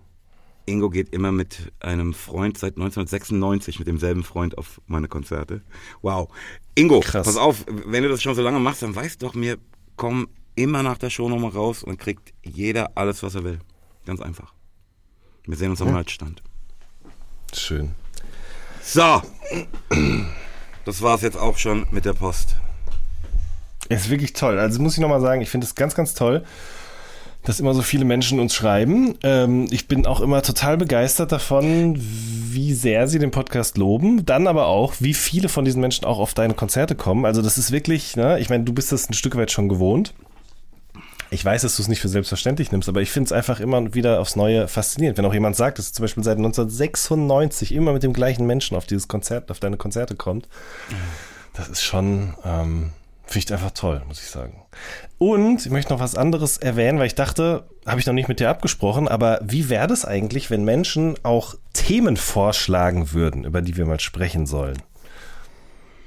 Ingo 0.66 0.90
geht 0.90 1.14
immer 1.14 1.32
mit 1.32 1.72
einem 1.80 2.14
Freund 2.14 2.58
seit 2.58 2.76
1996 2.76 3.80
mit 3.80 3.88
demselben 3.88 4.24
Freund 4.24 4.58
auf 4.58 4.82
meine 4.88 5.08
Konzerte. 5.08 5.62
Wow. 6.02 6.30
Ingo, 6.76 7.00
Krass. 7.00 7.26
pass 7.26 7.38
auf, 7.38 7.66
wenn 7.68 8.04
du 8.04 8.10
das 8.10 8.22
schon 8.22 8.36
so 8.36 8.42
lange 8.42 8.60
machst, 8.60 8.82
dann 8.82 8.96
weißt 8.96 9.24
doch, 9.24 9.34
wir 9.36 9.58
kommen 9.96 10.28
immer 10.56 10.84
nach 10.84 10.98
der 10.98 11.10
Show 11.10 11.30
nochmal 11.30 11.52
raus 11.52 11.84
und 11.84 12.00
kriegt 12.00 12.34
jeder 12.44 12.98
alles, 12.98 13.24
was 13.24 13.36
er 13.36 13.44
will. 13.44 13.60
Ganz 14.06 14.22
einfach. 14.22 14.54
Wir 15.46 15.56
sehen 15.56 15.70
uns 15.70 15.82
am 15.82 15.94
Merchstand. 15.94 16.44
Schön. 17.54 17.96
So. 18.82 19.22
Das 20.88 21.02
war's 21.02 21.22
jetzt 21.22 21.38
auch 21.38 21.58
schon 21.58 21.86
mit 21.92 22.06
der 22.06 22.14
Post. 22.14 22.56
Ist 23.90 24.10
wirklich 24.10 24.32
toll. 24.32 24.58
Also 24.58 24.82
muss 24.82 24.94
ich 24.94 25.02
nochmal 25.02 25.20
sagen, 25.20 25.42
ich 25.42 25.50
finde 25.50 25.68
es 25.68 25.76
ganz, 25.76 25.96
ganz 25.96 26.14
toll, 26.14 26.46
dass 27.44 27.60
immer 27.60 27.74
so 27.74 27.82
viele 27.82 28.06
Menschen 28.06 28.40
uns 28.40 28.56
schreiben. 28.56 29.16
Ähm, 29.22 29.68
ich 29.70 29.90
bin 29.90 30.06
auch 30.06 30.22
immer 30.22 30.42
total 30.44 30.78
begeistert 30.78 31.34
davon, 31.34 31.98
wie 31.98 32.74
sehr 32.74 33.10
sie 33.10 33.20
den 33.20 33.32
Podcast 33.32 33.78
loben. 33.78 34.26
Dann 34.26 34.48
aber 34.48 34.68
auch, 34.68 34.94
wie 35.00 35.14
viele 35.14 35.50
von 35.50 35.66
diesen 35.66 35.82
Menschen 35.82 36.06
auch 36.06 36.20
auf 36.20 36.34
deine 36.34 36.54
Konzerte 36.54 36.96
kommen. 36.96 37.26
Also 37.26 37.42
das 37.42 37.58
ist 37.58 37.74
wirklich, 37.74 38.16
ne, 38.16 38.40
ich 38.40 38.50
meine, 38.50 38.64
du 38.64 38.72
bist 38.72 38.94
das 38.94 39.10
ein 39.10 39.14
Stück 39.14 39.36
weit 39.36 39.52
schon 39.52 39.68
gewohnt. 39.68 40.14
Ich 41.30 41.44
weiß, 41.44 41.64
dass 41.64 41.76
du 41.76 41.82
es 41.82 41.88
nicht 41.88 42.00
für 42.00 42.08
selbstverständlich 42.08 42.72
nimmst, 42.72 42.88
aber 42.88 43.02
ich 43.02 43.12
finde 43.12 43.28
es 43.28 43.32
einfach 43.32 43.60
immer 43.60 43.94
wieder 43.94 44.20
aufs 44.20 44.36
Neue 44.36 44.68
faszinierend. 44.68 45.18
Wenn 45.18 45.26
auch 45.26 45.34
jemand 45.34 45.56
sagt, 45.56 45.78
dass 45.78 45.90
er 45.90 45.94
zum 45.94 46.04
Beispiel 46.04 46.24
seit 46.24 46.38
1996 46.38 47.74
immer 47.74 47.92
mit 47.94 48.04
dem 48.04 48.14
gleichen 48.14 48.46
Menschen 48.46 48.78
auf 48.78 48.86
dieses 48.86 49.08
Konzert, 49.08 49.52
auf 49.52 49.60
deine 49.60 49.78
Konzerte 49.78 50.16
kommt, 50.16 50.48
das 51.54 51.68
ist 51.68 51.84
schon, 51.84 52.36
ähm, 52.46 52.92
finde 53.26 53.46
ich 53.46 53.54
einfach 53.54 53.72
toll, 53.72 54.02
muss 54.08 54.22
ich 54.22 54.30
sagen. 54.30 54.62
Und 55.18 55.66
ich 55.66 55.72
möchte 55.72 55.92
noch 55.92 56.00
was 56.00 56.16
anderes 56.16 56.58
erwähnen, 56.58 57.00
weil 57.00 57.08
ich 57.08 57.16
dachte, 57.16 57.66
habe 57.86 58.00
ich 58.00 58.06
noch 58.06 58.14
nicht 58.14 58.30
mit 58.30 58.40
dir 58.40 58.50
abgesprochen, 58.50 59.08
aber 59.08 59.40
wie 59.44 59.68
wäre 59.70 59.88
das 59.88 60.06
eigentlich, 60.06 60.50
wenn 60.50 60.64
Menschen 60.64 61.16
auch 61.24 61.56
Themen 61.74 62.16
vorschlagen 62.16 63.12
würden, 63.12 63.44
über 63.44 63.62
die 63.62 63.76
wir 63.76 63.86
mal 63.86 64.00
sprechen 64.00 64.46
sollen? 64.46 64.82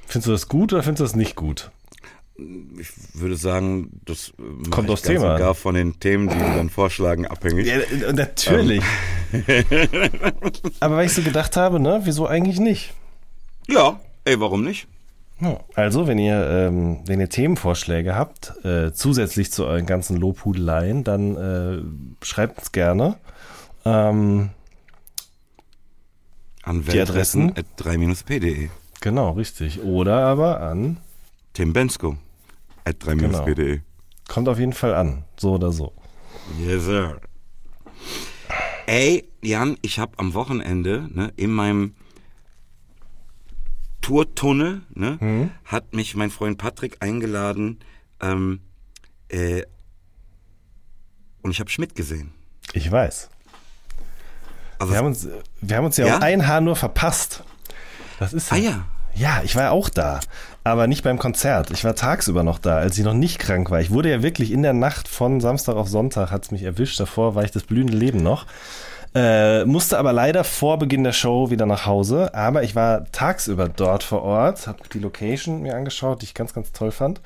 Findest 0.07 0.27
du 0.29 0.33
das 0.33 0.49
gut 0.49 0.73
oder 0.73 0.83
findest 0.83 1.01
du 1.01 1.05
das 1.05 1.17
nicht 1.17 1.37
gut? 1.37 1.71
Ich 2.79 2.89
würde 3.21 3.37
sagen, 3.37 4.01
das 4.05 4.31
äh, 4.39 4.71
Kommt 4.71 4.89
ganz 4.89 5.03
Thema 5.03 5.25
und 5.25 5.31
an. 5.33 5.39
gar 5.39 5.55
von 5.55 5.75
den 5.75 6.01
Themen, 6.01 6.29
die 6.29 6.37
wir 6.37 6.55
dann 6.57 6.71
vorschlagen, 6.71 7.27
abhängig. 7.27 7.67
Ja, 7.67 8.13
natürlich. 8.13 8.83
aber 10.81 10.97
weil 10.97 11.07
ich 11.07 11.15
so 11.15 11.23
gedacht 11.23 11.57
habe, 11.57 11.81
ne, 11.81 12.01
wieso 12.05 12.27
eigentlich 12.27 12.59
nicht? 12.59 12.95
Ja, 13.69 14.01
ey, 14.25 14.41
warum 14.41 14.65
nicht? 14.65 14.87
Also, 15.75 16.07
wenn 16.07 16.19
ihr, 16.19 16.49
ähm, 16.51 17.01
wenn 17.07 17.19
ihr 17.21 17.29
Themenvorschläge 17.29 18.15
habt, 18.15 18.53
äh, 18.65 18.93
zusätzlich 18.93 19.51
zu 19.51 19.65
euren 19.65 19.87
ganzen 19.87 20.17
Lobhudeleien, 20.17 21.03
dann 21.03 21.37
äh, 21.37 22.25
schreibt 22.25 22.59
uns 22.59 22.73
gerne. 22.73 23.17
Ähm, 23.87 24.51
An 26.63 26.85
Die 26.85 27.01
Adressen? 27.01 27.55
3-p.de. 27.55 28.69
genau, 29.01 29.31
richtig. 29.31 29.83
Oder 29.83 30.27
aber 30.27 30.61
an, 30.61 30.99
Tim 31.55 31.73
Bensko 31.73 32.17
at 32.91 32.97
3-p.de. 33.03 33.81
kommt 34.29 34.49
auf 34.49 34.59
jeden 34.59 34.73
Fall 34.73 34.95
an, 34.95 35.25
so 35.39 35.55
oder 35.55 35.73
so. 35.73 35.93
Yes, 36.59 36.85
sir. 36.85 37.21
Ey, 38.87 39.29
Jan, 39.43 39.77
ich 39.83 39.99
habe 39.99 40.19
am 40.19 40.35
Wochenende 40.35 41.09
ne, 41.13 41.33
in 41.37 41.51
meinem 41.53 41.95
Tourtunnel 44.01 44.83
ne, 44.95 45.51
hat 45.65 45.95
mich 45.95 46.17
mein 46.17 46.31
Freund 46.31 46.59
Patrick 46.59 46.97
eingeladen 47.01 47.79
ähm, 48.21 48.61
äh, 49.29 49.63
und 51.43 51.53
ich 51.53 51.61
habe 51.61 51.71
Schmidt 51.71 51.95
gesehen. 51.95 52.33
Ich 52.73 52.91
weiß. 52.91 53.29
Also, 54.79 54.93
Wir 54.93 54.99
haben 54.99 55.07
uns, 55.07 55.29
wir 55.61 55.77
haben 55.77 55.85
uns 55.85 55.97
ja, 55.97 56.07
Ja? 56.07 56.17
um 56.17 56.23
ein 56.23 56.47
Haar 56.47 56.61
nur 56.61 56.77
verpasst. 56.77 57.45
Das 58.19 58.33
ist 58.33 58.53
ah 58.53 58.57
ja, 58.57 58.87
Ja, 59.15 59.43
ich 59.45 59.55
war 59.57 59.71
auch 59.73 59.89
da, 59.89 60.21
aber 60.65 60.87
nicht 60.87 61.03
beim 61.03 61.19
Konzert. 61.19 61.71
Ich 61.71 61.85
war 61.85 61.95
tagsüber 61.95 62.43
noch 62.43 62.59
da, 62.59 62.79
als 62.79 62.99
ich 62.99 63.05
noch 63.05 63.15
nicht 63.15 63.39
krank 63.39 63.71
war. 63.71 63.81
Ich 63.81 63.91
wurde 63.91 64.11
ja 64.11 64.23
wirklich 64.23 64.53
in 64.53 64.63
der 64.63 64.73
Nacht 64.73 65.09
von 65.09 65.41
Samstag 65.41 65.77
auf 65.77 65.89
Sonntag 65.89 66.31
hat's 66.31 66.51
mich 66.51 66.63
erwischt. 66.63 67.01
Davor 67.01 67.35
war 67.35 67.45
ich 67.45 67.51
das 67.51 67.63
blühende 67.63 67.97
Leben 67.97 68.23
noch. 68.23 68.47
Äh, 69.13 69.65
musste 69.65 69.99
aber 69.99 70.13
leider 70.13 70.45
vor 70.45 70.79
Beginn 70.79 71.03
der 71.03 71.13
Show 71.13 71.51
wieder 71.51 71.67
nach 71.67 71.85
Hause. 71.85 72.33
Aber 72.33 72.63
ich 72.63 72.77
war 72.77 73.11
tagsüber 73.11 73.69
dort 73.69 74.05
vor 74.05 74.23
Ort, 74.23 74.69
habe 74.69 74.79
die 74.93 75.01
Location 75.01 75.63
mir 75.63 75.75
angeschaut, 75.75 76.21
die 76.23 76.27
ich 76.27 76.35
ganz, 76.35 76.55
ganz 76.55 76.71
toll 76.71 76.93
fand. 76.93 77.21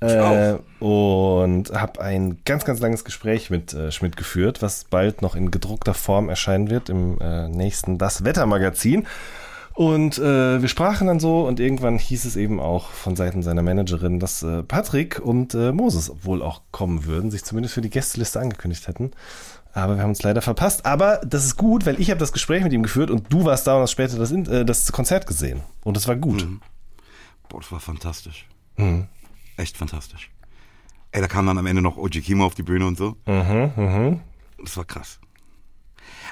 Äh, 0.00 0.54
und 0.80 1.72
habe 1.72 2.00
ein 2.00 2.38
ganz, 2.44 2.66
ganz 2.66 2.80
langes 2.80 3.04
Gespräch 3.04 3.48
mit 3.48 3.72
äh, 3.72 3.90
Schmidt 3.90 4.18
geführt, 4.18 4.60
was 4.60 4.84
bald 4.84 5.22
noch 5.22 5.34
in 5.34 5.50
gedruckter 5.50 5.94
Form 5.94 6.28
erscheinen 6.28 6.68
wird 6.68 6.90
im 6.90 7.18
äh, 7.20 7.48
nächsten 7.48 7.96
Das 7.96 8.24
Wettermagazin. 8.24 9.06
Und 9.74 10.18
äh, 10.18 10.60
wir 10.60 10.68
sprachen 10.68 11.06
dann 11.06 11.20
so 11.20 11.46
und 11.46 11.60
irgendwann 11.60 11.98
hieß 11.98 12.24
es 12.24 12.36
eben 12.36 12.60
auch 12.60 12.90
von 12.90 13.16
Seiten 13.16 13.42
seiner 13.42 13.62
Managerin, 13.62 14.18
dass 14.18 14.42
äh, 14.42 14.62
Patrick 14.62 15.20
und 15.20 15.54
äh, 15.54 15.72
Moses 15.72 16.12
wohl 16.22 16.42
auch 16.42 16.62
kommen 16.70 17.04
würden, 17.06 17.30
sich 17.30 17.44
zumindest 17.44 17.74
für 17.74 17.80
die 17.80 17.90
Gästeliste 17.90 18.40
angekündigt 18.40 18.88
hätten. 18.88 19.12
Aber 19.72 19.96
wir 19.96 20.02
haben 20.02 20.10
uns 20.10 20.22
leider 20.22 20.42
verpasst. 20.42 20.84
Aber 20.84 21.20
das 21.24 21.44
ist 21.44 21.56
gut, 21.56 21.86
weil 21.86 22.00
ich 22.00 22.10
habe 22.10 22.18
das 22.18 22.32
Gespräch 22.32 22.62
mit 22.62 22.72
ihm 22.72 22.82
geführt 22.82 23.10
und 23.10 23.32
du 23.32 23.44
warst 23.44 23.66
da 23.66 23.76
und 23.76 23.82
hast 23.82 23.92
später 23.92 24.18
das, 24.18 24.32
äh, 24.32 24.64
das 24.64 24.90
Konzert 24.92 25.26
gesehen. 25.26 25.60
Und 25.84 25.96
es 25.96 26.08
war 26.08 26.16
gut. 26.16 26.46
boah, 27.48 27.60
das 27.60 27.70
war 27.70 27.80
fantastisch. 27.80 28.46
Mhm. 28.76 29.06
Echt 29.56 29.76
fantastisch. 29.76 30.30
Ey, 31.12 31.20
da 31.20 31.28
kam 31.28 31.46
dann 31.46 31.58
am 31.58 31.66
Ende 31.66 31.82
noch 31.82 31.96
Oji 31.96 32.20
Kimo 32.20 32.44
auf 32.44 32.54
die 32.54 32.62
Bühne 32.62 32.86
und 32.86 32.96
so. 32.96 33.16
Mhm, 33.26 33.72
mhm. 33.76 34.20
Das 34.62 34.76
war 34.76 34.84
krass. 34.84 35.20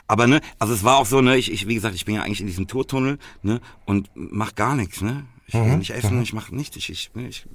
Aber 0.08 0.26
ne, 0.26 0.40
also 0.58 0.72
es 0.72 0.82
war 0.82 0.96
auch 0.96 1.06
so, 1.06 1.20
ne, 1.20 1.36
ich, 1.36 1.52
ich 1.52 1.68
wie 1.68 1.74
gesagt, 1.74 1.94
ich 1.94 2.04
bin 2.04 2.14
ja 2.14 2.22
eigentlich 2.22 2.40
in 2.40 2.46
diesem 2.46 2.66
Tourtunnel, 2.66 3.18
ne, 3.42 3.60
und 3.84 4.10
mach 4.14 4.54
gar 4.54 4.74
nichts, 4.74 5.00
ne. 5.00 5.26
Ich 5.46 5.54
will 5.54 5.78
nicht 5.78 5.90
essen, 5.90 6.20
ich 6.20 6.34
mache 6.34 6.54
nichts, 6.54 6.76
ich, 6.76 6.90
ich, 6.90 7.10
ne, 7.14 7.26
ich 7.26 7.46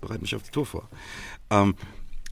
bereite 0.00 0.20
mich 0.20 0.36
auf 0.36 0.42
die 0.42 0.50
Tour 0.50 0.64
vor. 0.64 0.88
Ähm, 1.50 1.74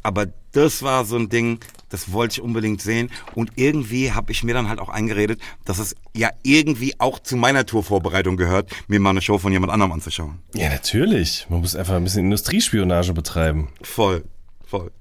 aber 0.04 0.26
das 0.52 0.82
war 0.82 1.04
so 1.04 1.16
ein 1.16 1.28
Ding, 1.28 1.58
das 1.88 2.12
wollte 2.12 2.34
ich 2.34 2.40
unbedingt 2.40 2.80
sehen. 2.80 3.10
Und 3.34 3.50
irgendwie 3.56 4.12
habe 4.12 4.30
ich 4.30 4.44
mir 4.44 4.54
dann 4.54 4.68
halt 4.68 4.78
auch 4.78 4.88
eingeredet, 4.88 5.40
dass 5.64 5.78
es 5.78 5.96
ja 6.14 6.30
irgendwie 6.44 6.98
auch 7.00 7.18
zu 7.18 7.36
meiner 7.36 7.66
Tourvorbereitung 7.66 8.36
gehört, 8.36 8.70
mir 8.86 9.00
mal 9.00 9.10
eine 9.10 9.20
Show 9.20 9.38
von 9.38 9.52
jemand 9.52 9.72
anderem 9.72 9.92
anzuschauen. 9.92 10.38
Ja, 10.54 10.68
natürlich. 10.68 11.46
Man 11.48 11.60
muss 11.60 11.74
einfach 11.74 11.94
ein 11.94 12.04
bisschen 12.04 12.24
Industriespionage 12.24 13.12
betreiben. 13.12 13.68
Voll, 13.82 14.24
voll. 14.64 14.92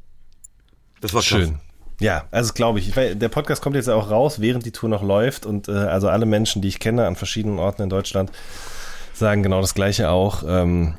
Das 0.99 1.13
war 1.13 1.21
Schön. 1.21 1.51
Krass. 1.51 1.61
Ja, 1.99 2.25
also 2.31 2.53
glaube 2.53 2.79
ich. 2.79 2.95
weiß, 2.95 3.17
der 3.17 3.29
Podcast 3.29 3.61
kommt 3.61 3.75
jetzt 3.75 3.89
auch 3.89 4.11
raus, 4.11 4.39
während 4.39 4.65
die 4.65 4.71
Tour 4.71 4.89
noch 4.89 5.03
läuft. 5.03 5.45
Und 5.45 5.67
äh, 5.67 5.71
also 5.71 6.09
alle 6.09 6.25
Menschen, 6.25 6.61
die 6.61 6.67
ich 6.67 6.79
kenne 6.79 7.07
an 7.07 7.15
verschiedenen 7.15 7.59
Orten 7.59 7.81
in 7.81 7.89
Deutschland, 7.89 8.31
sagen 9.13 9.43
genau 9.43 9.61
das 9.61 9.73
Gleiche 9.73 10.09
auch. 10.09 10.43
Ähm, 10.47 10.95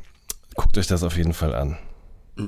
guckt 0.54 0.76
euch 0.76 0.88
das 0.88 1.02
auf 1.02 1.16
jeden 1.16 1.34
Fall 1.34 1.54
an. 1.54 1.78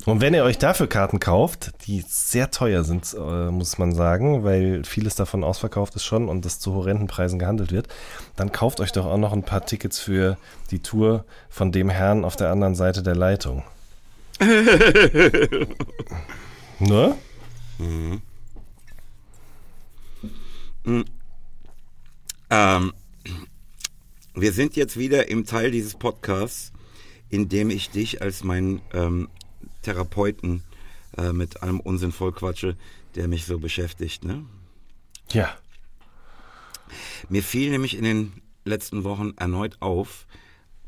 Und 0.04 0.20
wenn 0.20 0.34
ihr 0.34 0.44
euch 0.44 0.58
dafür 0.58 0.86
Karten 0.88 1.18
kauft, 1.18 1.72
die 1.86 2.04
sehr 2.06 2.52
teuer 2.52 2.84
sind, 2.84 3.12
äh, 3.14 3.50
muss 3.50 3.76
man 3.76 3.92
sagen, 3.92 4.44
weil 4.44 4.84
vieles 4.84 5.16
davon 5.16 5.42
ausverkauft 5.42 5.96
ist 5.96 6.04
schon 6.04 6.28
und 6.28 6.44
das 6.44 6.60
zu 6.60 6.74
horrenden 6.74 7.08
Preisen 7.08 7.40
gehandelt 7.40 7.72
wird, 7.72 7.88
dann 8.36 8.52
kauft 8.52 8.78
euch 8.80 8.92
doch 8.92 9.06
auch 9.06 9.16
noch 9.16 9.32
ein 9.32 9.42
paar 9.42 9.66
Tickets 9.66 9.98
für 9.98 10.36
die 10.70 10.78
Tour 10.78 11.24
von 11.48 11.72
dem 11.72 11.90
Herrn 11.90 12.24
auf 12.24 12.36
der 12.36 12.50
anderen 12.50 12.76
Seite 12.76 13.02
der 13.02 13.16
Leitung. 13.16 13.64
ne? 16.78 17.16
Ähm, 22.50 22.92
wir 24.34 24.52
sind 24.52 24.76
jetzt 24.76 24.96
wieder 24.96 25.28
im 25.28 25.44
Teil 25.44 25.70
dieses 25.70 25.94
Podcasts, 25.94 26.72
in 27.28 27.48
dem 27.48 27.70
ich 27.70 27.90
dich 27.90 28.22
als 28.22 28.44
meinen 28.44 28.80
ähm, 28.92 29.28
Therapeuten 29.82 30.62
äh, 31.16 31.32
mit 31.32 31.62
allem 31.62 31.80
Unsinn 31.80 32.12
vollquatsche, 32.12 32.76
der 33.14 33.28
mich 33.28 33.44
so 33.44 33.58
beschäftigt. 33.58 34.24
Ne? 34.24 34.44
Ja. 35.30 35.56
Mir 37.28 37.42
fiel 37.42 37.70
nämlich 37.70 37.96
in 37.96 38.04
den 38.04 38.42
letzten 38.64 39.04
Wochen 39.04 39.34
erneut 39.36 39.76
auf, 39.80 40.26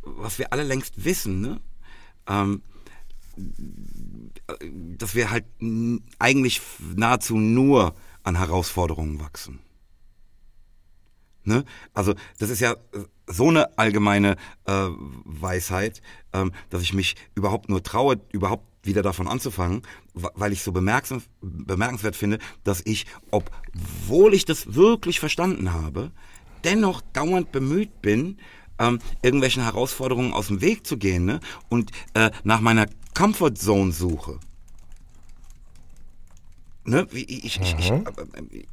was 0.03 0.39
wir 0.39 0.53
alle 0.53 0.65
längst 0.65 1.05
wissen, 1.05 1.41
ne? 1.41 1.61
Ähm, 2.27 2.63
dass 4.99 5.15
wir 5.15 5.31
halt 5.31 5.45
eigentlich 6.19 6.61
nahezu 6.95 7.39
nur 7.39 7.95
an 8.23 8.37
Herausforderungen 8.37 9.21
wachsen. 9.21 9.61
Ne? 11.45 11.65
Also 11.95 12.15
das 12.39 12.51
ist 12.51 12.61
ja 12.61 12.77
so 13.27 13.49
eine 13.49 13.79
allgemeine 13.79 14.37
äh, 14.67 14.89
Weisheit, 15.25 16.03
ähm, 16.33 16.53
dass 16.71 16.83
ich 16.83 16.93
mich 16.93 17.17
überhaupt 17.35 17.69
nur 17.69 17.83
traue, 17.83 18.21
überhaupt 18.33 18.65
wieder 18.85 19.03
davon 19.03 19.29
anzufangen, 19.29 19.83
weil 20.15 20.53
ich 20.53 20.63
so 20.63 20.73
bemerkens 20.73 21.25
bemerkenswert 21.41 22.17
finde, 22.17 22.39
dass 22.65 22.81
ich, 22.85 23.07
obwohl 23.31 24.35
ich 24.35 24.45
das 24.45 24.75
wirklich 24.75 25.21
verstanden 25.21 25.73
habe, 25.73 26.11
dennoch 26.65 27.01
dauernd 27.13 27.53
bemüht 27.53 28.03
bin, 28.03 28.39
ähm, 28.79 28.99
irgendwelchen 29.23 29.63
Herausforderungen 29.63 30.33
aus 30.33 30.49
dem 30.49 30.61
Weg 30.61 30.87
zu 30.87 30.97
gehen 30.97 31.25
ne? 31.25 31.41
und 31.69 31.91
äh, 32.15 32.31
nach 32.45 32.61
meiner 32.61 32.87
Comfort 33.15 33.55
Zone 33.55 33.93
suche. 33.93 34.39
Ne? 36.85 37.07
Ich, 37.13 37.45
ich, 37.45 37.61
ich, 37.61 37.91
äh, 37.91 37.95
äh, 37.95 38.65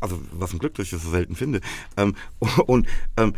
also 0.00 0.20
was 0.32 0.52
ein 0.52 0.58
Glück, 0.58 0.74
dass 0.74 0.86
ich 0.86 0.90
das 0.90 1.02
so 1.02 1.10
selten 1.10 1.36
finde. 1.36 1.60
Ähm, 1.96 2.14
und 2.66 2.86
ähm, 3.16 3.34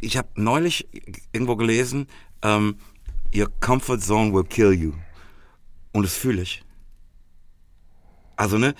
ich 0.00 0.16
habe 0.16 0.28
neulich 0.34 0.88
irgendwo 1.32 1.56
gelesen, 1.56 2.08
ähm, 2.42 2.76
Your 3.34 3.48
comfort 3.60 4.00
zone 4.00 4.32
will 4.32 4.44
kill 4.44 4.72
you. 4.72 4.92
Und 5.92 6.02
das 6.02 6.16
fühle 6.16 6.42
ich. 6.42 6.64
Also, 8.36 8.58
ne, 8.58 8.74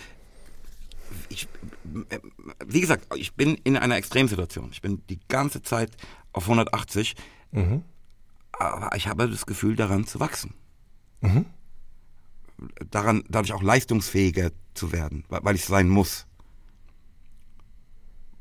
ich, 1.29 1.47
äh, 2.09 2.19
wie 2.67 2.81
gesagt, 2.81 3.07
ich 3.15 3.35
bin 3.35 3.55
in 3.57 3.77
einer 3.77 3.97
Extremsituation. 3.97 4.71
Ich 4.73 4.83
bin 4.83 5.03
die 5.09 5.21
ganze 5.29 5.63
Zeit 5.63 5.97
auf 6.33 6.45
180, 6.45 7.15
aber 8.53 8.97
ich 8.97 9.07
habe 9.07 9.29
das 9.29 9.47
Gefühl, 9.47 9.77
daran 9.77 10.07
zu 10.07 10.21
wachsen. 10.21 10.55
Daran, 12.91 13.25
dadurch 13.29 13.53
auch 13.53 13.63
leistungsfähiger 13.63 14.51
zu 14.75 14.93
werden, 14.93 15.25
weil 15.29 15.41
weil 15.45 15.55
ich 15.57 15.65
sein 15.65 15.89
muss. 15.89 16.27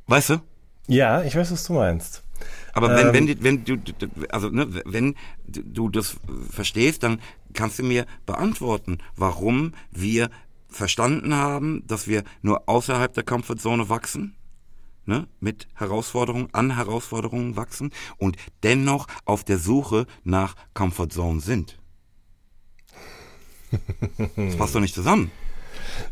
Weißt 0.10 0.32
du? 0.32 0.38
Ja, 0.88 1.22
ich 1.24 1.36
weiß, 1.36 1.52
was 1.52 1.64
du 1.66 1.74
meinst. 1.74 2.24
Aber 2.74 2.96
wenn, 2.96 3.08
Ähm. 3.08 3.14
wenn, 3.14 3.28
die- 3.28 3.44
wenn 3.44 3.64
du, 3.66 3.78
also, 4.30 4.50
ne, 4.50 4.68
wenn 4.86 5.16
du 5.46 5.90
das 5.90 6.18
verstehst, 6.50 7.04
dann 7.04 7.20
kannst 7.54 7.78
du 7.80 7.84
mir 7.84 8.06
beantworten, 8.26 8.98
warum 9.16 9.74
wir 9.92 10.30
verstanden 10.68 11.36
haben, 11.36 11.84
dass 11.88 12.08
wir 12.08 12.24
nur 12.42 12.68
außerhalb 12.68 13.14
der 13.14 13.24
Comfortzone 13.24 13.90
wachsen, 13.90 14.36
ne, 15.06 15.28
mit 15.40 15.68
Herausforderungen, 15.76 16.50
an 16.54 16.76
Herausforderungen 16.76 17.56
wachsen 17.56 17.92
und 18.18 18.36
dennoch 18.64 19.06
auf 19.26 19.44
der 19.44 19.60
Suche 19.60 20.08
nach 20.24 20.56
Comfortzone 20.74 21.40
sind. 21.40 21.78
Das 24.36 24.56
passt 24.58 24.74
doch 24.74 24.80
nicht 24.80 24.96
zusammen. 24.96 25.30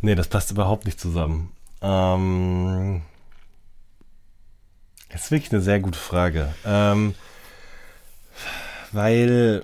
Nee, 0.01 0.13
das 0.15 0.27
passt 0.27 0.51
überhaupt 0.51 0.85
nicht 0.85 0.99
zusammen. 0.99 1.51
Ähm, 1.81 3.01
das 5.09 5.25
ist 5.25 5.31
wirklich 5.31 5.51
eine 5.51 5.61
sehr 5.61 5.79
gute 5.79 5.99
Frage. 5.99 6.53
Ähm, 6.65 7.13
weil 8.91 9.63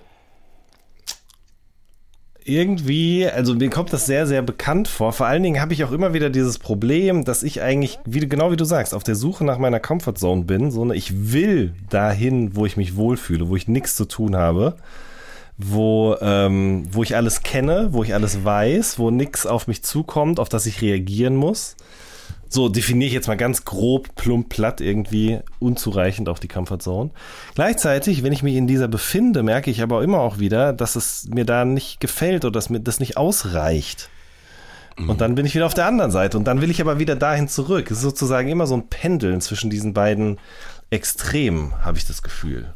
irgendwie, 2.45 3.25
also 3.27 3.55
mir 3.55 3.69
kommt 3.69 3.93
das 3.93 4.05
sehr, 4.05 4.27
sehr 4.27 4.41
bekannt 4.41 4.87
vor. 4.87 5.13
Vor 5.13 5.27
allen 5.27 5.43
Dingen 5.43 5.61
habe 5.61 5.73
ich 5.73 5.83
auch 5.83 5.91
immer 5.91 6.13
wieder 6.13 6.29
dieses 6.29 6.59
Problem, 6.59 7.23
dass 7.23 7.43
ich 7.43 7.61
eigentlich, 7.61 7.99
wie, 8.05 8.19
genau 8.27 8.51
wie 8.51 8.57
du 8.57 8.65
sagst, 8.65 8.93
auf 8.93 9.03
der 9.03 9.15
Suche 9.15 9.45
nach 9.45 9.57
meiner 9.57 9.79
Comfortzone 9.79 10.43
bin. 10.43 10.71
So, 10.71 10.83
ne, 10.83 10.95
ich 10.95 11.31
will 11.31 11.73
dahin, 11.89 12.55
wo 12.55 12.65
ich 12.65 12.75
mich 12.75 12.95
wohlfühle, 12.95 13.47
wo 13.47 13.55
ich 13.55 13.67
nichts 13.67 13.95
zu 13.95 14.05
tun 14.05 14.35
habe 14.35 14.75
wo, 15.57 16.15
ähm, 16.21 16.87
wo 16.91 17.03
ich 17.03 17.15
alles 17.15 17.43
kenne, 17.43 17.89
wo 17.91 18.03
ich 18.03 18.13
alles 18.13 18.43
weiß, 18.43 18.97
wo 18.99 19.11
nichts 19.11 19.45
auf 19.45 19.67
mich 19.67 19.83
zukommt, 19.83 20.39
auf 20.39 20.49
das 20.49 20.65
ich 20.65 20.81
reagieren 20.81 21.35
muss. 21.35 21.75
So 22.53 22.69
definiere 22.69 23.07
ich 23.07 23.13
jetzt 23.15 23.27
mal 23.27 23.35
ganz 23.35 23.65
grob, 23.65 24.13
plump, 24.13 24.49
platt 24.49 24.79
irgendwie 24.79 25.39
unzureichend 25.57 26.29
auf 26.29 26.39
die 26.39 26.47
Comfortzone. 26.47 27.09
Gleichzeitig, 27.55 28.21
wenn 28.21 28.31
ich 28.31 28.43
mich 28.43 28.53
in 28.53 28.67
dieser 28.67 28.87
befinde, 28.87 29.41
merke 29.41 29.71
ich 29.71 29.81
aber 29.81 30.03
immer 30.03 30.19
auch 30.19 30.37
wieder, 30.37 30.71
dass 30.71 30.95
es 30.95 31.27
mir 31.29 31.45
da 31.45 31.65
nicht 31.65 31.99
gefällt 31.99 32.45
oder 32.45 32.51
dass 32.51 32.69
mir 32.69 32.79
das 32.79 32.99
nicht 32.99 33.17
ausreicht. 33.17 34.07
Und 34.97 35.19
dann 35.19 35.33
bin 35.33 35.47
ich 35.47 35.55
wieder 35.55 35.65
auf 35.65 35.73
der 35.73 35.87
anderen 35.87 36.11
Seite 36.11 36.37
und 36.37 36.43
dann 36.43 36.61
will 36.61 36.69
ich 36.69 36.79
aber 36.79 36.99
wieder 36.99 37.15
dahin 37.15 37.47
zurück. 37.47 37.89
Es 37.89 37.97
ist 37.97 38.03
sozusagen 38.03 38.49
immer 38.49 38.67
so 38.67 38.75
ein 38.75 38.87
Pendeln 38.87 39.41
zwischen 39.41 39.71
diesen 39.71 39.95
beiden 39.95 40.37
Extremen, 40.91 41.73
habe 41.83 41.97
ich 41.97 42.05
das 42.05 42.21
Gefühl. 42.21 42.71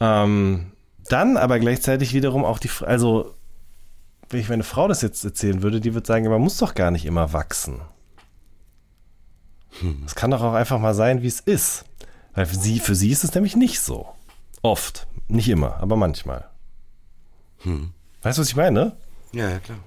Ähm, 0.00 0.72
dann 1.10 1.36
aber 1.36 1.58
gleichzeitig 1.58 2.14
wiederum 2.14 2.46
auch 2.46 2.58
die, 2.58 2.70
also 2.80 3.34
wenn 4.30 4.40
ich 4.40 4.48
meine 4.48 4.64
Frau 4.64 4.88
das 4.88 5.02
jetzt 5.02 5.24
erzählen 5.24 5.62
würde, 5.62 5.80
die 5.80 5.94
würde 5.94 6.06
sagen, 6.06 6.28
man 6.28 6.40
muss 6.40 6.58
doch 6.58 6.74
gar 6.74 6.90
nicht 6.90 7.06
immer 7.06 7.32
wachsen. 7.32 7.80
Es 10.06 10.14
kann 10.14 10.30
doch 10.30 10.42
auch 10.42 10.54
einfach 10.54 10.78
mal 10.78 10.94
sein, 10.94 11.22
wie 11.22 11.28
es 11.28 11.40
ist. 11.40 11.84
Weil 12.34 12.46
für 12.46 12.56
sie, 12.56 12.80
für 12.80 12.94
sie 12.94 13.10
ist 13.10 13.24
es 13.24 13.34
nämlich 13.34 13.56
nicht 13.56 13.80
so. 13.80 14.08
Oft. 14.62 15.06
Nicht 15.28 15.48
immer, 15.48 15.76
aber 15.76 15.96
manchmal. 15.96 16.48
Weißt 18.22 18.38
du, 18.38 18.42
was 18.42 18.48
ich 18.48 18.56
meine? 18.56 18.96
Ja, 19.32 19.50
ja, 19.50 19.58
klar. 19.58 19.78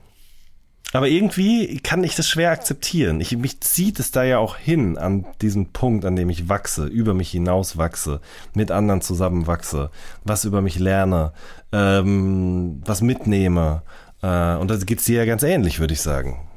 Aber 0.93 1.07
irgendwie 1.07 1.79
kann 1.79 2.03
ich 2.03 2.15
das 2.15 2.27
schwer 2.27 2.51
akzeptieren. 2.51 3.21
Ich, 3.21 3.35
mich 3.37 3.61
zieht 3.61 3.99
es 3.99 4.11
da 4.11 4.23
ja 4.23 4.39
auch 4.39 4.57
hin 4.57 4.97
an 4.97 5.25
diesen 5.41 5.71
Punkt, 5.71 6.03
an 6.03 6.17
dem 6.17 6.29
ich 6.29 6.49
wachse, 6.49 6.85
über 6.85 7.13
mich 7.13 7.31
hinaus 7.31 7.77
wachse, 7.77 8.19
mit 8.53 8.71
anderen 8.71 9.01
zusammen 9.01 9.47
wachse, 9.47 9.89
was 10.25 10.43
über 10.43 10.61
mich 10.61 10.79
lerne, 10.79 11.31
ähm, 11.71 12.81
was 12.85 13.01
mitnehme. 13.01 13.83
Äh, 14.21 14.55
und 14.57 14.69
da 14.69 14.77
geht's 14.77 15.05
dir 15.05 15.17
ja 15.19 15.25
ganz 15.25 15.43
ähnlich, 15.43 15.79
würde 15.79 15.93
ich 15.93 16.01
sagen. 16.01 16.47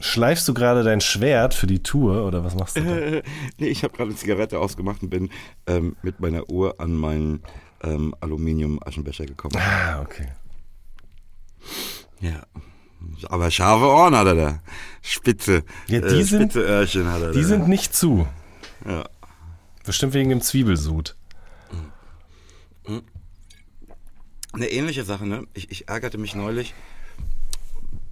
Schleifst 0.00 0.48
du 0.48 0.54
gerade 0.54 0.82
dein 0.82 1.00
Schwert 1.02 1.52
für 1.52 1.66
die 1.66 1.82
Tour 1.82 2.24
oder 2.26 2.42
was 2.42 2.54
machst 2.54 2.76
du 2.76 2.82
da? 2.82 3.28
nee, 3.58 3.66
ich 3.68 3.84
habe 3.84 3.92
gerade 3.94 4.10
eine 4.10 4.18
Zigarette 4.18 4.58
ausgemacht 4.58 5.02
und 5.02 5.10
bin 5.10 5.30
ähm, 5.66 5.96
mit 6.02 6.20
meiner 6.20 6.48
Uhr 6.48 6.80
an 6.80 6.94
meinen 6.94 7.42
ähm, 7.82 8.14
Aluminium-Aschenbecher 8.20 9.26
gekommen. 9.26 9.56
Ah, 9.58 10.00
okay. 10.00 10.28
Ja. 12.20 12.42
Aber 13.28 13.50
scharfe 13.50 13.84
Ohren 13.84 14.16
hat 14.16 14.26
er 14.26 14.34
da. 14.34 14.62
Spitze. 15.02 15.62
Ja, 15.88 16.00
die 16.00 16.06
äh, 16.06 16.22
sind- 16.22 16.52
spitze 16.52 16.60
Öhrchen 16.62 17.12
hat 17.12 17.20
er 17.20 17.32
Die 17.32 17.42
da. 17.42 17.46
sind 17.46 17.68
nicht 17.68 17.94
zu. 17.94 18.26
Ja. 18.86 19.04
Bestimmt 19.84 20.14
wegen 20.14 20.30
dem 20.30 20.40
Zwiebelsud. 20.40 21.14
Eine 24.54 24.68
ähnliche 24.68 25.04
Sache, 25.04 25.26
ne? 25.26 25.46
Ich, 25.52 25.70
ich 25.70 25.88
ärgerte 25.88 26.16
mich 26.16 26.34
neulich. 26.34 26.74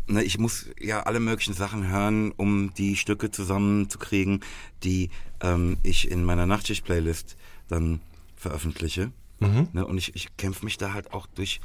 ne, 0.08 0.22
ich 0.22 0.38
muss 0.38 0.66
ja 0.80 1.04
alle 1.04 1.20
möglichen 1.20 1.54
Sachen 1.54 1.86
hören, 1.88 2.32
um 2.32 2.74
die 2.74 2.96
Stücke 2.96 3.30
zusammenzukriegen, 3.30 4.40
die 4.82 5.10
ähm, 5.40 5.76
ich 5.82 6.10
in 6.10 6.24
meiner 6.24 6.46
Nachtschicht-Playlist 6.46 7.36
dann 7.68 8.00
veröffentliche. 8.36 9.12
Mhm. 9.40 9.68
Ne, 9.72 9.86
und 9.86 9.98
ich, 9.98 10.16
ich 10.16 10.36
kämpfe 10.36 10.64
mich 10.64 10.78
da 10.78 10.92
halt 10.92 11.12
auch 11.12 11.26
durch 11.26 11.60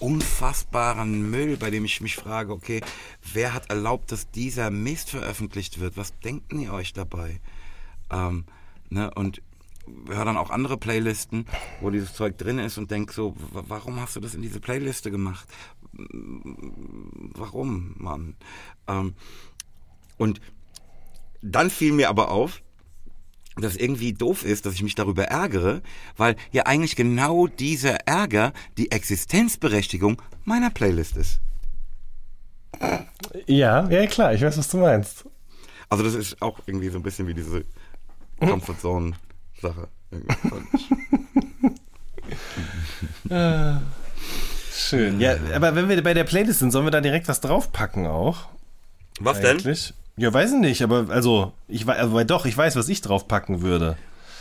unfassbaren 0.00 1.30
Müll, 1.30 1.56
bei 1.56 1.70
dem 1.70 1.84
ich 1.84 2.00
mich 2.00 2.16
frage, 2.16 2.52
okay, 2.52 2.82
wer 3.32 3.54
hat 3.54 3.70
erlaubt, 3.70 4.12
dass 4.12 4.30
dieser 4.30 4.70
Mist 4.70 5.10
veröffentlicht 5.10 5.80
wird? 5.80 5.96
Was 5.96 6.18
denken 6.20 6.60
ihr 6.60 6.72
euch 6.72 6.92
dabei? 6.92 7.40
Ähm, 8.10 8.44
ne, 8.90 9.12
und 9.14 9.42
höre 10.08 10.24
dann 10.24 10.36
auch 10.36 10.50
andere 10.50 10.76
Playlisten, 10.76 11.46
wo 11.80 11.90
dieses 11.90 12.14
Zeug 12.14 12.36
drin 12.38 12.58
ist 12.58 12.78
und 12.78 12.90
denk 12.90 13.12
so, 13.12 13.34
wa- 13.52 13.64
warum 13.68 14.00
hast 14.00 14.16
du 14.16 14.20
das 14.20 14.34
in 14.34 14.42
diese 14.42 14.60
Playliste 14.60 15.10
gemacht? 15.10 15.48
Warum, 17.34 17.94
Mann? 17.98 18.36
Ähm, 18.86 19.14
und 20.16 20.40
dann 21.42 21.70
fiel 21.70 21.92
mir 21.92 22.08
aber 22.08 22.30
auf, 22.30 22.62
dass 23.56 23.76
irgendwie 23.76 24.12
doof 24.12 24.44
ist, 24.44 24.66
dass 24.66 24.74
ich 24.74 24.82
mich 24.82 24.94
darüber 24.94 25.24
ärgere, 25.24 25.82
weil 26.16 26.36
ja 26.52 26.66
eigentlich 26.66 26.94
genau 26.94 27.46
dieser 27.48 28.06
Ärger 28.06 28.52
die 28.76 28.92
Existenzberechtigung 28.92 30.20
meiner 30.44 30.70
Playlist 30.70 31.16
ist. 31.16 31.40
Ja, 33.46 33.88
ja, 33.88 34.06
klar, 34.06 34.34
ich 34.34 34.42
weiß, 34.42 34.56
was 34.58 34.68
du 34.68 34.76
meinst. 34.78 35.24
Also 35.88 36.04
das 36.04 36.14
ist 36.14 36.40
auch 36.42 36.60
irgendwie 36.66 36.88
so 36.90 36.98
ein 36.98 37.02
bisschen 37.02 37.26
wie 37.26 37.34
diese 37.34 37.64
Comfort 38.38 38.76
Zone 38.80 39.12
Sache. 39.60 39.88
Schön. 44.72 45.20
Ja, 45.20 45.36
aber 45.54 45.74
wenn 45.74 45.88
wir 45.88 46.02
bei 46.02 46.14
der 46.14 46.24
Playlist 46.24 46.60
sind, 46.60 46.70
sollen 46.70 46.86
wir 46.86 46.90
da 46.90 47.00
direkt 47.00 47.28
was 47.28 47.40
draufpacken 47.40 48.06
auch? 48.06 48.48
Was 49.20 49.40
denn? 49.40 49.58
Eigentlich? 49.58 49.92
Ja, 50.16 50.32
weiß 50.32 50.52
ich 50.52 50.58
nicht, 50.58 50.82
aber 50.82 51.06
also, 51.10 51.52
ich 51.68 51.86
weiß, 51.86 51.98
aber 51.98 52.24
doch, 52.24 52.46
ich 52.46 52.56
weiß, 52.56 52.76
was 52.76 52.88
ich 52.88 53.00
draufpacken 53.00 53.62
würde. 53.62 53.96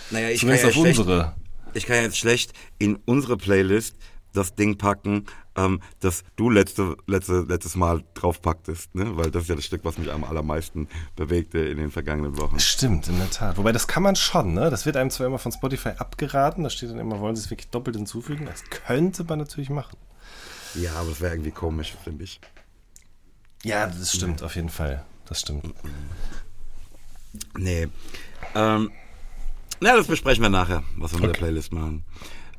Naja, 0.10 0.30
ich 0.30 0.42
kann, 0.42 0.50
Zumindest 0.50 0.64
ja 0.64 0.70
auf 0.70 0.76
schlecht, 0.76 1.00
unsere. 1.00 1.34
ich 1.74 1.86
kann 1.86 1.98
ja 1.98 2.02
jetzt 2.04 2.18
schlecht 2.18 2.54
in 2.80 2.98
unsere 3.06 3.38
Playlist 3.38 3.96
das 4.34 4.56
Ding 4.56 4.78
packen, 4.78 5.26
ähm, 5.58 5.82
das 6.00 6.24
du 6.36 6.50
letzte, 6.50 6.96
letzte, 7.08 7.42
letztes 7.42 7.76
Mal 7.76 8.04
draufpacktest, 8.14 8.96
ne? 8.96 9.18
Weil 9.18 9.32
das 9.32 9.44
ist 9.44 9.50
ja 9.50 9.56
das 9.56 9.66
Stück, 9.66 9.84
was 9.84 9.98
mich 9.98 10.12
am 10.12 10.24
allermeisten 10.24 10.88
bewegte 11.16 11.60
in 11.60 11.78
den 11.78 11.92
vergangenen 11.92 12.38
Wochen. 12.38 12.60
Stimmt, 12.60 13.08
in 13.08 13.18
der 13.18 13.30
Tat. 13.30 13.58
Wobei, 13.58 13.72
das 13.72 13.88
kann 13.88 14.04
man 14.04 14.16
schon, 14.16 14.54
ne? 14.54 14.70
Das 14.70 14.86
wird 14.86 14.96
einem 14.96 15.10
zwar 15.10 15.28
immer 15.28 15.40
von 15.40 15.52
Spotify 15.52 15.90
abgeraten, 15.98 16.64
da 16.64 16.70
steht 16.70 16.92
dann 16.92 17.00
immer, 17.00 17.20
wollen 17.20 17.36
sie 17.36 17.44
es 17.44 17.50
wirklich 17.50 17.70
doppelt 17.70 17.98
hinzufügen. 17.98 18.46
Das 18.46 18.64
könnte 18.70 19.24
man 19.24 19.40
natürlich 19.40 19.70
machen. 19.70 19.98
Ja, 20.76 20.94
aber 20.96 21.10
das 21.10 21.22
wäre 21.22 21.34
irgendwie 21.34 21.52
komisch, 21.52 21.96
finde 22.04 22.24
ich. 22.24 22.40
Ja, 23.64 23.88
das 23.88 24.14
stimmt, 24.14 24.44
auf 24.44 24.56
jeden 24.56 24.70
Fall. 24.70 25.04
Das 25.26 25.42
stimmt. 25.42 25.74
Nee. 27.58 27.88
Ähm, 28.56 28.92
na, 29.80 29.96
das 29.96 30.08
besprechen 30.08 30.44
wir 30.44 30.50
nachher, 30.50 30.84
was 30.96 31.14
wir 31.14 31.20
mit 31.20 31.30
der 31.30 31.38
Playlist 31.38 31.74
machen. 31.74 32.04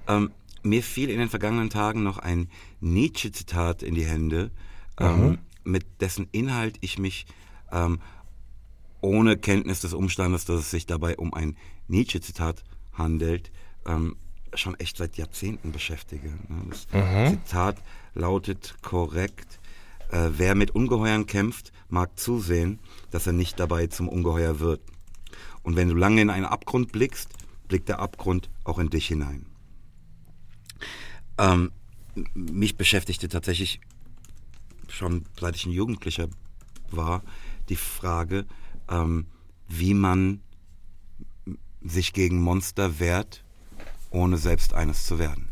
Ähm, 0.07 0.33
mir 0.69 0.83
fiel 0.83 1.11
in 1.11 1.19
den 1.19 1.29
vergangenen 1.29 1.71
Tagen 1.71 2.03
noch 2.03 2.19
ein 2.19 2.49
Nietzsche-Zitat 2.81 3.83
in 3.83 3.95
die 3.95 4.05
Hände, 4.05 4.51
ähm, 4.99 5.39
mit 5.65 5.85
dessen 6.01 6.29
Inhalt 6.33 6.77
ich 6.81 6.99
mich 6.99 7.27
ähm, 7.71 8.01
ohne 9.01 9.37
Kenntnis 9.37 9.81
des 9.81 9.95
Umstandes, 9.95 10.45
dass 10.45 10.61
es 10.61 10.71
sich 10.71 10.87
dabei 10.87 11.17
um 11.17 11.35
ein 11.35 11.57
Nietzsche-Zitat 11.89 12.65
handelt, 12.93 13.51
ähm, 13.87 14.17
schon 14.55 14.79
echt 14.81 14.97
seit 14.97 15.17
Jahrzehnten 15.17 15.73
beschäftige. 15.73 16.29
ne. 16.49 16.65
Das 16.91 17.31
Zitat 17.31 17.77
lautet 18.15 18.77
korrekt, 18.83 19.61
äh, 20.11 20.31
wer 20.33 20.55
mit 20.55 20.71
Ungeheuern 20.73 21.27
kämpft, 21.27 21.73
mag 21.89 22.19
zusehen, 22.19 22.79
dass 23.11 23.27
er 23.27 23.35
nicht 23.35 23.61
dabei 23.61 23.87
zum 23.87 24.09
Ungeheuer 24.09 24.59
wird. 24.59 24.81
Und 25.63 25.77
wenn 25.77 25.89
du 25.89 25.95
lange 25.95 26.23
in 26.23 26.31
einen 26.31 26.47
Abgrund 26.47 26.93
blickst, 26.93 27.31
blickt 27.69 27.89
der 27.89 28.01
Abgrund 28.01 28.49
auch 28.65 28.79
in 28.79 28.89
dich 28.91 29.07
hinein. 29.07 29.47
Ähm, 31.39 31.73
mich 32.35 32.77
beschäftigte 32.77 33.29
tatsächlich 33.29 33.81
schon 34.91 35.25
seit 35.39 35.57
ich 35.57 35.67
ein 35.67 35.73
Jugendlicher 35.73 36.29
war 36.91 37.23
die 37.69 37.77
Frage, 37.77 38.47
ähm, 38.89 39.27
wie 39.69 39.95
man 39.95 40.41
sich 41.83 42.13
gegen 42.13 42.41
Monster 42.41 42.99
wehrt, 42.99 43.45
ohne 44.11 44.39
selbst 44.39 44.75
eines 44.75 45.07
zu 45.07 45.19
werden. 45.19 45.49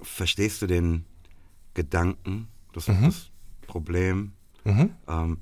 Verstehst 0.00 0.62
du 0.62 0.66
den 0.66 1.04
Gedanken, 1.74 2.48
das, 2.72 2.86
das 2.86 3.30
Problem, 3.66 4.32
ähm, 5.08 5.40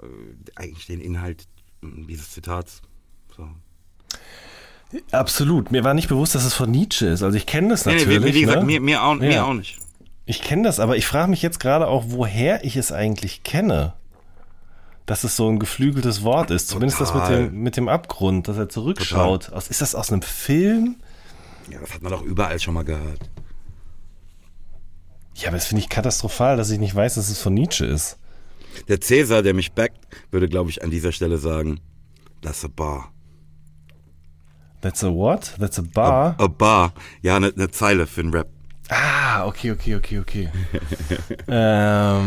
äh, 0.00 0.06
eigentlich 0.56 0.86
den 0.86 1.00
Inhalt 1.00 1.48
dieses 1.82 2.30
Zitats? 2.30 2.82
So. 3.36 3.48
Absolut. 5.10 5.70
Mir 5.70 5.84
war 5.84 5.94
nicht 5.94 6.08
bewusst, 6.08 6.34
dass 6.34 6.44
es 6.44 6.54
von 6.54 6.70
Nietzsche 6.70 7.06
ist. 7.06 7.22
Also 7.22 7.36
ich 7.36 7.46
kenne 7.46 7.68
das 7.68 7.86
Nee, 7.86 7.92
natürlich. 7.94 8.20
nee, 8.20 8.26
wie, 8.26 8.34
wie 8.34 8.40
gesagt, 8.42 8.60
ne? 8.60 8.66
mir, 8.66 8.80
mir, 8.80 9.02
auch, 9.02 9.14
mir 9.14 9.30
Ja. 9.32 9.44
auch 9.44 9.54
nicht. 9.54 9.78
Ich 10.26 10.40
kenne 10.42 10.62
das, 10.62 10.80
aber 10.80 10.96
ich 10.96 11.06
frage 11.06 11.28
mich 11.30 11.42
jetzt 11.42 11.60
gerade 11.60 11.86
auch, 11.86 12.04
woher 12.08 12.64
ich 12.64 12.76
es 12.76 12.92
eigentlich 12.92 13.42
kenne. 13.42 13.94
Dass 15.06 15.22
es 15.24 15.36
so 15.36 15.48
ein 15.50 15.58
geflügeltes 15.58 16.22
Wort 16.22 16.50
ist. 16.50 16.68
Zumindest 16.68 17.00
das 17.00 17.12
mit 17.12 17.22
Total. 17.24 17.44
dem, 17.48 17.62
mit 17.62 17.76
dem 17.76 17.88
Abgrund, 17.88 18.48
dass 18.48 18.56
er 18.56 18.70
zurückschaut. 18.70 19.52
Aus, 19.52 19.68
ist 19.68 19.82
das 19.82 19.94
aus 19.94 20.10
einem 20.10 20.22
Film? 20.22 20.96
Ja, 21.70 21.78
das 21.80 21.92
hat 21.94 22.02
man 22.02 22.10
doch 22.12 22.22
überall 22.22 22.58
schon 22.58 22.72
mal 22.74 22.84
gehört. 22.84 23.20
Ja, 25.34 25.48
aber 25.48 25.56
das 25.56 25.66
finde 25.66 25.82
ich 25.82 25.88
katastrophal, 25.88 26.56
dass 26.56 26.70
ich 26.70 26.78
nicht 26.78 26.94
weiß, 26.94 27.16
dass 27.16 27.28
es 27.28 27.40
von 27.40 27.52
Nietzsche 27.54 27.84
ist. 27.84 28.18
Der 28.88 29.00
Cäsar, 29.00 29.42
der 29.42 29.52
mich 29.54 29.72
backt, 29.72 29.98
würde, 30.30 30.48
glaube 30.48 30.70
ich, 30.70 30.82
an 30.82 30.90
dieser 30.90 31.12
Stelle 31.12 31.38
sagen, 31.38 31.80
that's 32.40 32.64
a 32.64 32.68
bar. 32.74 33.12
That's 34.84 35.02
a 35.02 35.10
what? 35.10 35.54
That's 35.58 35.78
a 35.78 35.82
bar? 35.82 36.36
A 36.38 36.46
bar. 36.46 36.92
Ja, 37.22 37.36
eine 37.36 37.54
ne 37.56 37.70
Zeile 37.70 38.06
für 38.06 38.20
einen 38.20 38.34
Rap. 38.34 38.48
Ah, 38.90 39.46
okay, 39.46 39.70
okay, 39.70 39.94
okay, 39.94 40.18
okay. 40.18 40.50
ähm, 41.48 42.24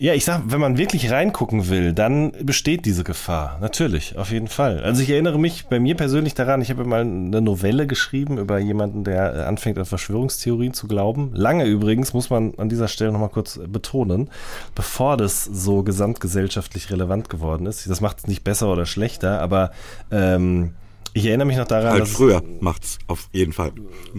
ja, 0.00 0.14
ich 0.14 0.24
sag, 0.24 0.44
wenn 0.46 0.60
man 0.60 0.78
wirklich 0.78 1.10
reingucken 1.10 1.68
will, 1.68 1.92
dann 1.92 2.32
besteht 2.42 2.86
diese 2.86 3.04
Gefahr. 3.04 3.58
Natürlich, 3.60 4.16
auf 4.16 4.32
jeden 4.32 4.48
Fall. 4.48 4.82
Also 4.82 5.02
ich 5.02 5.10
erinnere 5.10 5.38
mich 5.38 5.66
bei 5.66 5.78
mir 5.78 5.94
persönlich 5.94 6.32
daran, 6.32 6.62
ich 6.62 6.70
habe 6.70 6.86
mal 6.86 7.02
eine 7.02 7.42
Novelle 7.42 7.86
geschrieben 7.86 8.38
über 8.38 8.58
jemanden, 8.58 9.04
der 9.04 9.34
äh, 9.34 9.42
anfängt 9.42 9.78
an 9.78 9.84
Verschwörungstheorien 9.84 10.72
zu 10.72 10.88
glauben. 10.88 11.32
Lange 11.34 11.66
übrigens, 11.66 12.14
muss 12.14 12.30
man 12.30 12.54
an 12.56 12.70
dieser 12.70 12.88
Stelle 12.88 13.12
nochmal 13.12 13.28
kurz 13.28 13.60
betonen, 13.66 14.30
bevor 14.74 15.18
das 15.18 15.44
so 15.44 15.82
gesamtgesellschaftlich 15.82 16.90
relevant 16.90 17.28
geworden 17.28 17.66
ist. 17.66 17.86
Das 17.86 18.00
macht 18.00 18.20
es 18.20 18.26
nicht 18.26 18.42
besser 18.42 18.72
oder 18.72 18.86
schlechter, 18.86 19.42
aber 19.42 19.70
ähm, 20.10 20.72
ich 21.12 21.26
erinnere 21.26 21.46
mich 21.46 21.56
noch 21.56 21.66
daran, 21.66 21.90
Halt 21.92 22.02
dass 22.02 22.10
es- 22.10 22.16
früher 22.16 22.42
macht's 22.60 22.98
auf 23.08 23.28
jeden 23.32 23.52
Fall. 23.52 23.72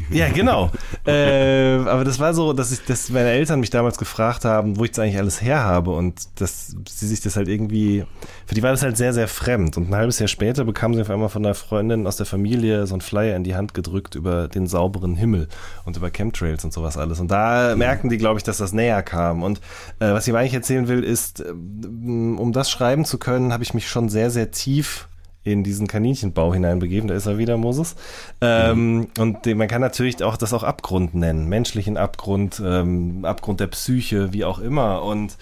ja, 0.10 0.28
genau. 0.34 0.72
äh, 1.06 1.76
aber 1.78 2.04
das 2.04 2.20
war 2.20 2.34
so, 2.34 2.54
dass 2.54 2.72
ich, 2.72 2.84
dass 2.86 3.10
meine 3.10 3.30
Eltern 3.30 3.60
mich 3.60 3.70
damals 3.70 3.98
gefragt 3.98 4.46
haben, 4.46 4.78
wo 4.78 4.84
ich 4.84 4.92
das 4.92 5.00
eigentlich 5.00 5.18
alles 5.18 5.42
her 5.42 5.64
habe 5.64 5.92
und 5.92 6.22
dass 6.42 6.76
sie 6.90 7.08
sich 7.08 7.22
das 7.22 7.36
halt 7.36 7.48
irgendwie, 7.48 8.06
für 8.46 8.56
die 8.56 8.64
war 8.64 8.72
das 8.72 8.84
halt 8.84 8.98
sehr, 8.98 9.14
sehr 9.14 9.28
fremd. 9.28 9.78
Und 9.78 9.90
ein 9.90 9.96
halbes 9.96 10.20
Jahr 10.20 10.28
später 10.28 10.66
bekamen 10.66 10.96
sie 10.96 11.02
auf 11.02 11.10
einmal 11.10 11.30
von 11.30 11.46
einer 11.46 11.56
Freundin 11.56 12.06
aus 12.08 12.18
der 12.18 12.26
Familie 12.26 12.86
so 12.88 12.94
einen 12.96 13.02
Flyer 13.02 13.36
in 13.36 13.44
die 13.44 13.56
Hand 13.56 13.74
gedrückt 13.74 14.16
über 14.16 14.48
den 14.48 14.68
sauberen 14.68 15.16
Himmel 15.16 15.48
und 15.86 15.98
über 15.98 16.10
Chemtrails 16.10 16.64
und 16.66 16.74
sowas 16.74 16.98
alles. 16.98 17.20
Und 17.20 17.32
da 17.32 17.76
merkten 17.76 18.10
die, 18.10 18.18
glaube 18.18 18.38
ich, 18.40 18.44
dass 18.44 18.58
das 18.58 18.74
näher 18.74 19.02
kam. 19.04 19.44
Und 19.44 19.60
äh, 20.00 20.12
was 20.12 20.28
ich 20.28 20.32
aber 20.34 20.40
eigentlich 20.40 20.54
erzählen 20.54 20.88
will, 20.88 21.04
ist, 21.04 21.40
äh, 21.40 21.50
um 21.52 22.52
das 22.52 22.70
schreiben 22.70 23.06
zu 23.06 23.18
können, 23.18 23.54
habe 23.54 23.64
ich 23.64 23.74
mich 23.74 23.88
schon 23.88 24.10
sehr, 24.10 24.30
sehr 24.30 24.52
tief 24.52 25.08
in 25.44 25.64
diesen 25.64 25.88
Kaninchenbau 25.88 26.54
hineinbegeben. 26.54 27.08
Da 27.08 27.16
ist 27.16 27.26
er 27.26 27.38
wieder, 27.38 27.58
Moses. 27.58 27.96
Ähm, 28.42 29.08
Und 29.18 29.46
man 29.46 29.68
kann 29.68 29.82
natürlich 29.82 30.22
auch 30.24 30.38
das 30.38 30.54
auch 30.54 30.64
Abgrund 30.64 31.16
nennen. 31.16 31.48
Menschlichen 31.50 31.98
Abgrund, 31.98 32.62
ähm, 32.64 33.26
Abgrund 33.26 33.60
der 33.60 33.68
Psyche, 33.68 34.34
wie 34.34 34.46
auch 34.46 34.60
immer. 34.60 35.02
Und 35.04 35.38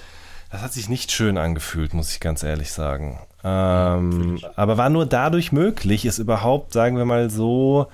das 0.52 0.62
hat 0.62 0.74
sich 0.74 0.88
nicht 0.90 1.12
schön 1.12 1.38
angefühlt, 1.38 1.94
muss 1.94 2.12
ich 2.14 2.20
ganz 2.20 2.44
ehrlich 2.44 2.72
sagen. 2.72 3.20
Ähm, 3.44 4.40
aber 4.56 4.78
war 4.78 4.90
nur 4.90 5.06
dadurch 5.06 5.52
möglich, 5.52 6.06
es 6.06 6.18
überhaupt, 6.20 6.74
sagen 6.74 6.98
wir 6.98 7.06
mal 7.06 7.30
so, 7.30 7.88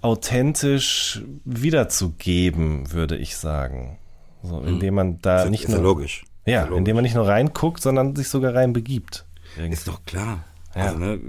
authentisch 0.00 1.22
wiederzugeben, 1.44 2.92
würde 2.92 3.16
ich 3.16 3.36
sagen. 3.36 3.98
So, 4.42 4.60
indem 4.60 4.94
man 4.94 5.18
da 5.20 5.42
Ist, 5.44 5.50
nicht 5.50 5.64
ist 5.64 5.70
nur, 5.70 5.82
logisch. 5.82 6.24
ja, 6.46 6.52
Ist 6.52 6.54
ja 6.54 6.62
logisch. 6.64 6.78
indem 6.78 6.94
man 6.96 7.02
nicht 7.02 7.14
nur 7.14 7.26
reinguckt, 7.26 7.82
sondern 7.82 8.14
sich 8.16 8.28
sogar 8.28 8.54
reinbegibt. 8.54 9.24
Irgendwie. 9.56 9.72
Ist 9.74 9.88
doch 9.88 10.04
klar. 10.04 10.44
Ja. 10.78 10.86
Also, 10.86 10.98
ne, 10.98 11.20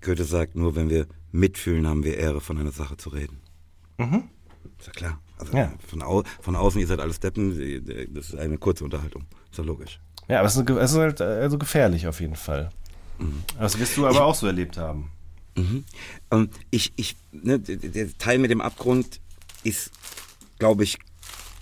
Goethe 0.00 0.24
sagt, 0.24 0.56
nur 0.56 0.74
wenn 0.76 0.90
wir 0.90 1.06
mitfühlen, 1.30 1.86
haben 1.86 2.04
wir 2.04 2.16
Ehre, 2.16 2.40
von 2.40 2.58
einer 2.58 2.72
Sache 2.72 2.96
zu 2.96 3.10
reden. 3.10 3.38
Ist 4.78 4.86
ja 4.86 4.92
klar. 4.92 5.20
Also 5.38 5.56
Ja. 5.56 5.72
Von, 5.86 6.02
au 6.02 6.22
von 6.40 6.56
außen, 6.56 6.80
ihr 6.80 6.86
seid 6.86 7.00
alles 7.00 7.20
Deppen, 7.20 7.84
das 8.14 8.30
ist 8.30 8.34
eine 8.36 8.58
kurze 8.58 8.84
Unterhaltung. 8.84 9.24
Ist 9.50 9.58
ja 9.58 9.64
logisch. 9.64 10.00
Ja, 10.28 10.38
aber 10.38 10.48
es 10.48 10.56
ist, 10.56 10.68
es 10.68 10.92
ist 10.92 10.98
halt 10.98 11.20
also 11.20 11.58
gefährlich 11.58 12.06
auf 12.06 12.20
jeden 12.20 12.36
Fall. 12.36 12.70
Das 13.58 13.78
wirst 13.78 13.96
du 13.96 14.06
aber 14.06 14.24
auch 14.24 14.34
so 14.34 14.46
erlebt 14.46 14.76
haben. 14.76 15.10
Mhm. 15.56 15.84
Ähm, 16.30 16.48
ich, 16.70 16.92
ich, 16.96 17.16
ne, 17.30 17.58
der 17.58 18.16
Teil 18.18 18.38
mit 18.38 18.50
dem 18.50 18.60
Abgrund 18.60 19.20
ist, 19.62 19.90
glaube 20.58 20.84
ich, 20.84 20.98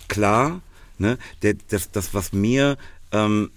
klar. 0.07 0.61
Ne? 0.97 1.17
Der, 1.41 1.55
das, 1.69 1.91
das, 1.91 2.13
was 2.13 2.33
mir, 2.33 2.77
ähm, 3.11 3.51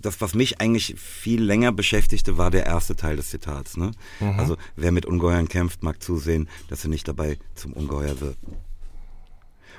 das, 0.00 0.20
was 0.20 0.34
mich 0.34 0.60
eigentlich 0.60 0.94
viel 0.98 1.42
länger 1.42 1.72
beschäftigte, 1.72 2.38
war 2.38 2.50
der 2.50 2.64
erste 2.64 2.96
Teil 2.96 3.16
des 3.16 3.30
Zitats. 3.30 3.76
Ne? 3.76 3.90
Mhm. 4.20 4.38
Also, 4.38 4.56
wer 4.76 4.92
mit 4.92 5.06
Ungeheuern 5.06 5.48
kämpft, 5.48 5.82
mag 5.82 6.02
zusehen, 6.02 6.48
dass 6.68 6.84
er 6.84 6.90
nicht 6.90 7.06
dabei 7.06 7.38
zum 7.54 7.72
Ungeheuer 7.74 8.20
wird. 8.20 8.36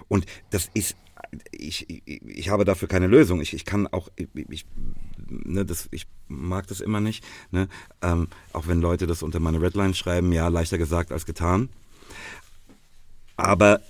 Und 0.08 0.26
das 0.52 0.70
ist 0.74 0.96
ich, 1.52 1.90
ich, 1.90 2.22
ich 2.24 2.50
habe 2.50 2.66
dafür 2.66 2.88
keine 2.88 3.08
Lösung. 3.08 3.42
Ich, 3.42 3.54
ich 3.54 3.66
kann 3.66 3.88
auch, 3.88 4.10
ich, 4.16 4.28
ich, 4.50 4.66
ne, 5.28 5.66
das, 5.66 5.88
ich 5.92 6.08
mag 6.28 6.68
das 6.68 6.80
immer 6.80 7.00
nicht. 7.00 7.24
Ne? 7.52 7.68
Ähm, 8.02 8.28
auch 8.52 8.68
wenn 8.68 8.82
Leute 8.82 9.08
das 9.08 9.24
unter 9.24 9.40
meine 9.40 9.62
Redline 9.62 9.94
schreiben, 9.94 10.32
ja, 10.32 10.48
leichter 10.48 10.78
gesagt 10.78 11.12
als 11.12 11.26
getan. 11.26 11.70
Aber 13.36 13.82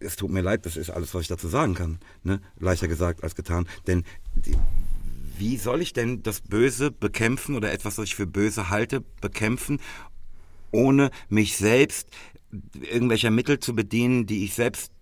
es 0.00 0.16
tut 0.16 0.30
mir 0.30 0.40
leid, 0.40 0.66
das 0.66 0.76
ist 0.76 0.90
alles, 0.90 1.14
was 1.14 1.22
ich 1.22 1.28
dazu 1.28 1.48
sagen 1.48 1.74
kann. 1.74 1.98
Ne? 2.22 2.40
Leichter 2.58 2.88
gesagt 2.88 3.22
als 3.22 3.34
getan. 3.34 3.68
Denn 3.86 4.04
die, 4.34 4.56
wie 5.38 5.56
soll 5.56 5.82
ich 5.82 5.92
denn 5.92 6.22
das 6.22 6.40
Böse 6.40 6.90
bekämpfen 6.90 7.56
oder 7.56 7.72
etwas, 7.72 7.98
was 7.98 8.04
ich 8.04 8.14
für 8.14 8.26
böse 8.26 8.70
halte, 8.70 9.02
bekämpfen, 9.20 9.80
ohne 10.70 11.10
mich 11.28 11.56
selbst 11.56 12.08
irgendwelcher 12.72 13.30
Mittel 13.30 13.58
zu 13.58 13.74
bedienen, 13.74 14.26
die 14.26 14.44
ich 14.44 14.54
selbst 14.54 14.92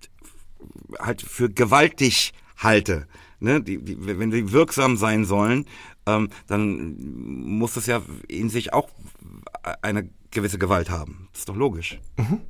halt 0.98 1.22
für 1.22 1.50
gewaltig 1.50 2.32
halte, 2.56 3.06
ne, 3.40 3.62
die, 3.62 3.78
die, 3.78 3.96
wenn 4.00 4.30
die 4.30 4.52
wirksam 4.52 4.96
sein 4.96 5.24
sollen, 5.24 5.66
ähm, 6.06 6.28
dann 6.46 6.96
muss 6.98 7.76
es 7.76 7.86
ja 7.86 8.02
in 8.28 8.48
sich 8.48 8.72
auch 8.72 8.88
eine 9.82 10.08
gewisse 10.30 10.58
Gewalt 10.58 10.90
haben. 10.90 11.28
Das 11.32 11.40
ist 11.40 11.48
doch 11.48 11.56
logisch. 11.56 12.00
Mhm. 12.16 12.40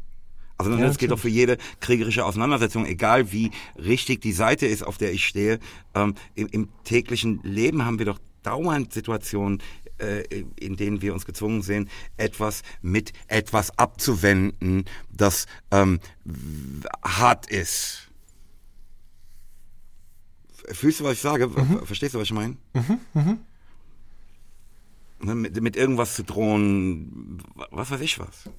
Also 0.57 0.73
ja, 0.73 0.87
das 0.87 0.99
geht 0.99 1.11
doch 1.11 1.19
für 1.19 1.29
jede 1.29 1.59
kriegerische 1.81 2.25
Auseinandersetzung, 2.25 2.87
egal 2.87 3.33
wie 3.33 3.51
richtig 3.77 4.21
die 4.21 4.33
Seite 4.33 4.67
ist, 4.67 4.83
auf 4.83 4.99
der 4.99 5.13
ich 5.13 5.27
stehe. 5.27 5.59
Ähm, 5.95 6.15
im, 6.35 6.47
im, 6.49 6.69
täglichen 6.85 7.41
Leben 7.43 7.85
haben 7.85 7.99
wir 7.99 8.07
doch 8.07 8.19
dauernd 8.43 8.93
Situationen, 8.93 9.61
äh, 9.99 10.23
in 10.57 10.77
denen 10.77 11.03
wir 11.03 11.13
uns 11.13 11.25
gezwungen 11.25 11.63
sehen, 11.63 11.89
etwas 12.17 12.63
mit 12.83 13.13
etwas 13.27 13.77
abzuwenden, 13.79 14.85
das 15.11 15.47
ähm, 15.71 15.99
hart 17.03 17.47
ist. 17.51 18.09
Fühlst 20.73 21.01
du, 21.01 21.05
was 21.05 21.15
ich 21.15 21.21
sage? 21.21 21.49
Mhm. 21.49 21.85
Verstehst 21.85 22.15
du, 22.15 22.19
was 22.19 22.25
ich 22.25 22.33
meine? 22.33 22.57
Mhm. 22.75 22.99
Mhm. 23.15 23.39
Ne, 25.21 25.35
mit, 25.35 25.61
mit 25.61 25.77
irgendwas 25.77 26.15
zu 26.15 26.23
drohen, 26.25 27.43
was 27.71 27.91
weiß 27.91 28.01
ich 28.01 28.19
was. 28.19 28.51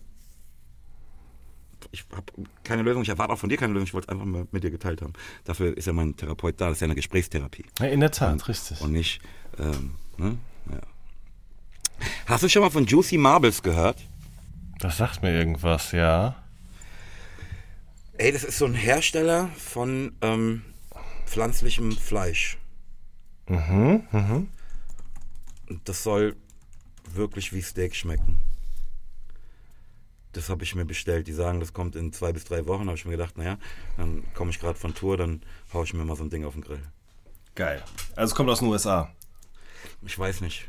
Ich 1.96 2.06
habe 2.16 2.26
keine 2.64 2.82
Lösung, 2.82 3.04
ich 3.04 3.10
erwarte 3.10 3.34
auch 3.34 3.40
von 3.40 3.50
dir 3.50 3.58
keine 3.58 3.74
Lösung, 3.74 3.88
ich 3.88 3.94
wollte 3.94 4.08
es 4.08 4.10
einfach 4.10 4.26
mal 4.26 4.48
mit 4.52 4.64
dir 4.64 4.72
geteilt 4.72 5.02
haben. 5.02 5.14
Dafür 5.46 5.76
ist 5.76 5.88
ja 5.88 5.94
mein 5.94 6.16
Therapeut 6.16 6.60
da, 6.60 6.68
das 6.68 6.78
ist 6.78 6.82
ja 6.82 6.86
eine 6.86 6.96
Gesprächstherapie. 6.96 7.66
Ja, 7.80 7.86
in 7.88 8.02
der 8.02 8.12
Tat, 8.12 8.34
und, 8.34 8.48
richtig. 8.48 8.82
Und 8.82 8.92
nicht, 8.92 9.22
ähm, 9.58 9.96
ne? 10.18 10.38
ja. 10.70 10.82
Hast 12.26 12.44
du 12.44 12.50
schon 12.50 12.62
mal 12.62 12.70
von 12.70 12.86
Juicy 12.86 13.18
Marbles 13.18 13.64
gehört? 13.64 13.98
Das 14.80 14.98
sagt 14.98 15.24
mir 15.24 15.32
irgendwas, 15.32 15.94
ja. 15.94 16.36
Ey, 18.18 18.32
das 18.32 18.44
ist 18.44 18.58
so 18.58 18.66
ein 18.66 18.76
Hersteller 18.76 19.50
von 19.58 20.14
ähm, 20.22 20.64
pflanzlichem 21.26 21.94
Fleisch. 21.94 22.58
Mhm, 23.48 24.04
mhm. 24.12 24.50
Das 25.86 26.04
soll 26.04 26.36
wirklich 27.14 27.54
wie 27.54 27.62
Steak 27.62 27.96
schmecken. 27.96 28.38
Das 30.36 30.50
habe 30.50 30.64
ich 30.64 30.76
mir 30.76 30.86
bestellt. 30.86 31.28
Die 31.28 31.34
sagen, 31.34 31.60
das 31.60 31.74
kommt 31.74 31.96
in 31.96 32.12
zwei 32.14 32.34
bis 32.34 32.44
drei 32.44 32.66
Wochen. 32.68 32.82
Da 32.82 32.88
habe 32.88 32.98
ich 32.98 33.06
mir 33.06 33.12
gedacht, 33.12 33.38
naja, 33.38 33.58
dann 33.98 34.24
komme 34.34 34.52
ich 34.52 34.60
gerade 34.60 34.78
von 34.78 34.94
Tour, 34.94 35.18
dann 35.18 35.42
haue 35.74 35.86
ich 35.86 35.94
mir 35.94 36.04
mal 36.04 36.16
so 36.16 36.24
ein 36.24 36.30
Ding 36.30 36.46
auf 36.46 36.54
den 36.54 36.64
Grill. 36.64 36.82
Geil. 37.56 37.82
Also 38.16 38.32
es 38.32 38.36
kommt 38.36 38.50
aus 38.50 38.60
den 38.60 38.68
USA. 38.68 39.10
Ich 40.06 40.18
weiß 40.20 40.42
nicht. 40.42 40.68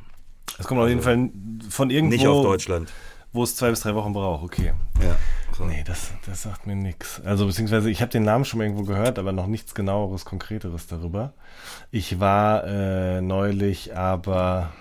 Es 0.59 0.67
kommt 0.67 0.81
also, 0.81 0.83
auf 0.83 0.89
jeden 0.89 1.03
Fall 1.03 1.31
von 1.69 1.91
irgendwo. 1.91 2.15
Nicht 2.15 2.27
auf 2.27 2.45
Deutschland. 2.45 2.93
Wo 3.33 3.43
es 3.43 3.57
zwei 3.57 3.71
bis 3.71 3.81
drei 3.81 3.95
Wochen 3.95 4.13
braucht, 4.13 4.45
okay. 4.45 4.73
Ja. 5.03 5.17
So. 5.57 5.65
Nee, 5.65 5.83
das, 5.85 6.13
das 6.25 6.43
sagt 6.43 6.67
mir 6.67 6.77
nichts. 6.77 7.21
Also 7.25 7.47
beziehungsweise 7.47 7.91
ich 7.91 8.01
habe 8.01 8.11
den 8.11 8.23
Namen 8.23 8.45
schon 8.45 8.59
mal 8.59 8.65
irgendwo 8.65 8.85
gehört, 8.85 9.19
aber 9.19 9.33
noch 9.33 9.47
nichts 9.47 9.75
genaueres, 9.75 10.25
konkreteres 10.25 10.87
darüber. 10.87 11.33
Ich 11.91 12.21
war 12.21 12.65
äh, 12.65 13.21
neulich 13.21 13.97
aber 13.97 14.73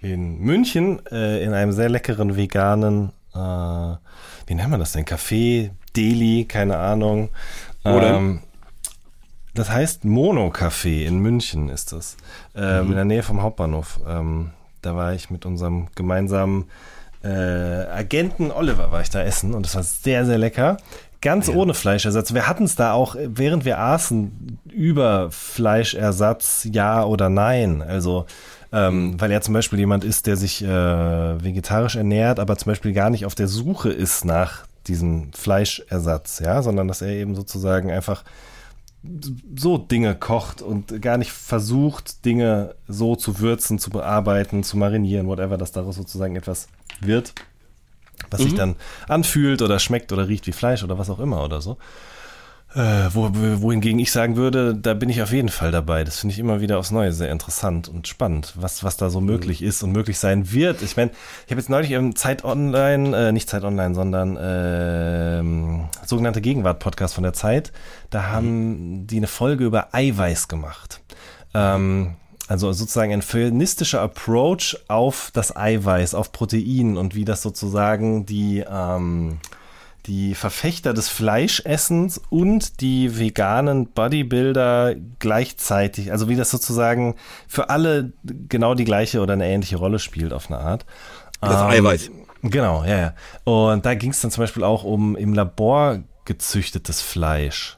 in 0.00 0.38
München 0.38 1.04
äh, 1.10 1.42
in 1.42 1.52
einem 1.52 1.72
sehr 1.72 1.88
leckeren 1.88 2.36
veganen, 2.36 3.12
äh, 3.34 3.96
wie 4.46 4.54
nennt 4.54 4.70
man 4.70 4.80
das 4.80 4.92
denn? 4.92 5.04
Café, 5.04 5.70
Deli, 5.96 6.44
keine 6.46 6.78
Ahnung. 6.78 7.30
Ähm, 7.84 8.42
das 9.54 9.70
heißt 9.70 10.04
Mono 10.04 10.48
Café 10.48 11.04
in 11.04 11.18
München 11.18 11.68
ist 11.68 11.92
das. 11.92 12.16
Ähm, 12.54 12.84
mhm. 12.84 12.90
In 12.90 12.96
der 12.96 13.04
Nähe 13.04 13.22
vom 13.22 13.42
Hauptbahnhof. 13.42 14.00
Ähm, 14.06 14.52
da 14.82 14.94
war 14.94 15.14
ich 15.14 15.30
mit 15.30 15.44
unserem 15.44 15.88
gemeinsamen 15.94 16.66
äh, 17.22 17.28
Agenten 17.28 18.52
Oliver 18.52 18.92
war 18.92 19.00
ich 19.00 19.10
da 19.10 19.22
essen 19.22 19.54
und 19.54 19.66
das 19.66 19.74
war 19.74 19.82
sehr, 19.82 20.24
sehr 20.24 20.38
lecker. 20.38 20.76
Ganz 21.20 21.48
ja. 21.48 21.54
ohne 21.54 21.74
Fleischersatz. 21.74 22.32
Wir 22.32 22.46
hatten 22.46 22.64
es 22.64 22.76
da 22.76 22.92
auch, 22.92 23.16
während 23.18 23.64
wir 23.64 23.80
aßen, 23.80 24.60
über 24.70 25.32
Fleischersatz, 25.32 26.68
ja 26.70 27.04
oder 27.04 27.28
nein. 27.28 27.82
Also, 27.82 28.26
ähm, 28.72 29.20
weil 29.20 29.30
er 29.30 29.40
zum 29.40 29.54
Beispiel 29.54 29.78
jemand 29.78 30.04
ist, 30.04 30.26
der 30.26 30.36
sich 30.36 30.62
äh, 30.62 30.68
vegetarisch 30.68 31.96
ernährt, 31.96 32.38
aber 32.38 32.56
zum 32.56 32.70
Beispiel 32.70 32.92
gar 32.92 33.10
nicht 33.10 33.24
auf 33.26 33.34
der 33.34 33.48
Suche 33.48 33.90
ist 33.90 34.24
nach 34.24 34.66
diesem 34.86 35.32
Fleischersatz, 35.32 36.40
ja, 36.40 36.62
sondern 36.62 36.88
dass 36.88 37.02
er 37.02 37.08
eben 37.08 37.34
sozusagen 37.34 37.90
einfach 37.90 38.24
so 39.56 39.78
Dinge 39.78 40.14
kocht 40.14 40.60
und 40.60 41.00
gar 41.00 41.18
nicht 41.18 41.32
versucht, 41.32 42.24
Dinge 42.24 42.74
so 42.88 43.16
zu 43.16 43.38
würzen, 43.38 43.78
zu 43.78 43.90
bearbeiten, 43.90 44.64
zu 44.64 44.76
marinieren, 44.76 45.28
whatever, 45.28 45.56
dass 45.56 45.72
daraus 45.72 45.96
sozusagen 45.96 46.36
etwas 46.36 46.68
wird, 47.00 47.32
was 48.30 48.40
mhm. 48.40 48.44
sich 48.44 48.54
dann 48.54 48.76
anfühlt 49.06 49.62
oder 49.62 49.78
schmeckt 49.78 50.12
oder 50.12 50.28
riecht 50.28 50.46
wie 50.46 50.52
Fleisch 50.52 50.82
oder 50.82 50.98
was 50.98 51.10
auch 51.10 51.20
immer 51.20 51.44
oder 51.44 51.60
so. 51.60 51.78
Äh, 52.74 53.08
wo, 53.14 53.30
wohingegen 53.32 53.98
ich 53.98 54.12
sagen 54.12 54.36
würde, 54.36 54.74
da 54.74 54.92
bin 54.92 55.08
ich 55.08 55.22
auf 55.22 55.32
jeden 55.32 55.48
Fall 55.48 55.70
dabei. 55.70 56.04
Das 56.04 56.18
finde 56.18 56.34
ich 56.34 56.38
immer 56.38 56.60
wieder 56.60 56.78
aufs 56.78 56.90
Neue 56.90 57.12
sehr 57.12 57.30
interessant 57.30 57.88
und 57.88 58.06
spannend, 58.06 58.52
was, 58.56 58.84
was 58.84 58.98
da 58.98 59.08
so 59.08 59.20
mhm. 59.20 59.26
möglich 59.26 59.62
ist 59.62 59.82
und 59.82 59.92
möglich 59.92 60.18
sein 60.18 60.52
wird. 60.52 60.82
Ich 60.82 60.96
meine, 60.96 61.10
ich 61.46 61.50
habe 61.50 61.60
jetzt 61.60 61.70
neulich 61.70 61.92
im 61.92 62.14
Zeit 62.14 62.44
Online, 62.44 63.28
äh, 63.28 63.32
nicht 63.32 63.48
Zeit 63.48 63.64
Online, 63.64 63.94
sondern 63.94 64.36
äh, 64.36 65.86
sogenannte 66.06 66.42
Gegenwart-Podcast 66.42 67.14
von 67.14 67.24
der 67.24 67.32
Zeit, 67.32 67.72
da 68.10 68.24
haben 68.24 69.00
mhm. 69.00 69.06
die 69.06 69.16
eine 69.16 69.28
Folge 69.28 69.64
über 69.64 69.94
Eiweiß 69.94 70.48
gemacht. 70.48 71.00
Ähm, 71.54 72.16
also 72.48 72.72
sozusagen 72.72 73.12
ein 73.12 73.22
feministischer 73.22 74.02
Approach 74.02 74.76
auf 74.88 75.30
das 75.32 75.56
Eiweiß, 75.56 76.14
auf 76.14 76.32
Protein 76.32 76.98
und 76.98 77.14
wie 77.14 77.24
das 77.24 77.40
sozusagen 77.40 78.26
die, 78.26 78.62
ähm, 78.70 79.38
die 80.08 80.34
Verfechter 80.34 80.94
des 80.94 81.08
Fleischessens 81.08 82.20
und 82.30 82.80
die 82.80 83.18
veganen 83.18 83.88
Bodybuilder 83.88 84.94
gleichzeitig, 85.18 86.10
also 86.10 86.28
wie 86.28 86.36
das 86.36 86.50
sozusagen 86.50 87.14
für 87.46 87.70
alle 87.70 88.12
genau 88.48 88.74
die 88.74 88.84
gleiche 88.84 89.20
oder 89.20 89.34
eine 89.34 89.46
ähnliche 89.46 89.76
Rolle 89.76 89.98
spielt 89.98 90.32
auf 90.32 90.50
eine 90.50 90.58
Art. 90.60 90.86
Das 91.40 91.60
ähm, 91.60 91.68
Eiweiß. 91.68 92.10
Genau, 92.42 92.84
ja, 92.84 92.98
ja. 92.98 93.14
Und 93.44 93.84
da 93.84 93.94
ging 93.94 94.10
es 94.10 94.20
dann 94.20 94.30
zum 94.30 94.42
Beispiel 94.42 94.64
auch 94.64 94.84
um 94.84 95.16
im 95.16 95.34
Labor 95.34 95.98
gezüchtetes 96.24 97.00
Fleisch. 97.00 97.77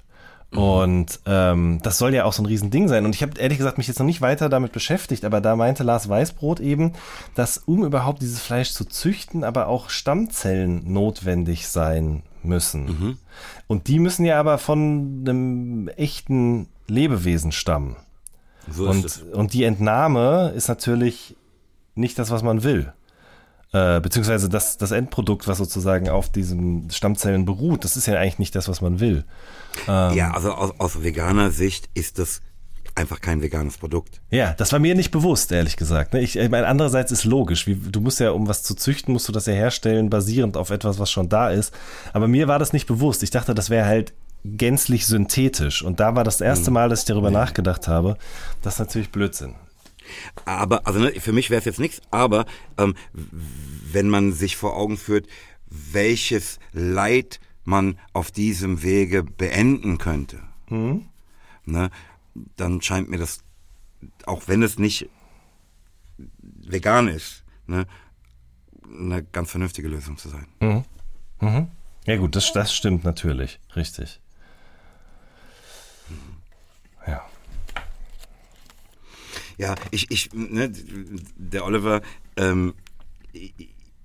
Mhm. 0.51 0.59
Und 0.59 1.21
ähm, 1.27 1.81
das 1.83 1.99
soll 1.99 2.15
ja 2.15 2.25
auch 2.25 2.33
so 2.33 2.43
ein 2.43 2.47
Riesending 2.47 2.89
sein. 2.89 3.05
Und 3.05 3.15
ich 3.15 3.23
habe 3.23 3.39
ehrlich 3.39 3.59
gesagt 3.59 3.79
mich 3.79 3.89
jetzt 3.89 3.99
noch 3.99 4.07
nicht 4.07 4.21
weiter 4.21 4.49
damit 4.49 4.73
beschäftigt, 4.73 5.25
aber 5.25 5.41
da 5.41 5.57
meinte 5.57 5.83
Lars 5.83 6.09
Weißbrot 6.09 6.61
eben, 6.61 6.93
dass 7.35 7.59
um 7.59 7.85
überhaupt 7.85 8.23
dieses 8.23 8.41
Fleisch 8.41 8.73
zu 8.73 8.85
züchten, 8.85 9.45
aber 9.45 9.69
auch 9.69 9.91
Stammzellen 9.91 10.93
notwendig 10.93 11.69
sein 11.69 12.23
müssen. 12.43 12.85
Mhm. 12.85 13.19
Und 13.67 13.89
die 13.89 13.99
müssen 13.99 14.25
ja 14.25 14.41
aber 14.41 14.59
von 14.59 15.21
einem 15.21 15.89
echten 15.89 16.69
Lebewesen 16.89 17.53
stammen. 17.53 17.97
So 18.69 18.89
und, 18.89 19.25
und 19.33 19.53
die 19.53 19.65
Entnahme 19.65 20.53
ist 20.55 20.69
natürlich 20.69 21.37
nicht 21.95 22.19
das, 22.19 22.31
was 22.31 22.43
man 22.43 22.63
will. 22.63 22.93
Äh, 23.73 24.01
beziehungsweise 24.01 24.49
das, 24.49 24.79
das 24.79 24.91
Endprodukt, 24.91 25.47
was 25.47 25.59
sozusagen 25.59 26.09
auf 26.09 26.29
diesen 26.29 26.91
Stammzellen 26.91 27.45
beruht, 27.45 27.85
das 27.85 27.97
ist 27.97 28.07
ja 28.07 28.19
eigentlich 28.19 28.41
nicht 28.41 28.57
das, 28.57 28.69
was 28.69 28.81
man 28.81 28.99
will. 28.99 29.25
Ähm, 29.87 30.17
ja, 30.17 30.33
also 30.33 30.53
aus, 30.53 30.73
aus 30.79 31.03
veganer 31.05 31.53
Sicht 31.53 31.89
ist 31.95 32.19
das 32.19 32.41
einfach 32.97 33.21
kein 33.21 33.43
veganes 33.43 33.79
Produkt. 33.79 34.21
Ja, 34.31 34.55
das 34.55 34.73
war 34.73 34.81
mir 34.81 34.97
nicht 34.97 35.13
bewusst, 35.13 35.53
ehrlich 35.53 35.77
gesagt. 35.77 36.13
Ne? 36.13 36.21
Ich, 36.21 36.37
ich 36.37 36.51
meine, 36.51 36.67
andererseits 36.67 37.13
ist 37.13 37.25
logisch. 37.25 37.69
Wie, 37.69 37.77
du 37.77 38.01
musst 38.01 38.19
ja, 38.19 38.33
um 38.33 38.49
was 38.49 38.65
zu 38.65 38.75
züchten, 38.75 39.13
musst 39.13 39.29
du 39.29 39.33
das 39.33 39.47
ja 39.47 39.53
herstellen, 39.53 40.11
basierend 40.11 40.57
auf 40.57 40.71
etwas, 40.71 40.99
was 40.99 41.11
schon 41.11 41.29
da 41.29 41.51
ist. 41.51 41.73
Aber 42.13 42.27
mir 42.27 42.49
war 42.49 42.59
das 42.59 42.73
nicht 42.73 42.87
bewusst. 42.87 43.23
Ich 43.23 43.31
dachte, 43.31 43.55
das 43.55 43.71
wäre 43.71 43.87
halt 43.87 44.13
gänzlich 44.45 45.07
synthetisch. 45.07 45.83
Und 45.83 46.01
da 46.01 46.17
war 46.17 46.25
das 46.25 46.41
erste 46.41 46.67
hm. 46.67 46.75
Mal, 46.75 46.89
dass 46.89 47.01
ich 47.01 47.07
darüber 47.07 47.31
ja. 47.31 47.39
nachgedacht 47.39 47.89
habe. 47.89 48.17
Das 48.63 48.75
ist 48.75 48.81
natürlich 48.81 49.13
Blödsinn. 49.13 49.55
Aber, 50.45 50.87
also 50.87 51.01
ne, 51.01 51.13
für 51.21 51.33
mich 51.33 51.51
wäre 51.51 51.59
es 51.59 51.65
jetzt 51.65 51.81
nichts, 51.81 52.01
aber 52.11 52.47
ähm, 52.79 52.95
wenn 53.13 54.09
man 54.09 54.33
sich 54.33 54.57
vor 54.57 54.77
Augen 54.77 54.97
führt, 54.97 55.27
welches 55.67 56.59
Leid 56.73 57.41
man 57.65 57.99
auf 58.13 58.31
diesem 58.31 58.83
Wege 58.83 59.23
beenden 59.23 59.99
könnte, 59.99 60.41
mhm. 60.69 61.07
ne, 61.65 61.91
dann 62.57 62.81
scheint 62.83 63.09
mir 63.09 63.19
das, 63.19 63.43
auch 64.27 64.49
wenn 64.49 64.63
es 64.63 64.79
nicht 64.79 65.09
vegan 66.43 67.09
ist, 67.09 67.45
ne, 67.67 67.87
eine 68.89 69.23
ganz 69.23 69.51
vernünftige 69.51 69.89
Lösung 69.89 70.17
zu 70.19 70.29
sein. 70.29 70.47
Mhm. 70.61 70.85
Mhm. 71.41 71.69
Ja 72.07 72.17
gut, 72.17 72.35
das, 72.35 72.53
das 72.53 72.75
stimmt 72.75 73.05
natürlich, 73.05 73.61
richtig. 73.77 74.21
Ja, 79.61 79.75
ich, 79.91 80.11
ich, 80.11 80.33
ne, 80.33 80.73
der 81.37 81.67
Oliver, 81.67 82.01
ähm, 82.39 82.73
ich, 83.31 83.53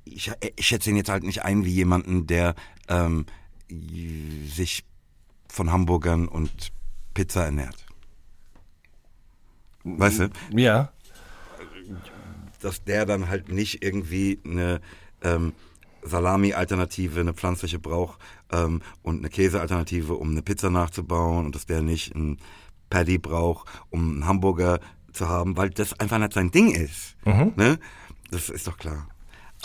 ich, 0.03 0.67
schätze 0.67 0.89
ihn 0.89 0.97
jetzt 0.97 1.07
halt 1.07 1.23
nicht 1.23 1.43
ein 1.43 1.63
wie 1.63 1.71
jemanden, 1.71 2.27
der 2.27 2.55
ähm, 2.89 3.25
sich 3.69 4.83
von 5.47 5.71
Hamburgern 5.71 6.27
und 6.27 6.73
Pizza 7.13 7.45
ernährt. 7.45 7.85
Weißt 9.85 10.19
du? 10.19 10.29
Ja. 10.51 10.91
Dass 12.59 12.83
der 12.83 13.05
dann 13.05 13.29
halt 13.29 13.47
nicht 13.47 13.81
irgendwie 13.81 14.41
eine 14.43 14.81
ähm, 15.21 15.53
Salami-Alternative, 16.01 17.21
eine 17.21 17.33
pflanzliche 17.33 17.79
braucht 17.79 18.19
ähm, 18.51 18.81
und 19.03 19.19
eine 19.19 19.29
Käse-Alternative, 19.29 20.15
um 20.15 20.31
eine 20.31 20.41
Pizza 20.41 20.69
nachzubauen 20.69 21.45
und 21.45 21.55
dass 21.55 21.65
der 21.65 21.81
nicht 21.81 22.13
ein 22.13 22.39
Paddy 22.89 23.19
braucht, 23.19 23.69
um 23.89 24.11
einen 24.11 24.25
Hamburger 24.25 24.81
zu 25.15 25.27
haben, 25.27 25.57
weil 25.57 25.69
das 25.69 25.99
einfach 25.99 26.19
nicht 26.19 26.33
sein 26.33 26.51
Ding 26.51 26.71
ist. 26.71 27.15
Mhm. 27.25 27.53
Ne? 27.55 27.79
Das 28.31 28.49
ist 28.49 28.67
doch 28.67 28.77
klar. 28.77 29.07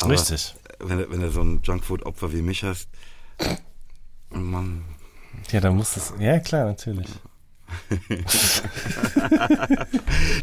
Aber 0.01 0.13
Richtig. 0.13 0.55
Wenn, 0.79 1.11
wenn 1.11 1.21
du 1.21 1.31
so 1.31 1.43
ein 1.43 1.61
Junkfood-Opfer 1.63 2.33
wie 2.33 2.43
mich 2.43 2.65
hast, 2.65 2.89
man. 4.31 4.85
Ja, 5.51 5.61
dann 5.61 5.77
muss 5.77 5.97
es. 5.97 6.13
Ja, 6.19 6.39
klar, 6.39 6.67
natürlich. 6.67 7.09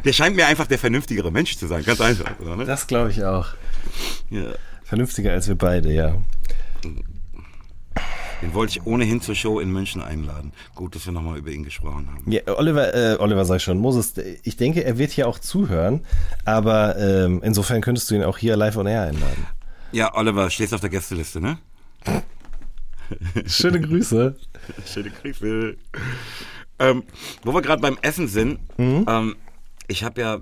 der 0.05 0.13
scheint 0.13 0.37
mir 0.37 0.47
einfach 0.47 0.65
der 0.67 0.79
vernünftigere 0.79 1.29
Mensch 1.29 1.57
zu 1.57 1.67
sein, 1.67 1.83
ganz 1.83 1.99
einfach, 1.99 2.39
oder? 2.39 2.55
Ne? 2.55 2.63
Das 2.63 2.87
glaube 2.87 3.11
ich 3.11 3.25
auch. 3.25 3.47
Ja. 4.29 4.53
Vernünftiger 4.83 5.33
als 5.33 5.49
wir 5.49 5.55
beide, 5.55 5.91
ja. 5.91 6.15
Den 8.41 8.53
wollte 8.53 8.77
ich 8.77 8.85
ohnehin 8.85 9.21
zur 9.21 9.35
Show 9.35 9.59
in 9.59 9.71
München 9.71 10.01
einladen. 10.01 10.51
Gut, 10.75 10.95
dass 10.95 11.05
wir 11.05 11.13
nochmal 11.13 11.37
über 11.37 11.51
ihn 11.51 11.63
gesprochen 11.63 12.07
haben. 12.07 12.31
Ja, 12.31 12.41
Oliver, 12.57 12.93
äh, 12.93 13.17
Oliver 13.19 13.45
sag 13.45 13.57
ich 13.57 13.63
schon, 13.63 13.79
Moses, 13.79 14.13
ich 14.43 14.57
denke, 14.57 14.83
er 14.83 14.97
wird 14.97 15.11
hier 15.11 15.27
auch 15.27 15.39
zuhören, 15.39 16.05
aber 16.45 16.97
ähm, 16.97 17.41
insofern 17.43 17.81
könntest 17.81 18.11
du 18.11 18.15
ihn 18.15 18.23
auch 18.23 18.37
hier 18.37 18.55
live 18.55 18.77
on 18.77 18.87
air 18.87 19.03
einladen. 19.03 19.47
Ja, 19.91 20.15
Oliver, 20.15 20.49
stehst 20.49 20.73
auf 20.73 20.81
der 20.81 20.89
Gästeliste, 20.89 21.41
ne? 21.41 21.57
Schöne 23.45 23.81
Grüße. 23.81 24.35
Schöne 24.85 25.09
Grüße. 25.09 25.77
Ähm, 26.79 27.03
wo 27.43 27.53
wir 27.53 27.61
gerade 27.61 27.81
beim 27.81 27.97
Essen 28.01 28.27
sind, 28.27 28.59
mhm. 28.77 29.05
ähm, 29.07 29.35
ich 29.87 30.03
habe 30.03 30.21
ja 30.21 30.39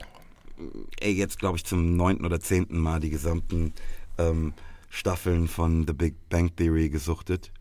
ey, 0.99 1.13
jetzt, 1.13 1.39
glaube 1.39 1.57
ich, 1.57 1.65
zum 1.65 1.95
neunten 1.95 2.25
oder 2.25 2.39
zehnten 2.39 2.77
Mal 2.77 2.99
die 2.99 3.09
gesamten 3.09 3.73
ähm, 4.17 4.53
Staffeln 4.89 5.47
von 5.47 5.85
The 5.87 5.93
Big 5.93 6.15
Bang 6.29 6.55
Theory 6.55 6.89
gesuchtet. 6.89 7.51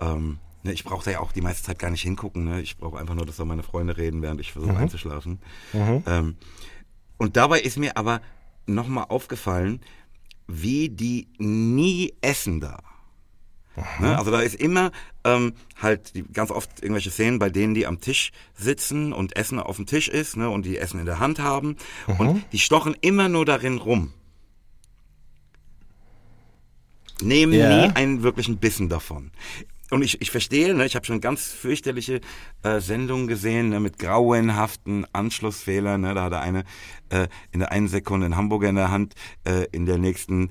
Ähm, 0.00 0.38
ne, 0.62 0.72
ich 0.72 0.84
brauche 0.84 1.04
da 1.04 1.10
ja 1.10 1.20
auch 1.20 1.32
die 1.32 1.40
meiste 1.40 1.62
Zeit 1.62 1.78
gar 1.78 1.90
nicht 1.90 2.02
hingucken. 2.02 2.44
Ne? 2.44 2.60
Ich 2.60 2.76
brauche 2.76 2.98
einfach 2.98 3.14
nur, 3.14 3.26
dass 3.26 3.36
da 3.36 3.44
meine 3.44 3.62
Freunde 3.62 3.96
reden, 3.96 4.22
während 4.22 4.40
ich 4.40 4.52
versuche 4.52 4.72
mhm. 4.72 4.78
einzuschlafen. 4.78 5.40
Mhm. 5.72 6.02
Ähm, 6.06 6.36
und 7.16 7.36
dabei 7.36 7.60
ist 7.60 7.78
mir 7.78 7.96
aber 7.96 8.20
nochmal 8.66 9.06
aufgefallen, 9.08 9.80
wie 10.46 10.88
die 10.88 11.28
nie 11.38 12.14
essen 12.20 12.60
da. 12.60 12.82
Ne? 14.00 14.18
Also 14.18 14.30
da 14.30 14.40
ist 14.40 14.56
immer 14.56 14.90
ähm, 15.24 15.52
halt 15.80 16.14
die, 16.14 16.24
ganz 16.24 16.50
oft 16.50 16.82
irgendwelche 16.82 17.10
Szenen, 17.10 17.38
bei 17.38 17.48
denen 17.48 17.74
die 17.74 17.86
am 17.86 18.00
Tisch 18.00 18.32
sitzen 18.54 19.12
und 19.12 19.36
Essen 19.36 19.60
auf 19.60 19.76
dem 19.76 19.86
Tisch 19.86 20.08
ist 20.08 20.36
ne? 20.36 20.50
und 20.50 20.64
die 20.66 20.78
Essen 20.78 20.98
in 20.98 21.06
der 21.06 21.20
Hand 21.20 21.38
haben 21.38 21.76
mhm. 22.06 22.14
und 22.16 22.44
die 22.52 22.58
stochen 22.58 22.96
immer 23.00 23.28
nur 23.28 23.44
darin 23.44 23.78
rum 23.78 24.12
nehmen 27.22 27.52
ja. 27.52 27.86
nie 27.86 27.92
einen 27.94 28.22
wirklichen 28.22 28.58
Bissen 28.58 28.88
davon. 28.88 29.30
Und 29.90 30.02
ich, 30.02 30.20
ich 30.20 30.30
verstehe, 30.30 30.74
ne, 30.74 30.84
ich 30.84 30.96
habe 30.96 31.06
schon 31.06 31.20
ganz 31.20 31.46
fürchterliche 31.46 32.20
äh, 32.62 32.80
Sendungen 32.80 33.26
gesehen 33.26 33.70
ne, 33.70 33.80
mit 33.80 33.98
grauenhaften 33.98 35.06
Anschlussfehlern. 35.12 36.02
Ne, 36.02 36.14
da 36.14 36.24
hat 36.24 36.32
er 36.32 36.40
eine 36.40 36.64
äh, 37.08 37.28
in 37.52 37.60
der 37.60 37.72
einen 37.72 37.88
Sekunde 37.88 38.26
einen 38.26 38.36
Hamburger 38.36 38.68
in 38.68 38.76
der 38.76 38.90
Hand, 38.90 39.14
äh, 39.44 39.66
in 39.72 39.86
der 39.86 39.98
nächsten 39.98 40.50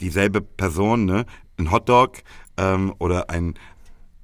dieselbe 0.00 0.40
Person, 0.40 1.06
ne, 1.06 1.26
ein 1.58 1.72
Hotdog 1.72 2.18
ähm, 2.56 2.94
oder 2.98 3.30
ein 3.30 3.54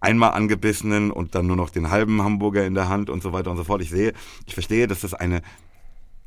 einmal 0.01 0.33
angebissenen 0.33 1.11
und 1.11 1.35
dann 1.35 1.47
nur 1.47 1.57
noch 1.57 1.71
den 1.71 1.91
halben 1.91 2.23
Hamburger 2.23 2.67
in 2.67 2.75
der 2.75 2.89
Hand 2.89 3.09
und 3.09 3.23
so 3.23 3.33
weiter 3.33 3.51
und 3.51 3.57
so 3.57 3.65
fort. 3.65 3.81
Ich 3.81 3.89
sehe, 3.89 4.13
ich 4.47 4.53
verstehe, 4.53 4.87
dass 4.87 5.01
das 5.01 5.15
eine 5.15 5.41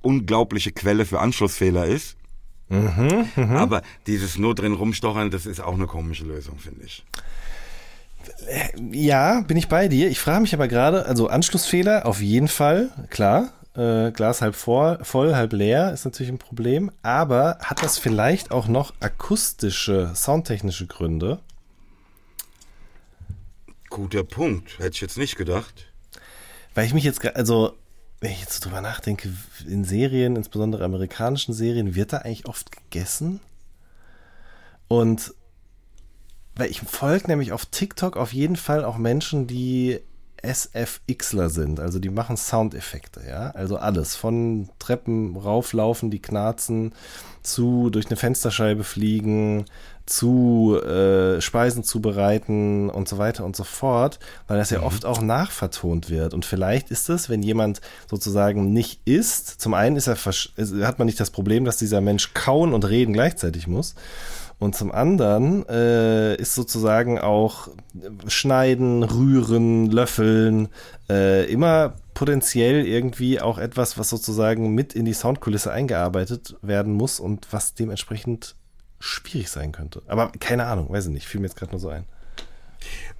unglaubliche 0.01 0.71
Quelle 0.71 1.05
für 1.05 1.19
Anschlussfehler 1.19 1.85
ist. 1.85 2.17
Mhm, 2.69 3.29
mh. 3.35 3.59
Aber 3.59 3.81
dieses 4.07 4.37
nur 4.37 4.55
drin 4.55 4.73
rumstochern, 4.73 5.29
das 5.29 5.45
ist 5.45 5.61
auch 5.61 5.75
eine 5.75 5.85
komische 5.85 6.25
Lösung, 6.25 6.57
finde 6.57 6.85
ich. 6.85 7.05
Ja, 8.91 9.41
bin 9.41 9.57
ich 9.57 9.67
bei 9.67 9.87
dir. 9.87 10.09
Ich 10.09 10.19
frage 10.19 10.41
mich 10.41 10.53
aber 10.53 10.67
gerade, 10.67 11.05
also 11.05 11.27
Anschlussfehler 11.27 12.05
auf 12.05 12.21
jeden 12.21 12.47
Fall, 12.47 12.89
klar. 13.09 13.53
Äh, 13.75 14.11
Glas 14.11 14.41
halb 14.41 14.55
vor, 14.55 14.99
voll, 15.03 15.35
halb 15.35 15.53
leer 15.53 15.93
ist 15.93 16.05
natürlich 16.05 16.31
ein 16.31 16.39
Problem. 16.39 16.91
Aber 17.03 17.59
hat 17.61 17.83
das 17.83 17.97
vielleicht 17.99 18.51
auch 18.51 18.67
noch 18.67 18.93
akustische, 18.99 20.11
soundtechnische 20.15 20.87
Gründe? 20.87 21.39
Guter 23.89 24.23
Punkt. 24.23 24.79
Hätte 24.79 24.95
ich 24.95 25.01
jetzt 25.01 25.17
nicht 25.17 25.35
gedacht. 25.35 25.85
Weil 26.73 26.85
ich 26.85 26.93
mich 26.93 27.03
jetzt, 27.03 27.23
also 27.35 27.73
wenn 28.19 28.31
ich 28.31 28.41
jetzt 28.41 28.65
drüber 28.65 28.81
nachdenke, 28.81 29.31
in 29.67 29.83
Serien, 29.83 30.35
insbesondere 30.35 30.83
amerikanischen 30.83 31.53
Serien, 31.53 31.93
wird 31.93 32.13
da 32.13 32.17
eigentlich 32.17 32.47
oft 32.47 32.71
gegessen? 32.71 33.39
Und 34.87 35.33
weil 36.57 36.69
ich 36.69 36.81
folge 36.81 37.27
nämlich 37.27 37.51
auf 37.51 37.65
TikTok 37.65 38.17
auf 38.17 38.33
jeden 38.33 38.55
Fall 38.55 38.83
auch 38.83 38.97
Menschen, 38.97 39.47
die 39.47 39.99
SFXler 40.43 41.49
sind, 41.49 41.79
also 41.79 41.99
die 41.99 42.09
machen 42.09 42.37
Soundeffekte, 42.37 43.21
ja, 43.27 43.51
also 43.51 43.77
alles 43.77 44.15
von 44.15 44.69
Treppen 44.79 45.35
rauflaufen, 45.35 46.11
die 46.11 46.21
knarzen, 46.21 46.93
zu 47.41 47.89
durch 47.89 48.07
eine 48.07 48.17
Fensterscheibe 48.17 48.83
fliegen, 48.83 49.65
zu 50.05 50.79
äh, 50.81 51.41
Speisen 51.41 51.83
zubereiten 51.83 52.89
und 52.89 53.09
so 53.09 53.17
weiter 53.17 53.45
und 53.45 53.55
so 53.55 53.63
fort, 53.63 54.19
weil 54.47 54.57
das 54.57 54.69
ja 54.69 54.79
mhm. 54.79 54.85
oft 54.85 55.05
auch 55.05 55.21
nachvertont 55.21 56.09
wird. 56.09 56.33
Und 56.33 56.45
vielleicht 56.45 56.91
ist 56.91 57.09
es, 57.09 57.29
wenn 57.29 57.43
jemand 57.43 57.81
sozusagen 58.09 58.71
nicht 58.71 59.01
isst, 59.05 59.59
zum 59.59 59.73
einen 59.73 59.97
ist 59.97 60.07
er, 60.07 60.15
hat 60.15 60.99
man 60.99 61.07
nicht 61.07 61.19
das 61.19 61.31
Problem, 61.31 61.65
dass 61.65 61.77
dieser 61.77 61.99
Mensch 61.99 62.33
kauen 62.33 62.73
und 62.73 62.87
reden 62.87 63.13
gleichzeitig 63.13 63.67
muss. 63.67 63.95
Und 64.59 64.75
zum 64.75 64.91
anderen 64.91 65.67
äh, 65.69 66.35
ist 66.35 66.55
sozusagen 66.55 67.19
auch 67.19 67.69
Schneiden, 68.27 69.03
Rühren, 69.03 69.91
Löffeln 69.91 70.69
äh, 71.09 71.45
immer 71.51 71.95
potenziell 72.15 72.87
irgendwie 72.87 73.39
auch 73.39 73.59
etwas, 73.59 73.99
was 73.99 74.09
sozusagen 74.09 74.73
mit 74.73 74.93
in 74.93 75.05
die 75.05 75.13
Soundkulisse 75.13 75.71
eingearbeitet 75.71 76.55
werden 76.63 76.93
muss 76.93 77.19
und 77.19 77.47
was 77.51 77.75
dementsprechend 77.75 78.55
schwierig 78.99 79.49
sein 79.49 79.71
könnte. 79.71 80.01
Aber 80.07 80.31
keine 80.39 80.65
Ahnung, 80.65 80.89
weiß 80.89 81.05
ich 81.05 81.11
nicht, 81.11 81.27
fiel 81.27 81.39
mir 81.39 81.47
jetzt 81.47 81.57
gerade 81.57 81.73
nur 81.73 81.79
so 81.79 81.89
ein. 81.89 82.05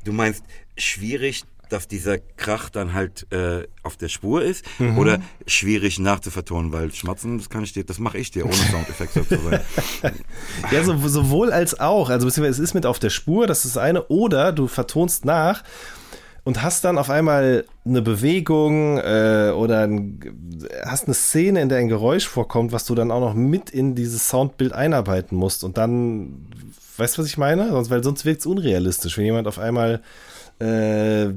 Du 0.04 0.14
meinst 0.14 0.44
schwierig, 0.76 1.44
dass 1.70 1.88
dieser 1.88 2.18
Krach 2.18 2.70
dann 2.70 2.94
halt 2.94 3.32
äh, 3.32 3.68
auf 3.84 3.98
der 3.98 4.10
Spur 4.10 4.44
ist 4.44 4.66
mhm. 4.80 4.98
oder 4.98 5.20
schwierig 5.46 6.00
nachzuvertonen, 6.00 6.72
weil 6.72 6.94
Schmatzen, 6.94 7.38
das 7.38 7.50
kann 7.50 7.64
ich 7.64 7.74
dir, 7.74 7.84
das 7.84 8.00
mache 8.00 8.18
ich 8.18 8.32
dir 8.32 8.46
ohne 8.46 8.54
Soundeffekt 8.54 9.14
sozusagen. 9.14 9.62
ja, 10.72 10.84
so, 10.84 10.98
sowohl 11.08 11.52
als 11.52 11.80
auch. 11.80 12.10
Also 12.10 12.28
beziehungsweise 12.28 12.62
es 12.62 12.70
ist 12.70 12.74
mit 12.74 12.86
auf 12.86 13.00
der 13.00 13.10
Spur, 13.10 13.48
das 13.48 13.66
ist 13.66 13.76
das 13.76 13.84
eine, 13.84 14.04
oder 14.08 14.52
du 14.52 14.68
vertonst 14.68 15.26
nach 15.26 15.64
und 16.48 16.64
hast 16.64 16.86
dann 16.86 16.98
auf 16.98 17.10
einmal 17.10 17.66
eine 17.86 18.02
Bewegung 18.02 19.00
äh, 19.00 19.52
oder 19.54 19.82
ein, 19.82 20.18
hast 20.86 21.04
eine 21.04 21.14
Szene, 21.14 21.62
in 21.62 21.68
der 21.68 21.80
ein 21.80 21.90
Geräusch 21.90 22.26
vorkommt, 22.26 22.72
was 22.72 22.86
du 22.86 22.96
dann 22.96 23.12
auch 23.12 23.20
noch 23.20 23.34
mit 23.34 23.70
in 23.70 23.96
dieses 23.96 24.30
Soundbild 24.30 24.72
einarbeiten 24.72 25.38
musst 25.38 25.66
und 25.66 25.78
dann, 25.78 26.48
weißt 26.96 27.18
du, 27.18 27.22
was 27.22 27.28
ich 27.28 27.38
meine? 27.38 27.70
Sonst, 27.72 27.90
weil 27.90 28.02
sonst 28.02 28.24
wirkt 28.24 28.40
es 28.40 28.46
unrealistisch, 28.46 29.18
wenn 29.18 29.26
jemand 29.26 29.46
auf 29.46 29.60
einmal 29.60 30.02
äh, 30.60 31.28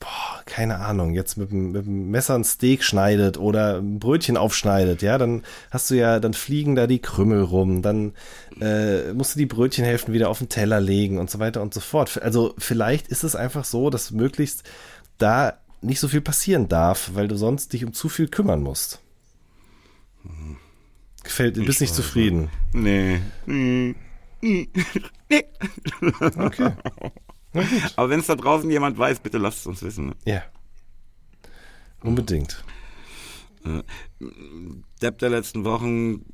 boah, 0.00 0.42
keine 0.44 0.78
Ahnung, 0.80 1.14
jetzt 1.14 1.36
mit, 1.36 1.52
mit 1.52 1.86
dem 1.86 2.10
Messer 2.10 2.34
ein 2.34 2.44
Steak 2.44 2.82
schneidet 2.82 3.38
oder 3.38 3.78
ein 3.78 3.98
Brötchen 3.98 4.36
aufschneidet, 4.36 5.02
ja, 5.02 5.18
dann 5.18 5.42
hast 5.70 5.90
du 5.90 5.94
ja, 5.94 6.20
dann 6.20 6.34
fliegen 6.34 6.74
da 6.74 6.86
die 6.86 7.00
Krümmel 7.00 7.42
rum, 7.42 7.82
dann 7.82 8.14
äh, 8.60 9.12
musst 9.12 9.34
du 9.34 9.38
die 9.38 9.46
Brötchenhälften 9.46 10.12
wieder 10.12 10.28
auf 10.28 10.38
den 10.38 10.48
Teller 10.48 10.80
legen 10.80 11.18
und 11.18 11.30
so 11.30 11.38
weiter 11.38 11.62
und 11.62 11.74
so 11.74 11.80
fort. 11.80 12.20
Also 12.22 12.54
vielleicht 12.58 13.08
ist 13.08 13.24
es 13.24 13.36
einfach 13.36 13.64
so, 13.64 13.90
dass 13.90 14.10
möglichst 14.10 14.64
da 15.18 15.58
nicht 15.80 16.00
so 16.00 16.08
viel 16.08 16.20
passieren 16.20 16.68
darf, 16.68 17.10
weil 17.14 17.28
du 17.28 17.36
sonst 17.36 17.72
dich 17.72 17.84
um 17.84 17.92
zu 17.92 18.08
viel 18.08 18.28
kümmern 18.28 18.62
musst. 18.62 19.00
Gefällt, 21.22 21.56
du 21.56 21.64
bist 21.64 21.80
nicht 21.80 21.94
zufrieden. 21.94 22.50
Nee. 22.72 23.20
Hm. 23.46 23.94
Nee. 24.40 24.68
Okay. 26.38 26.72
Aber 27.96 28.10
wenn 28.10 28.20
es 28.20 28.26
da 28.26 28.36
draußen 28.36 28.70
jemand 28.70 28.98
weiß, 28.98 29.20
bitte 29.20 29.38
lasst 29.38 29.60
es 29.60 29.66
uns 29.66 29.82
wissen. 29.82 30.08
Ne? 30.08 30.16
Ja. 30.24 30.42
Unbedingt. 32.02 32.64
Depp 35.02 35.18
der 35.18 35.30
letzten 35.30 35.64
Wochen 35.64 36.24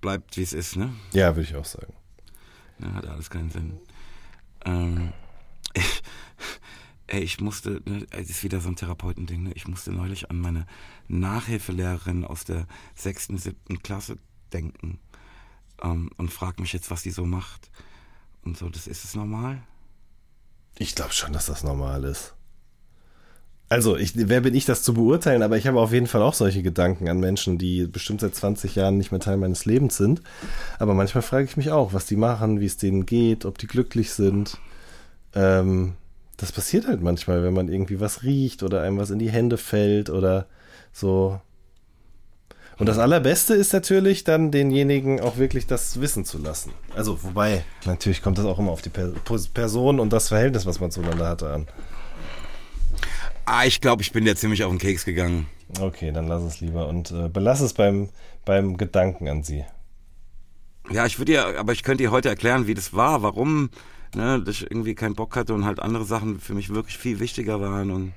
bleibt 0.00 0.36
wie 0.36 0.42
es 0.42 0.52
ist, 0.52 0.76
ne? 0.76 0.92
Ja, 1.12 1.36
würde 1.36 1.48
ich 1.48 1.54
auch 1.54 1.64
sagen. 1.64 1.92
Ja, 2.78 2.92
hat 2.94 3.06
alles 3.06 3.30
keinen 3.30 3.50
Sinn. 3.50 3.78
Ähm, 4.64 5.12
ich, 5.74 6.02
ey, 7.06 7.20
ich 7.20 7.40
musste, 7.40 7.82
ne, 7.86 8.06
es 8.10 8.30
ist 8.30 8.42
wieder 8.42 8.60
so 8.60 8.68
ein 8.68 8.76
Therapeutending, 8.76 9.44
ne? 9.44 9.52
ich 9.54 9.68
musste 9.68 9.92
neulich 9.92 10.30
an 10.30 10.40
meine 10.40 10.66
Nachhilfelehrerin 11.08 12.24
aus 12.24 12.44
der 12.44 12.66
sechsten, 12.94 13.38
siebten 13.38 13.82
Klasse 13.82 14.18
denken 14.52 14.98
ähm, 15.82 16.10
und 16.16 16.32
frag 16.32 16.60
mich 16.60 16.72
jetzt, 16.72 16.90
was 16.90 17.02
die 17.02 17.10
so 17.10 17.24
macht. 17.24 17.70
Und 18.42 18.56
so, 18.56 18.68
das 18.68 18.86
ist 18.86 19.04
es 19.04 19.14
normal? 19.14 19.62
Ich 20.78 20.94
glaube 20.94 21.12
schon, 21.12 21.32
dass 21.32 21.46
das 21.46 21.64
normal 21.64 22.04
ist. 22.04 22.34
Also, 23.68 23.96
ich, 23.96 24.12
wer 24.14 24.42
bin 24.42 24.54
ich, 24.54 24.64
das 24.64 24.84
zu 24.84 24.94
beurteilen, 24.94 25.42
aber 25.42 25.56
ich 25.56 25.66
habe 25.66 25.80
auf 25.80 25.92
jeden 25.92 26.06
Fall 26.06 26.22
auch 26.22 26.34
solche 26.34 26.62
Gedanken 26.62 27.08
an 27.08 27.18
Menschen, 27.18 27.58
die 27.58 27.86
bestimmt 27.88 28.20
seit 28.20 28.34
20 28.34 28.76
Jahren 28.76 28.96
nicht 28.96 29.10
mehr 29.10 29.20
Teil 29.20 29.38
meines 29.38 29.64
Lebens 29.64 29.96
sind. 29.96 30.22
Aber 30.78 30.94
manchmal 30.94 31.22
frage 31.22 31.46
ich 31.46 31.56
mich 31.56 31.72
auch, 31.72 31.92
was 31.92 32.06
die 32.06 32.14
machen, 32.16 32.60
wie 32.60 32.66
es 32.66 32.76
denen 32.76 33.06
geht, 33.06 33.44
ob 33.44 33.58
die 33.58 33.66
glücklich 33.66 34.12
sind. 34.12 34.58
Ähm, 35.34 35.94
das 36.36 36.52
passiert 36.52 36.86
halt 36.86 37.02
manchmal, 37.02 37.42
wenn 37.42 37.54
man 37.54 37.68
irgendwie 37.68 37.98
was 37.98 38.22
riecht 38.22 38.62
oder 38.62 38.82
einem 38.82 38.98
was 38.98 39.10
in 39.10 39.18
die 39.18 39.30
Hände 39.30 39.56
fällt 39.58 40.10
oder 40.10 40.46
so. 40.92 41.40
Und 42.78 42.86
das 42.86 42.98
Allerbeste 42.98 43.54
ist 43.54 43.72
natürlich 43.72 44.24
dann 44.24 44.50
denjenigen 44.50 45.20
auch 45.20 45.38
wirklich 45.38 45.66
das 45.66 46.00
wissen 46.00 46.26
zu 46.26 46.38
lassen. 46.38 46.72
Also, 46.94 47.22
wobei, 47.22 47.64
natürlich 47.86 48.22
kommt 48.22 48.36
das 48.36 48.44
auch 48.44 48.58
immer 48.58 48.70
auf 48.70 48.82
die 48.82 48.90
per 48.90 49.12
Person 49.54 49.98
und 49.98 50.12
das 50.12 50.28
Verhältnis, 50.28 50.66
was 50.66 50.78
man 50.78 50.90
zueinander 50.90 51.28
hatte, 51.28 51.50
an. 51.50 51.66
Ah, 53.46 53.64
ich 53.64 53.80
glaube, 53.80 54.02
ich 54.02 54.12
bin 54.12 54.24
dir 54.24 54.36
ziemlich 54.36 54.64
auf 54.64 54.70
den 54.70 54.78
Keks 54.78 55.04
gegangen. 55.04 55.46
Okay, 55.80 56.12
dann 56.12 56.26
lass 56.26 56.42
es 56.42 56.60
lieber 56.60 56.88
und 56.88 57.12
äh, 57.12 57.28
belass 57.28 57.60
es 57.60 57.72
beim, 57.72 58.10
beim 58.44 58.76
Gedanken 58.76 59.28
an 59.28 59.42
sie. 59.42 59.64
Ja, 60.90 61.06
ich 61.06 61.18
würde 61.18 61.32
dir, 61.32 61.58
aber 61.58 61.72
ich 61.72 61.82
könnte 61.82 62.04
dir 62.04 62.10
heute 62.10 62.28
erklären, 62.28 62.66
wie 62.66 62.74
das 62.74 62.92
war, 62.92 63.22
warum, 63.22 63.70
ne, 64.14 64.40
dass 64.42 64.56
ich 64.56 64.70
irgendwie 64.70 64.94
keinen 64.94 65.14
Bock 65.14 65.34
hatte 65.34 65.54
und 65.54 65.64
halt 65.64 65.80
andere 65.80 66.04
Sachen 66.04 66.40
für 66.40 66.54
mich 66.54 66.72
wirklich 66.72 66.98
viel 66.98 67.20
wichtiger 67.20 67.60
waren 67.60 67.90
und, 67.90 68.12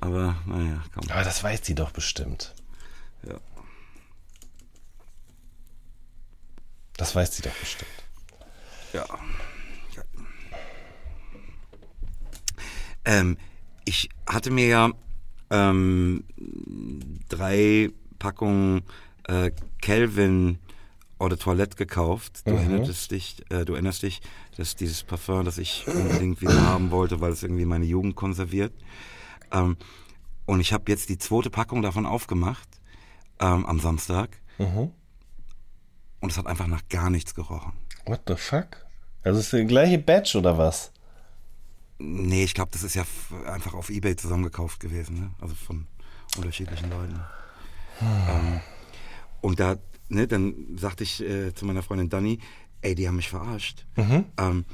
aber, 0.00 0.36
naja, 0.46 0.82
komm. 0.94 1.10
Aber 1.10 1.24
das 1.24 1.42
weiß 1.42 1.60
sie 1.62 1.74
doch 1.74 1.90
bestimmt. 1.90 2.54
Ja. 3.26 3.34
Das 7.00 7.16
weiß 7.16 7.34
sie 7.34 7.40
doch 7.40 7.54
bestimmt. 7.54 7.90
Ja. 8.92 9.06
ja. 9.96 10.02
Ähm, 13.06 13.38
ich 13.86 14.10
hatte 14.26 14.50
mir 14.50 14.66
ja 14.66 14.90
ähm, 15.48 16.24
drei 17.30 17.88
Packungen 18.18 18.82
äh, 19.26 19.50
Eau 21.18 21.28
de 21.30 21.38
Toilette 21.38 21.76
gekauft. 21.76 22.42
Du, 22.46 22.50
erinnerst 22.50 23.10
dich, 23.10 23.46
äh, 23.48 23.64
du 23.64 23.72
erinnerst 23.72 24.02
dich, 24.02 24.20
dass 24.58 24.76
dieses 24.76 25.02
Parfum, 25.02 25.46
das 25.46 25.56
ich 25.56 25.86
unbedingt 25.86 26.42
wieder 26.42 26.66
haben 26.66 26.90
wollte, 26.90 27.22
weil 27.22 27.32
es 27.32 27.42
irgendwie 27.42 27.64
meine 27.64 27.86
Jugend 27.86 28.14
konserviert. 28.14 28.74
Ähm, 29.52 29.78
und 30.44 30.60
ich 30.60 30.74
habe 30.74 30.84
jetzt 30.92 31.08
die 31.08 31.16
zweite 31.16 31.48
Packung 31.48 31.80
davon 31.80 32.04
aufgemacht 32.04 32.68
ähm, 33.38 33.64
am 33.64 33.80
Samstag. 33.80 34.38
Mhm. 34.58 34.92
Und 36.20 36.32
es 36.32 36.38
hat 36.38 36.46
einfach 36.46 36.66
nach 36.66 36.86
gar 36.88 37.10
nichts 37.10 37.34
gerochen. 37.34 37.72
What 38.06 38.22
the 38.26 38.36
fuck? 38.36 38.84
Also 39.22 39.40
ist 39.40 39.52
der 39.52 39.64
gleiche 39.64 39.98
Batch 39.98 40.36
oder 40.36 40.56
was? 40.58 40.92
Nee, 41.98 42.44
ich 42.44 42.54
glaube, 42.54 42.70
das 42.72 42.82
ist 42.82 42.94
ja 42.94 43.04
einfach 43.46 43.74
auf 43.74 43.90
Ebay 43.90 44.16
zusammengekauft 44.16 44.80
gewesen, 44.80 45.20
ne? 45.20 45.30
Also 45.40 45.54
von 45.54 45.86
unterschiedlichen 46.36 46.88
Leuten. 46.90 47.20
Ähm, 48.00 48.60
und 49.42 49.60
da, 49.60 49.76
ne, 50.08 50.26
dann 50.26 50.54
sagte 50.76 51.04
ich 51.04 51.22
äh, 51.22 51.54
zu 51.54 51.66
meiner 51.66 51.82
Freundin 51.82 52.08
Dani, 52.08 52.38
ey, 52.80 52.94
die 52.94 53.06
haben 53.06 53.16
mich 53.16 53.28
verarscht. 53.28 53.84
Ähm, 54.38 54.64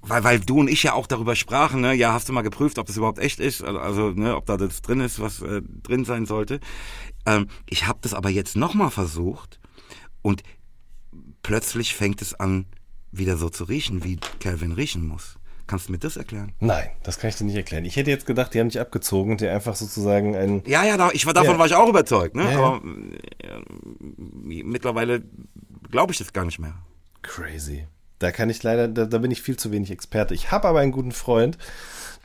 weil, 0.00 0.24
weil 0.24 0.40
du 0.40 0.60
und 0.60 0.68
ich 0.68 0.82
ja 0.82 0.94
auch 0.94 1.06
darüber 1.06 1.36
sprachen, 1.36 1.80
ne, 1.80 1.94
ja, 1.94 2.12
hast 2.12 2.28
du 2.28 2.32
mal 2.32 2.42
geprüft, 2.42 2.78
ob 2.78 2.86
das 2.86 2.96
überhaupt 2.96 3.18
echt 3.18 3.38
ist, 3.38 3.62
also, 3.62 3.78
also 3.78 4.10
ne, 4.10 4.36
ob 4.36 4.46
da 4.46 4.56
das 4.56 4.82
drin 4.82 5.00
ist, 5.00 5.20
was 5.20 5.42
äh, 5.42 5.62
drin 5.82 6.04
sein 6.04 6.26
sollte. 6.26 6.58
Ähm, 7.26 7.48
ich 7.66 7.86
habe 7.86 7.98
das 8.02 8.14
aber 8.14 8.30
jetzt 8.30 8.56
nochmal 8.56 8.90
versucht 8.90 9.57
und 10.28 10.42
plötzlich 11.42 11.94
fängt 11.94 12.20
es 12.22 12.34
an, 12.38 12.66
wieder 13.10 13.36
so 13.38 13.48
zu 13.48 13.64
riechen, 13.64 14.04
wie 14.04 14.18
Calvin 14.40 14.72
riechen 14.72 15.06
muss. 15.06 15.36
Kannst 15.66 15.88
du 15.88 15.92
mir 15.92 15.98
das 15.98 16.16
erklären? 16.16 16.52
Nein, 16.60 16.88
das 17.02 17.18
kann 17.18 17.28
ich 17.30 17.36
dir 17.36 17.44
nicht 17.44 17.56
erklären. 17.56 17.84
Ich 17.84 17.96
hätte 17.96 18.10
jetzt 18.10 18.24
gedacht, 18.26 18.52
die 18.54 18.60
haben 18.60 18.68
dich 18.68 18.80
abgezogen 18.80 19.32
und 19.32 19.40
dir 19.40 19.52
einfach 19.52 19.76
sozusagen 19.76 20.34
ein. 20.34 20.62
Ja, 20.66 20.84
ja, 20.84 20.96
da, 20.96 21.10
ich 21.12 21.26
war, 21.26 21.34
davon 21.34 21.52
Ja. 21.52 21.58
war 21.58 21.66
ich 21.66 21.74
auch 21.74 21.88
überzeugt, 21.88 22.34
ne? 22.36 22.44
Ja, 22.44 22.50
ja. 22.52 22.58
Aber 22.58 22.82
äh, 22.84 23.62
mittlerweile 24.64 25.22
glaube 25.90 26.12
ich 26.12 26.18
das 26.18 26.32
gar 26.32 26.44
nicht 26.46 26.58
mehr. 26.58 26.74
Crazy. 27.22 27.86
Da 28.18 28.32
kann 28.32 28.50
ich 28.50 28.62
leider, 28.62 28.88
da, 28.88 29.04
da 29.06 29.18
bin 29.18 29.30
ich 29.30 29.42
viel 29.42 29.56
zu 29.58 29.70
wenig 29.70 29.90
Experte. 29.90 30.34
Ich 30.34 30.50
habe 30.50 30.68
aber 30.68 30.80
einen 30.80 30.92
guten 30.92 31.12
Freund, 31.12 31.56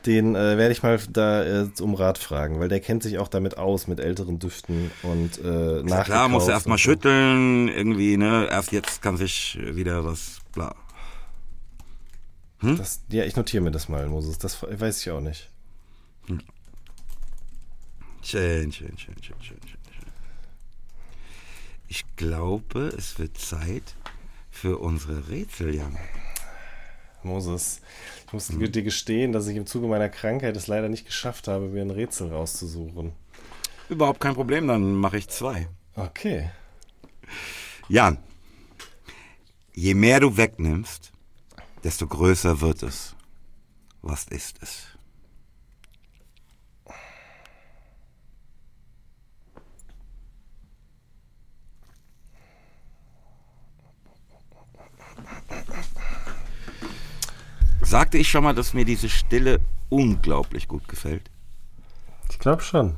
den 0.06 0.34
äh, 0.34 0.58
werde 0.58 0.72
ich 0.72 0.82
mal 0.82 0.98
da 1.10 1.44
äh, 1.44 1.68
um 1.80 1.94
Rat 1.94 2.18
fragen, 2.18 2.60
weil 2.60 2.68
der 2.68 2.80
kennt 2.80 3.02
sich 3.02 3.18
auch 3.18 3.28
damit 3.28 3.58
aus, 3.58 3.86
mit 3.86 4.00
älteren 4.00 4.38
Düften 4.38 4.90
und 5.02 5.38
äh, 5.38 5.82
Na 5.84 6.02
klar, 6.04 6.28
musst 6.28 6.46
nachgekauft 6.46 6.48
du 6.48 6.50
erst 6.52 6.66
mal 6.66 6.74
und 6.74 6.78
so. 6.78 6.82
schütteln, 6.82 7.68
irgendwie, 7.68 8.16
ne? 8.16 8.48
Erst 8.50 8.72
jetzt 8.72 9.02
kann 9.02 9.16
sich 9.16 9.58
wieder 9.60 10.04
was, 10.04 10.40
bla. 10.52 10.74
Das, 12.60 13.02
ja, 13.10 13.24
ich 13.24 13.36
notiere 13.36 13.62
mir 13.62 13.70
das 13.70 13.88
mal, 13.88 14.06
Moses. 14.08 14.38
Das 14.38 14.62
weiß 14.62 15.02
ich 15.02 15.10
auch 15.10 15.20
nicht. 15.20 15.50
Schön, 18.22 18.72
schön, 18.72 18.96
schön, 18.96 19.14
schön, 19.22 19.36
schön, 19.42 19.42
schön. 19.42 19.60
schön. 19.66 20.12
Ich 21.88 22.04
glaube, 22.16 22.92
es 22.96 23.18
wird 23.18 23.36
Zeit 23.36 23.94
für 24.50 24.78
unsere 24.78 25.28
Rätsel, 25.28 25.74
Jan. 25.74 25.96
Moses, 27.24 27.80
ich 28.26 28.32
muss 28.32 28.48
dir 28.48 28.82
gestehen, 28.82 29.32
dass 29.32 29.46
ich 29.46 29.56
im 29.56 29.66
Zuge 29.66 29.86
meiner 29.86 30.08
Krankheit 30.08 30.56
es 30.56 30.66
leider 30.66 30.88
nicht 30.88 31.06
geschafft 31.06 31.48
habe, 31.48 31.66
mir 31.66 31.82
ein 31.82 31.90
Rätsel 31.90 32.32
rauszusuchen. 32.32 33.12
Überhaupt 33.88 34.20
kein 34.20 34.34
Problem, 34.34 34.68
dann 34.68 34.94
mache 34.94 35.18
ich 35.18 35.28
zwei. 35.28 35.68
Okay. 35.94 36.50
Jan, 37.88 38.18
je 39.74 39.94
mehr 39.94 40.20
du 40.20 40.36
wegnimmst, 40.36 41.12
desto 41.82 42.06
größer 42.06 42.60
wird 42.60 42.82
es. 42.82 43.14
Was 44.02 44.24
ist 44.24 44.58
es? 44.62 44.93
Sagte 57.94 58.18
ich 58.18 58.28
schon 58.28 58.42
mal, 58.42 58.56
dass 58.56 58.74
mir 58.74 58.84
diese 58.84 59.08
Stille 59.08 59.60
unglaublich 59.88 60.66
gut 60.66 60.88
gefällt? 60.88 61.30
Ich 62.28 62.40
glaube 62.40 62.60
schon. 62.60 62.96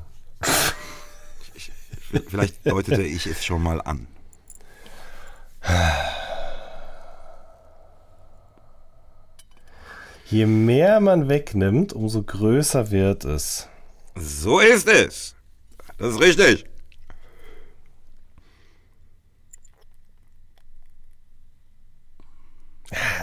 Vielleicht 2.31 2.67
deutete 2.67 3.03
ich 3.03 3.27
es 3.27 3.45
schon 3.45 3.63
mal 3.63 3.83
an. 3.83 4.07
Je 10.31 10.47
mehr 10.47 11.01
man 11.01 11.29
wegnimmt, 11.29 11.93
umso 11.93 12.23
größer 12.23 12.91
wird 12.91 13.27
es. 13.27 13.69
So 14.15 14.61
ist 14.61 14.89
es. 14.89 15.35
Das 15.99 16.15
ist 16.15 16.21
richtig. 16.23 16.65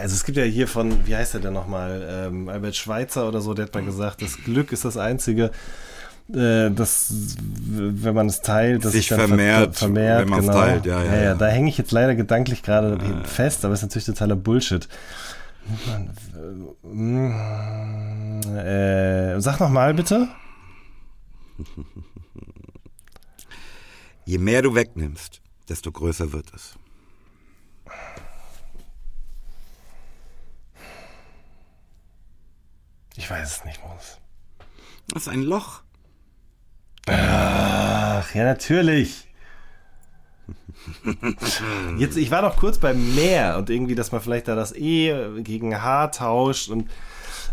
Also 0.04 0.16
es 0.16 0.26
gibt 0.26 0.38
ja 0.38 0.44
hier 0.44 0.68
von, 0.68 1.08
wie 1.08 1.16
heißt 1.16 1.34
der 1.34 1.40
denn 1.40 1.54
nochmal, 1.54 2.28
ähm, 2.28 2.50
Albert 2.50 2.76
Schweitzer 2.76 3.26
oder 3.26 3.40
so, 3.40 3.54
der 3.54 3.68
hat 3.68 3.74
mal 3.74 3.86
gesagt, 3.86 4.22
das 4.22 4.36
Glück 4.36 4.74
ist 4.74 4.84
das 4.84 4.98
einzige, 4.98 5.46
äh, 6.28 6.70
das, 6.72 7.08
wenn 7.70 8.14
man 8.14 8.28
es 8.28 8.42
teilt, 8.42 8.84
das 8.84 8.92
Sich 8.92 9.08
vermehrt, 9.08 9.78
vermehrt 9.78 10.24
wenn 10.24 10.30
man's 10.30 10.48
genau. 10.48 10.60
teilt, 10.60 10.86
ja, 10.86 11.02
ja, 11.06 11.24
ja. 11.24 11.36
Da 11.36 11.48
hänge 11.48 11.70
ich 11.70 11.78
jetzt 11.78 11.94
leider 11.94 12.16
gedanklich 12.16 12.64
gerade 12.64 13.24
fest, 13.24 13.64
aber 13.64 13.76
ist 13.76 13.82
natürlich 13.82 14.04
totaler 14.04 14.36
Bullshit. 14.36 14.90
Äh, 18.58 19.40
sag 19.40 19.62
nochmal 19.62 19.94
bitte. 19.94 20.28
Je 24.26 24.38
mehr 24.38 24.62
du 24.62 24.76
wegnimmst, 24.76 25.40
desto 25.70 25.94
größer 25.94 26.34
wird 26.34 26.52
es. 26.54 26.76
Ich 33.16 33.30
weiß 33.30 33.58
es 33.58 33.66
nicht, 33.66 33.82
Moses. 33.84 34.18
Das 35.10 35.24
ist 35.24 35.28
ein 35.30 35.44
Loch. 35.44 35.82
Ach, 37.08 38.34
ja, 38.34 38.44
natürlich. 38.44 39.28
Jetzt, 41.98 42.18
ich 42.18 42.32
war 42.32 42.42
noch 42.42 42.58
kurz 42.58 42.78
beim 42.78 43.16
Meer 43.16 43.58
und 43.58 43.70
irgendwie, 43.70 43.96
dass 43.96 44.12
man 44.12 44.22
vielleicht 44.22 44.48
da 44.48 44.56
das 44.56 44.74
E 44.74 45.42
gegen 45.42 45.82
H 45.82 46.08
tauscht 46.08 46.70
und 46.70 46.90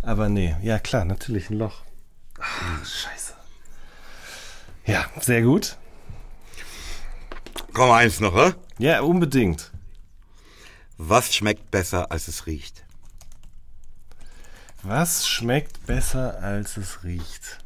aber 0.03 0.29
nee, 0.29 0.57
ja 0.63 0.79
klar, 0.79 1.05
natürlich 1.05 1.51
ein 1.51 1.59
Loch. 1.59 1.83
Ach, 2.41 2.85
scheiße. 2.85 3.35
Ja, 4.87 5.05
sehr 5.21 5.43
gut. 5.43 5.77
Komm, 7.73 7.91
eins 7.91 8.21
noch, 8.21 8.35
hä? 8.35 8.55
Ja, 8.79 9.03
unbedingt. 9.03 9.71
Was 10.97 11.35
schmeckt 11.35 11.71
besser, 11.71 12.11
als 12.11 12.29
es 12.29 12.47
riecht? 12.47 12.85
Was 14.83 15.29
schmeckt 15.29 15.87
besser, 15.87 16.43
als 16.43 16.77
es 16.77 17.05
riecht? 17.05 17.59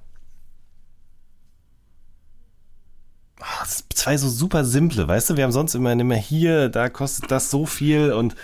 Sind 3.66 3.96
zwei 3.96 4.16
so 4.16 4.28
super 4.28 4.64
simple, 4.64 5.06
weißt 5.06 5.30
du? 5.30 5.36
Wir 5.36 5.44
haben 5.44 5.52
sonst 5.52 5.74
immer, 5.74 5.92
immer 5.92 6.16
hier, 6.16 6.68
da 6.68 6.88
kostet 6.88 7.30
das 7.30 7.50
so 7.50 7.66
viel 7.66 8.12
und 8.12 8.34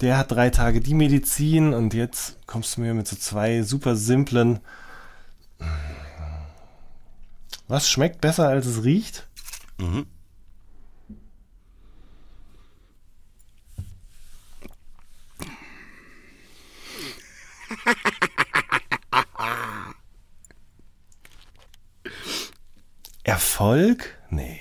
der 0.00 0.16
hat 0.16 0.32
drei 0.32 0.50
Tage 0.50 0.80
die 0.80 0.94
Medizin 0.94 1.74
und 1.74 1.94
jetzt 1.94 2.36
kommst 2.46 2.76
du 2.76 2.80
mir 2.80 2.94
mit 2.94 3.06
so 3.06 3.16
zwei 3.16 3.62
super 3.62 3.94
simplen. 3.94 4.60
Was 7.68 7.88
schmeckt 7.88 8.20
besser, 8.20 8.48
als 8.48 8.66
es 8.66 8.84
riecht? 8.84 9.28
Mhm. 9.78 10.06
Erfolg? 23.42 24.16
Nee. 24.30 24.60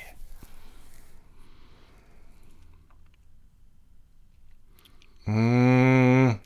Hm. 5.26 6.40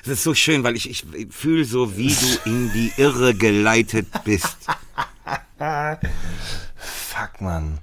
Es 0.00 0.08
ist 0.08 0.22
so 0.22 0.32
schön, 0.34 0.64
weil 0.64 0.76
ich, 0.76 0.88
ich 0.88 1.04
fühle 1.28 1.66
so, 1.66 1.98
wie 1.98 2.08
du 2.08 2.50
in 2.50 2.72
die 2.72 2.90
Irre 2.96 3.34
geleitet 3.34 4.08
bist. 4.24 4.56
Fuck, 6.74 7.40
Mann. 7.40 7.78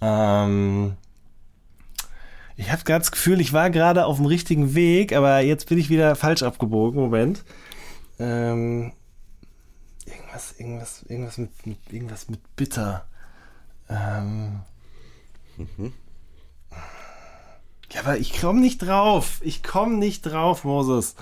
Ähm, 0.00 0.96
ich 2.56 2.72
habe 2.72 2.82
gerade 2.82 3.02
das 3.02 3.12
Gefühl, 3.12 3.40
ich 3.40 3.52
war 3.52 3.70
gerade 3.70 4.04
auf 4.04 4.16
dem 4.16 4.26
richtigen 4.26 4.74
Weg, 4.74 5.12
aber 5.12 5.38
jetzt 5.40 5.68
bin 5.68 5.78
ich 5.78 5.90
wieder 5.90 6.16
falsch 6.16 6.42
abgebogen. 6.42 7.00
Moment. 7.00 7.44
Ähm, 8.18 8.92
irgendwas, 10.06 10.52
irgendwas, 10.58 11.02
irgendwas 11.04 11.38
mit, 11.38 11.66
mit 11.66 11.78
irgendwas 11.92 12.28
mit 12.28 12.40
bitter. 12.56 13.06
Ähm, 13.92 14.60
mhm. 15.56 15.92
Ja, 17.92 18.00
aber 18.00 18.16
ich 18.16 18.40
komme 18.40 18.60
nicht 18.60 18.78
drauf. 18.78 19.40
Ich 19.42 19.62
komme 19.62 19.96
nicht 19.96 20.22
drauf, 20.22 20.64
Moses. 20.64 21.14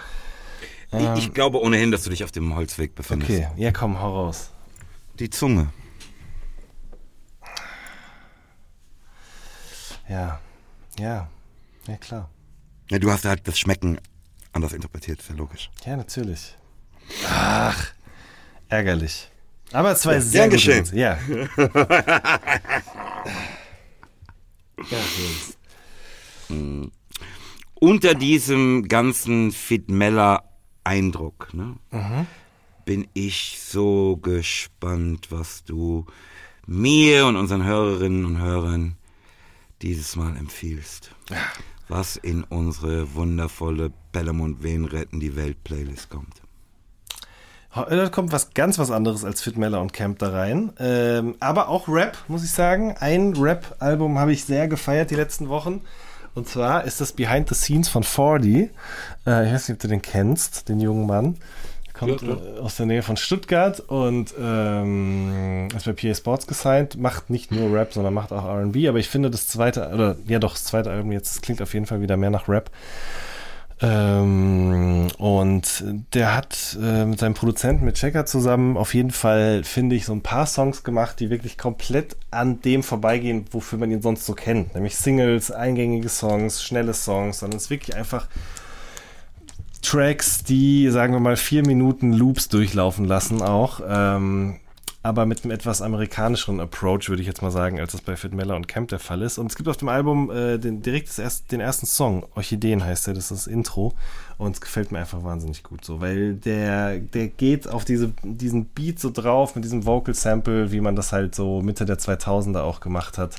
Ähm, 0.92 1.14
ich, 1.14 1.26
ich, 1.26 1.34
glaube 1.34 1.60
ohnehin, 1.60 1.90
dass 1.90 2.04
du 2.04 2.10
dich 2.10 2.22
auf 2.24 2.32
dem 2.32 2.54
Holzweg 2.54 2.94
befindest. 2.94 3.30
Okay, 3.30 3.48
ja 3.56 3.72
komm, 3.72 4.00
hau 4.00 4.24
raus. 4.24 4.50
Die 5.18 5.30
Zunge. 5.30 5.72
Ja, 10.08 10.40
ja, 10.98 11.28
ja 11.86 11.96
klar. 11.96 12.30
Ja, 12.90 12.98
du 12.98 13.10
hast 13.10 13.24
halt 13.24 13.46
das 13.46 13.58
Schmecken 13.58 14.00
anders 14.52 14.72
interpretiert, 14.72 15.20
ist 15.20 15.28
ja 15.28 15.36
logisch. 15.36 15.70
Ja, 15.84 15.96
natürlich. 15.96 16.56
Ach, 17.28 17.92
ärgerlich. 18.68 19.29
Aber 19.72 19.94
zwei 19.94 20.14
ja, 20.14 20.20
sehr 20.20 20.48
geschehen. 20.48 20.84
Ja. 20.92 21.16
ja 24.90 24.98
hm. 26.48 26.90
Unter 27.74 28.14
diesem 28.14 28.88
ganzen 28.88 29.52
Fitmella-Eindruck 29.52 31.54
ne, 31.54 31.76
mhm. 31.90 32.26
bin 32.84 33.06
ich 33.14 33.58
so 33.60 34.18
gespannt, 34.18 35.28
was 35.30 35.64
du 35.64 36.04
mir 36.66 37.24
und 37.26 37.36
unseren 37.36 37.64
Hörerinnen 37.64 38.26
und 38.26 38.38
Hörern 38.38 38.96
dieses 39.82 40.16
Mal 40.16 40.36
empfiehlst. 40.36 41.14
Was 41.88 42.16
in 42.16 42.44
unsere 42.44 43.14
wundervolle 43.14 43.92
Bellamont 44.12 44.62
Wen 44.62 44.84
retten 44.84 45.20
die 45.20 45.36
Welt 45.36 45.64
Playlist 45.64 46.10
kommt. 46.10 46.39
Da 47.72 48.08
kommt 48.08 48.32
was 48.32 48.52
ganz 48.52 48.78
was 48.78 48.90
anderes 48.90 49.24
als 49.24 49.42
Fit 49.42 49.56
Meller 49.56 49.80
und 49.80 49.92
Camp 49.92 50.18
da 50.18 50.30
rein. 50.30 50.72
Ähm, 50.80 51.36
aber 51.38 51.68
auch 51.68 51.88
Rap, 51.88 52.18
muss 52.26 52.42
ich 52.42 52.50
sagen. 52.50 52.96
Ein 52.98 53.34
Rap-Album 53.34 54.18
habe 54.18 54.32
ich 54.32 54.44
sehr 54.44 54.66
gefeiert 54.66 55.10
die 55.10 55.14
letzten 55.14 55.48
Wochen. 55.48 55.82
Und 56.34 56.48
zwar 56.48 56.84
ist 56.84 57.00
das 57.00 57.12
Behind 57.12 57.48
the 57.48 57.54
Scenes 57.54 57.88
von 57.88 58.02
40. 58.02 58.70
Äh, 59.26 59.46
ich 59.46 59.52
weiß 59.52 59.68
nicht, 59.68 59.76
ob 59.76 59.82
du 59.82 59.88
den 59.88 60.02
kennst, 60.02 60.68
den 60.68 60.80
jungen 60.80 61.06
Mann. 61.06 61.36
Kommt 61.92 62.22
ja, 62.22 62.34
aus 62.60 62.76
der 62.76 62.86
Nähe 62.86 63.02
von 63.02 63.16
Stuttgart 63.16 63.80
und 63.80 64.34
ähm, 64.40 65.68
ist 65.76 65.84
bei 65.84 65.92
PA 65.92 66.14
Sports 66.14 66.46
gesigned. 66.46 66.96
Macht 66.96 67.30
nicht 67.30 67.52
nur 67.52 67.72
Rap, 67.76 67.92
sondern 67.92 68.14
macht 68.14 68.32
auch 68.32 68.44
RB. 68.44 68.88
Aber 68.88 68.98
ich 68.98 69.08
finde 69.08 69.30
das 69.30 69.46
zweite, 69.46 69.90
oder 69.92 70.16
ja 70.26 70.38
doch, 70.38 70.52
das 70.52 70.64
zweite 70.64 70.90
Album 70.90 71.12
jetzt 71.12 71.42
klingt 71.42 71.60
auf 71.62 71.74
jeden 71.74 71.86
Fall 71.86 72.00
wieder 72.00 72.16
mehr 72.16 72.30
nach 72.30 72.48
Rap. 72.48 72.70
Ähm, 73.82 75.08
und 75.16 75.84
der 76.12 76.36
hat 76.36 76.78
äh, 76.82 77.06
mit 77.06 77.18
seinem 77.18 77.34
Produzenten, 77.34 77.84
mit 77.84 77.96
Checker 77.96 78.26
zusammen, 78.26 78.76
auf 78.76 78.92
jeden 78.92 79.10
Fall, 79.10 79.64
finde 79.64 79.96
ich, 79.96 80.04
so 80.04 80.12
ein 80.12 80.20
paar 80.20 80.46
Songs 80.46 80.82
gemacht, 80.82 81.18
die 81.18 81.30
wirklich 81.30 81.56
komplett 81.56 82.16
an 82.30 82.60
dem 82.60 82.82
vorbeigehen, 82.82 83.46
wofür 83.50 83.78
man 83.78 83.90
ihn 83.90 84.02
sonst 84.02 84.26
so 84.26 84.34
kennt. 84.34 84.74
Nämlich 84.74 84.96
Singles, 84.96 85.50
eingängige 85.50 86.10
Songs, 86.10 86.62
schnelle 86.62 86.92
Songs, 86.92 87.38
sondern 87.38 87.56
es 87.56 87.64
ist 87.64 87.70
wirklich 87.70 87.96
einfach 87.96 88.28
Tracks, 89.80 90.44
die, 90.44 90.90
sagen 90.90 91.14
wir 91.14 91.20
mal, 91.20 91.36
vier 91.36 91.66
Minuten 91.66 92.12
Loops 92.12 92.48
durchlaufen 92.48 93.06
lassen 93.06 93.40
auch. 93.40 93.80
Ähm, 93.88 94.60
aber 95.02 95.24
mit 95.24 95.44
einem 95.44 95.50
etwas 95.50 95.80
amerikanischeren 95.80 96.60
Approach, 96.60 97.08
würde 97.08 97.22
ich 97.22 97.28
jetzt 97.28 97.40
mal 97.40 97.50
sagen, 97.50 97.80
als 97.80 97.92
das 97.92 98.02
bei 98.02 98.16
Fit 98.16 98.34
Miller 98.34 98.54
und 98.54 98.68
Camp 98.68 98.88
der 98.88 98.98
Fall 98.98 99.22
ist. 99.22 99.38
Und 99.38 99.46
es 99.46 99.56
gibt 99.56 99.68
auf 99.68 99.78
dem 99.78 99.88
Album 99.88 100.30
äh, 100.30 100.58
den, 100.58 100.82
direkt 100.82 101.18
erst, 101.18 101.50
den 101.52 101.60
ersten 101.60 101.86
Song, 101.86 102.26
Orchideen 102.34 102.84
heißt 102.84 103.06
der, 103.06 103.14
das 103.14 103.30
ist 103.30 103.46
das 103.46 103.46
Intro. 103.46 103.94
Und 104.36 104.56
es 104.56 104.60
gefällt 104.60 104.92
mir 104.92 104.98
einfach 104.98 105.24
wahnsinnig 105.24 105.62
gut 105.62 105.84
so, 105.84 106.02
weil 106.02 106.34
der, 106.34 106.98
der 106.98 107.28
geht 107.28 107.66
auf 107.66 107.86
diese, 107.86 108.12
diesen 108.22 108.66
Beat 108.66 109.00
so 109.00 109.10
drauf, 109.10 109.54
mit 109.54 109.64
diesem 109.64 109.86
Vocal 109.86 110.14
Sample, 110.14 110.70
wie 110.70 110.80
man 110.80 110.96
das 110.96 111.12
halt 111.12 111.34
so 111.34 111.62
Mitte 111.62 111.86
der 111.86 111.98
2000er 111.98 112.60
auch 112.60 112.80
gemacht 112.80 113.16
hat. 113.16 113.36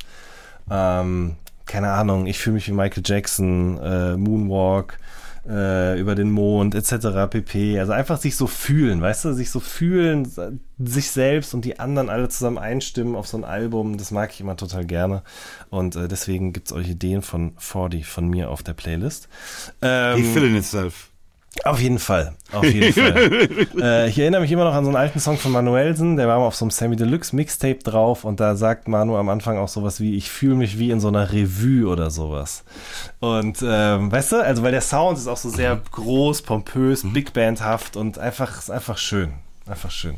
Ähm, 0.70 1.36
keine 1.68 1.92
Ahnung, 1.92 2.26
ich 2.26 2.40
fühle 2.40 2.56
mich 2.56 2.68
wie 2.68 2.74
Michael 2.74 3.04
Jackson, 3.06 3.78
äh, 3.78 4.18
Moonwalk, 4.18 4.98
äh, 5.48 6.00
über 6.00 6.16
den 6.16 6.32
Mond 6.32 6.76
etc. 6.76 7.30
pp. 7.30 7.80
Also 7.80 7.92
einfach 7.94 8.20
sich 8.20 8.36
so 8.36 8.48
fühlen, 8.48 9.02
weißt 9.02 9.26
du, 9.26 9.34
sich 9.34 9.50
so 9.50 9.60
fühlen, 9.60 10.28
sich 10.80 11.12
selbst 11.12 11.54
und 11.54 11.66
die 11.66 11.80
anderen 11.80 12.10
alle 12.10 12.30
zusammen 12.30 12.58
einstimmen 12.58 13.16
auf 13.16 13.28
so 13.28 13.38
ein 13.38 13.44
Album, 13.44 13.98
das 13.98 14.12
mag 14.12 14.32
ich 14.34 14.42
immer 14.42 14.58
total 14.58 14.86
gerne. 14.86 15.24
Und 15.70 15.96
äh, 15.96 16.08
deswegen 16.08 16.54
gibt 16.54 16.68
es 16.68 16.74
euch 16.74 16.90
Ideen 16.90 17.22
von 17.22 17.54
40 17.58 18.06
von 18.06 18.28
mir 18.30 18.50
auf 18.50 18.64
der 18.64 18.74
Playlist. 18.74 19.30
Ähm, 19.82 20.18
He 20.18 20.24
feeling 20.24 20.56
itself. 20.56 21.11
Auf 21.66 21.82
jeden 21.82 22.00
Fall, 22.00 22.34
auf 22.54 22.64
jeden 22.64 22.94
Fall. 22.94 23.68
äh, 23.82 24.10
ich 24.10 24.18
erinnere 24.18 24.42
mich 24.42 24.52
immer 24.52 24.64
noch 24.64 24.74
an 24.74 24.86
so 24.86 24.90
einen 24.90 24.98
alten 24.98 25.20
Song 25.20 25.38
von 25.38 25.52
Manuelsen, 25.52 26.16
der 26.16 26.28
war 26.28 26.40
mal 26.40 26.46
auf 26.46 26.56
so 26.56 26.64
einem 26.64 26.72
Sammy 26.72 26.96
Deluxe 26.96 27.36
Mixtape 27.36 27.80
drauf 27.80 28.24
und 28.24 28.40
da 28.40 28.56
sagt 28.56 28.88
Manu 28.88 29.18
am 29.18 29.28
Anfang 29.28 29.58
auch 29.58 29.68
sowas 29.68 30.00
wie, 30.00 30.16
ich 30.16 30.32
fühle 30.32 30.56
mich 30.56 30.80
wie 30.80 30.92
in 30.92 31.02
so 31.02 31.10
einer 31.10 31.34
Revue 31.34 31.88
oder 31.88 32.10
sowas. 32.10 32.64
Und 33.20 33.60
ähm, 33.64 34.12
weißt 34.12 34.32
du, 34.32 34.36
also 34.38 34.64
weil 34.64 34.72
der 34.72 34.82
Sound 34.82 35.18
ist 35.18 35.28
auch 35.28 35.38
so 35.38 35.50
sehr 35.50 35.76
mhm. 35.76 35.82
groß, 35.92 36.42
pompös, 36.44 37.04
mhm. 37.04 37.14
Big 37.14 37.34
Bandhaft 37.34 37.98
und 37.98 38.18
einfach, 38.18 38.58
ist 38.58 38.72
einfach 38.72 38.98
schön, 38.98 39.34
einfach 39.68 39.92
schön. 39.92 40.16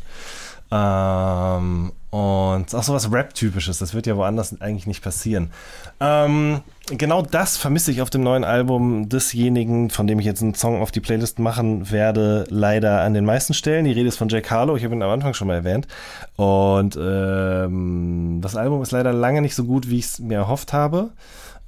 Ähm, 0.74 1.92
und 2.10 2.76
auch 2.76 2.84
so 2.84 2.94
was 2.94 3.12
Rap-typisches, 3.12 3.78
das 3.78 3.94
wird 3.94 4.08
ja 4.08 4.16
woanders 4.16 4.60
eigentlich 4.60 4.88
nicht 4.88 5.04
passieren. 5.04 5.52
Ähm, 6.00 6.62
genau 6.88 7.22
das 7.22 7.58
vermisse 7.58 7.92
ich 7.92 8.02
auf 8.02 8.10
dem 8.10 8.24
neuen 8.24 8.44
Album 8.44 9.08
desjenigen, 9.08 9.92
von 9.92 10.08
dem 10.08 10.20
ich 10.20 10.26
jetzt 10.26 10.42
einen 10.42 10.56
Song 10.56 10.82
auf 10.82 10.90
die 10.90 11.00
Playlist 11.00 11.38
machen 11.38 11.92
werde, 11.92 12.46
leider 12.50 13.02
an 13.02 13.14
den 13.14 13.26
meisten 13.26 13.54
Stellen. 13.54 13.86
Die 13.86 13.92
Rede 13.92 14.08
ist 14.08 14.18
von 14.18 14.30
Jack 14.30 14.50
Harlow, 14.50 14.76
ich 14.76 14.84
habe 14.84 14.96
ihn 14.96 15.04
am 15.04 15.12
Anfang 15.12 15.36
schon 15.36 15.48
mal 15.48 15.56
erwähnt. 15.56 15.88
Und 16.38 16.98
ähm, 17.00 18.40
das 18.42 18.56
Album 18.56 18.82
ist 18.82 18.92
leider 18.92 19.14
lange 19.14 19.42
nicht 19.42 19.56
so 19.56 19.66
gut, 19.66 19.90
wie 19.90 20.00
ich 20.00 20.06
es 20.06 20.20
mir 20.20 20.40
erhofft 20.40 20.74
habe. 20.74 21.12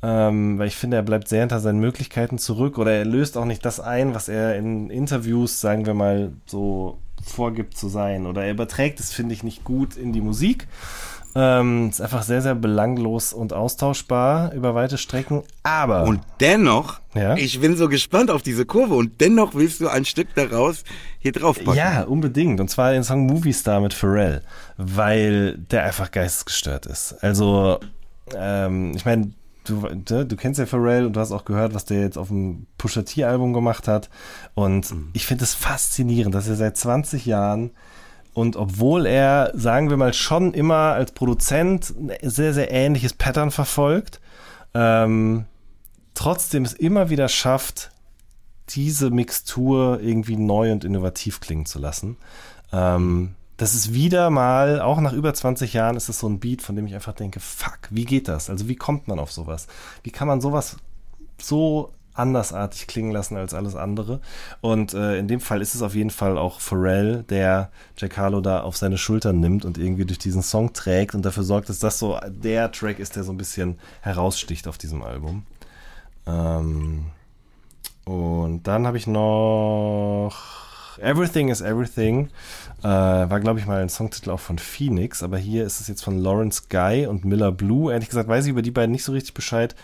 Ähm, 0.01 0.57
weil 0.59 0.67
ich 0.67 0.75
finde, 0.75 0.97
er 0.97 1.03
bleibt 1.03 1.27
sehr 1.27 1.41
hinter 1.41 1.59
seinen 1.59 1.79
Möglichkeiten 1.79 2.37
zurück 2.37 2.77
oder 2.77 2.91
er 2.91 3.05
löst 3.05 3.37
auch 3.37 3.45
nicht 3.45 3.65
das 3.65 3.79
ein, 3.79 4.13
was 4.13 4.29
er 4.29 4.55
in 4.55 4.89
Interviews, 4.89 5.61
sagen 5.61 5.85
wir 5.85 5.93
mal, 5.93 6.33
so 6.45 6.99
vorgibt 7.25 7.77
zu 7.77 7.89
sein. 7.89 8.25
Oder 8.25 8.45
er 8.45 8.51
überträgt 8.51 8.99
es, 8.99 9.11
finde 9.11 9.33
ich, 9.33 9.43
nicht 9.43 9.63
gut 9.63 9.97
in 9.97 10.13
die 10.13 10.21
Musik. 10.21 10.67
Ähm, 11.37 11.89
ist 11.89 11.99
einfach 11.99 12.23
sehr, 12.23 12.41
sehr 12.41 12.55
belanglos 12.55 13.33
und 13.33 13.51
austauschbar 13.51 14.53
über 14.53 14.73
weite 14.73 14.97
Strecken. 14.97 15.43
Aber. 15.63 16.03
Und 16.03 16.21
dennoch, 16.39 17.01
ja? 17.13 17.35
ich 17.35 17.59
bin 17.59 17.75
so 17.75 17.89
gespannt 17.89 18.31
auf 18.31 18.41
diese 18.41 18.65
Kurve 18.65 18.93
und 18.95 19.19
dennoch 19.19 19.53
willst 19.53 19.81
du 19.81 19.89
ein 19.89 20.05
Stück 20.05 20.29
daraus 20.35 20.85
hier 21.19 21.33
drauf 21.33 21.61
packen. 21.61 21.77
Ja, 21.77 22.03
unbedingt. 22.03 22.61
Und 22.61 22.69
zwar 22.69 22.93
den 22.93 23.03
Song 23.03 23.25
Movie 23.25 23.51
Star 23.51 23.81
mit 23.81 23.93
Pharrell, 23.93 24.43
weil 24.77 25.57
der 25.57 25.83
einfach 25.83 26.09
geistesgestört 26.09 26.85
ist. 26.85 27.21
Also, 27.21 27.79
ähm, 28.33 28.93
ich 28.95 29.03
meine, 29.03 29.31
du, 29.65 29.81
ne, 29.81 30.25
du 30.25 30.35
kennst 30.35 30.59
ja 30.59 30.65
Pharrell 30.65 31.05
und 31.05 31.15
du 31.15 31.19
hast 31.19 31.31
auch 31.31 31.45
gehört, 31.45 31.73
was 31.73 31.85
der 31.85 32.01
jetzt 32.01 32.17
auf 32.17 32.29
dem 32.29 32.67
Pusha 32.77 33.01
T-Album 33.01 33.53
gemacht 33.53 33.87
hat. 33.87 34.09
Und 34.53 34.91
mhm. 34.91 35.09
ich 35.13 35.25
finde 35.25 35.43
es 35.43 35.53
faszinierend, 35.53 36.33
dass 36.33 36.47
er 36.47 36.55
seit 36.55 36.77
20 36.77 37.25
Jahren 37.25 37.71
und 38.35 38.57
obwohl 38.57 39.05
er, 39.05 39.51
sagen 39.53 39.89
wir 39.89 39.95
mal, 39.95 40.13
schon 40.13 40.53
immer 40.53 40.93
als 40.93 41.13
Produzent 41.13 41.93
ein 41.97 42.29
sehr, 42.29 42.53
sehr 42.53 42.69
ähnliches 42.69 43.13
Pattern 43.13 43.49
verfolgt, 43.49 44.19
ähm, 44.73 45.45
trotzdem 46.15 46.65
es 46.65 46.73
immer 46.73 47.09
wieder 47.09 47.29
schafft, 47.29 47.91
diese 48.69 49.09
Mixtur 49.09 50.01
irgendwie 50.01 50.35
neu 50.35 50.73
und 50.73 50.83
innovativ 50.83 51.39
klingen 51.39 51.65
zu 51.65 51.79
lassen. 51.79 52.17
Ähm, 52.73 53.35
das 53.57 53.73
ist 53.73 53.93
wieder 53.93 54.29
mal, 54.29 54.81
auch 54.81 54.99
nach 54.99 55.13
über 55.13 55.33
20 55.33 55.73
Jahren, 55.73 55.95
ist 55.95 56.09
es 56.09 56.19
so 56.19 56.27
ein 56.27 56.39
Beat, 56.39 56.61
von 56.61 56.75
dem 56.75 56.87
ich 56.87 56.95
einfach 56.95 57.13
denke, 57.13 57.39
fuck, 57.39 57.79
wie 57.89 58.05
geht 58.05 58.27
das? 58.27 58.49
Also 58.49 58.67
wie 58.67 58.75
kommt 58.75 59.07
man 59.07 59.19
auf 59.19 59.31
sowas? 59.31 59.67
Wie 60.03 60.11
kann 60.11 60.27
man 60.27 60.41
sowas 60.41 60.75
so 61.41 61.91
andersartig 62.13 62.87
klingen 62.87 63.11
lassen 63.11 63.37
als 63.37 63.53
alles 63.53 63.75
andere? 63.75 64.19
Und 64.59 64.93
äh, 64.93 65.17
in 65.17 65.29
dem 65.29 65.39
Fall 65.39 65.61
ist 65.61 65.73
es 65.73 65.81
auf 65.81 65.95
jeden 65.95 66.09
Fall 66.09 66.37
auch 66.37 66.59
Pharrell, 66.59 67.23
der 67.29 67.69
Jack 67.97 68.17
Harlow 68.17 68.41
da 68.41 68.61
auf 68.61 68.75
seine 68.75 68.97
Schultern 68.97 69.39
nimmt 69.39 69.63
und 69.63 69.77
irgendwie 69.77 70.05
durch 70.05 70.19
diesen 70.19 70.41
Song 70.41 70.73
trägt 70.73 71.15
und 71.15 71.23
dafür 71.23 71.43
sorgt, 71.43 71.69
dass 71.69 71.79
das 71.79 71.97
so 71.97 72.19
der 72.27 72.71
Track 72.73 72.99
ist, 72.99 73.15
der 73.15 73.23
so 73.23 73.31
ein 73.31 73.37
bisschen 73.37 73.79
heraussticht 74.01 74.67
auf 74.67 74.77
diesem 74.77 75.01
Album. 75.01 75.45
Ähm, 76.27 77.05
und 78.03 78.63
dann 78.63 78.85
habe 78.85 78.97
ich 78.97 79.07
noch 79.07 80.65
Everything 80.99 81.49
is 81.49 81.61
Everything. 81.61 82.29
Äh, 82.79 82.83
war, 82.83 83.39
glaube 83.39 83.59
ich, 83.59 83.65
mal 83.65 83.81
ein 83.81 83.89
Songtitel 83.89 84.31
auch 84.31 84.39
von 84.39 84.57
Phoenix, 84.59 85.23
aber 85.23 85.37
hier 85.37 85.65
ist 85.65 85.79
es 85.79 85.87
jetzt 85.87 86.03
von 86.03 86.17
Lawrence 86.17 86.63
Guy 86.69 87.07
und 87.07 87.25
Miller 87.25 87.51
Blue. 87.51 87.91
Ehrlich 87.91 88.09
gesagt 88.09 88.29
weiß 88.29 88.45
ich 88.45 88.51
über 88.51 88.61
die 88.61 88.71
beiden 88.71 88.91
nicht 88.91 89.03
so 89.03 89.11
richtig 89.11 89.33
Bescheid. 89.33 89.75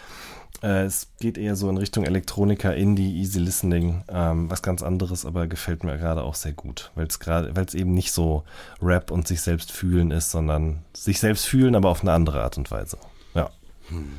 Äh, 0.61 0.83
es 0.83 1.07
geht 1.19 1.37
eher 1.37 1.55
so 1.55 1.69
in 1.69 1.77
Richtung 1.77 2.05
Elektronika, 2.05 2.71
Indie, 2.71 3.17
Easy 3.17 3.39
Listening, 3.39 4.03
ähm, 4.09 4.49
was 4.49 4.61
ganz 4.61 4.83
anderes, 4.83 5.25
aber 5.25 5.47
gefällt 5.47 5.83
mir 5.83 5.97
gerade 5.97 6.21
auch 6.23 6.35
sehr 6.35 6.51
gut, 6.51 6.91
weil 6.95 7.07
es 7.07 7.19
gerade, 7.19 7.55
weil 7.55 7.65
es 7.65 7.73
eben 7.73 7.93
nicht 7.93 8.11
so 8.11 8.43
Rap 8.81 9.09
und 9.09 9.27
sich 9.27 9.41
selbst 9.41 9.71
fühlen 9.71 10.11
ist, 10.11 10.31
sondern 10.31 10.83
sich 10.93 11.19
selbst 11.19 11.47
fühlen, 11.47 11.75
aber 11.75 11.89
auf 11.89 12.01
eine 12.01 12.11
andere 12.11 12.43
Art 12.43 12.57
und 12.57 12.69
Weise. 12.69 12.97
Ja. 13.33 13.49
Hm. 13.89 14.11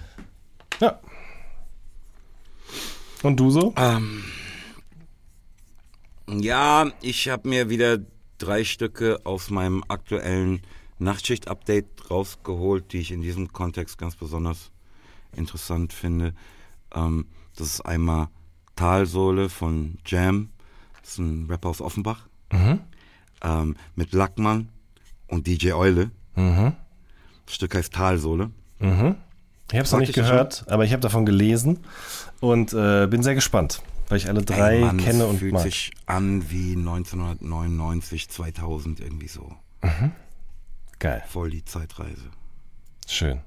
Ja. 0.80 0.98
Und 3.22 3.38
du 3.38 3.50
so? 3.50 3.72
Ähm, 3.76 4.24
ja, 6.40 6.90
ich 7.00 7.28
habe 7.28 7.48
mir 7.48 7.68
wieder 7.68 7.98
drei 8.38 8.64
Stücke 8.64 9.20
aus 9.24 9.50
meinem 9.50 9.84
aktuellen 9.88 10.62
Nachtschicht-Update 10.98 12.10
rausgeholt, 12.10 12.92
die 12.92 12.98
ich 12.98 13.12
in 13.12 13.22
diesem 13.22 13.52
Kontext 13.52 13.98
ganz 13.98 14.16
besonders 14.16 14.70
interessant 15.36 15.92
finde. 15.92 16.34
Ähm, 16.94 17.26
das 17.56 17.66
ist 17.68 17.80
einmal 17.82 18.28
Talsohle 18.76 19.48
von 19.48 19.98
Jam, 20.06 20.50
das 21.00 21.12
ist 21.12 21.18
ein 21.18 21.46
Rapper 21.50 21.68
aus 21.68 21.80
Offenbach, 21.80 22.26
mhm. 22.50 22.80
ähm, 23.42 23.76
mit 23.94 24.12
Lackmann 24.12 24.68
und 25.28 25.46
DJ 25.46 25.72
Eule. 25.72 26.10
Mhm. 26.36 26.72
Das 27.46 27.54
Stück 27.54 27.74
heißt 27.74 27.92
Talsohle. 27.92 28.50
Mhm. 28.78 29.16
Ich 29.70 29.78
habe 29.78 29.84
es 29.84 29.92
noch 29.92 30.00
nicht 30.00 30.14
gehört, 30.14 30.56
schon? 30.56 30.68
aber 30.68 30.84
ich 30.84 30.92
habe 30.92 31.00
davon 31.00 31.24
gelesen 31.24 31.80
und 32.40 32.72
äh, 32.74 33.06
bin 33.06 33.22
sehr 33.22 33.34
gespannt, 33.34 33.82
weil 34.12 34.18
ich 34.18 34.28
alle 34.28 34.42
drei 34.42 34.74
Ey, 34.74 34.80
Mann, 34.82 34.98
kenne 34.98 35.26
und 35.26 35.38
fühlt 35.38 35.54
mag. 35.54 35.62
sich 35.62 35.90
an 36.04 36.50
wie 36.50 36.76
1999, 36.76 38.28
2000 38.28 39.00
irgendwie 39.00 39.28
so. 39.28 39.56
Mhm. 39.82 40.12
Geil. 40.98 41.22
Voll 41.28 41.48
die 41.48 41.64
Zeitreise. 41.64 42.30
Schön. 43.08 43.40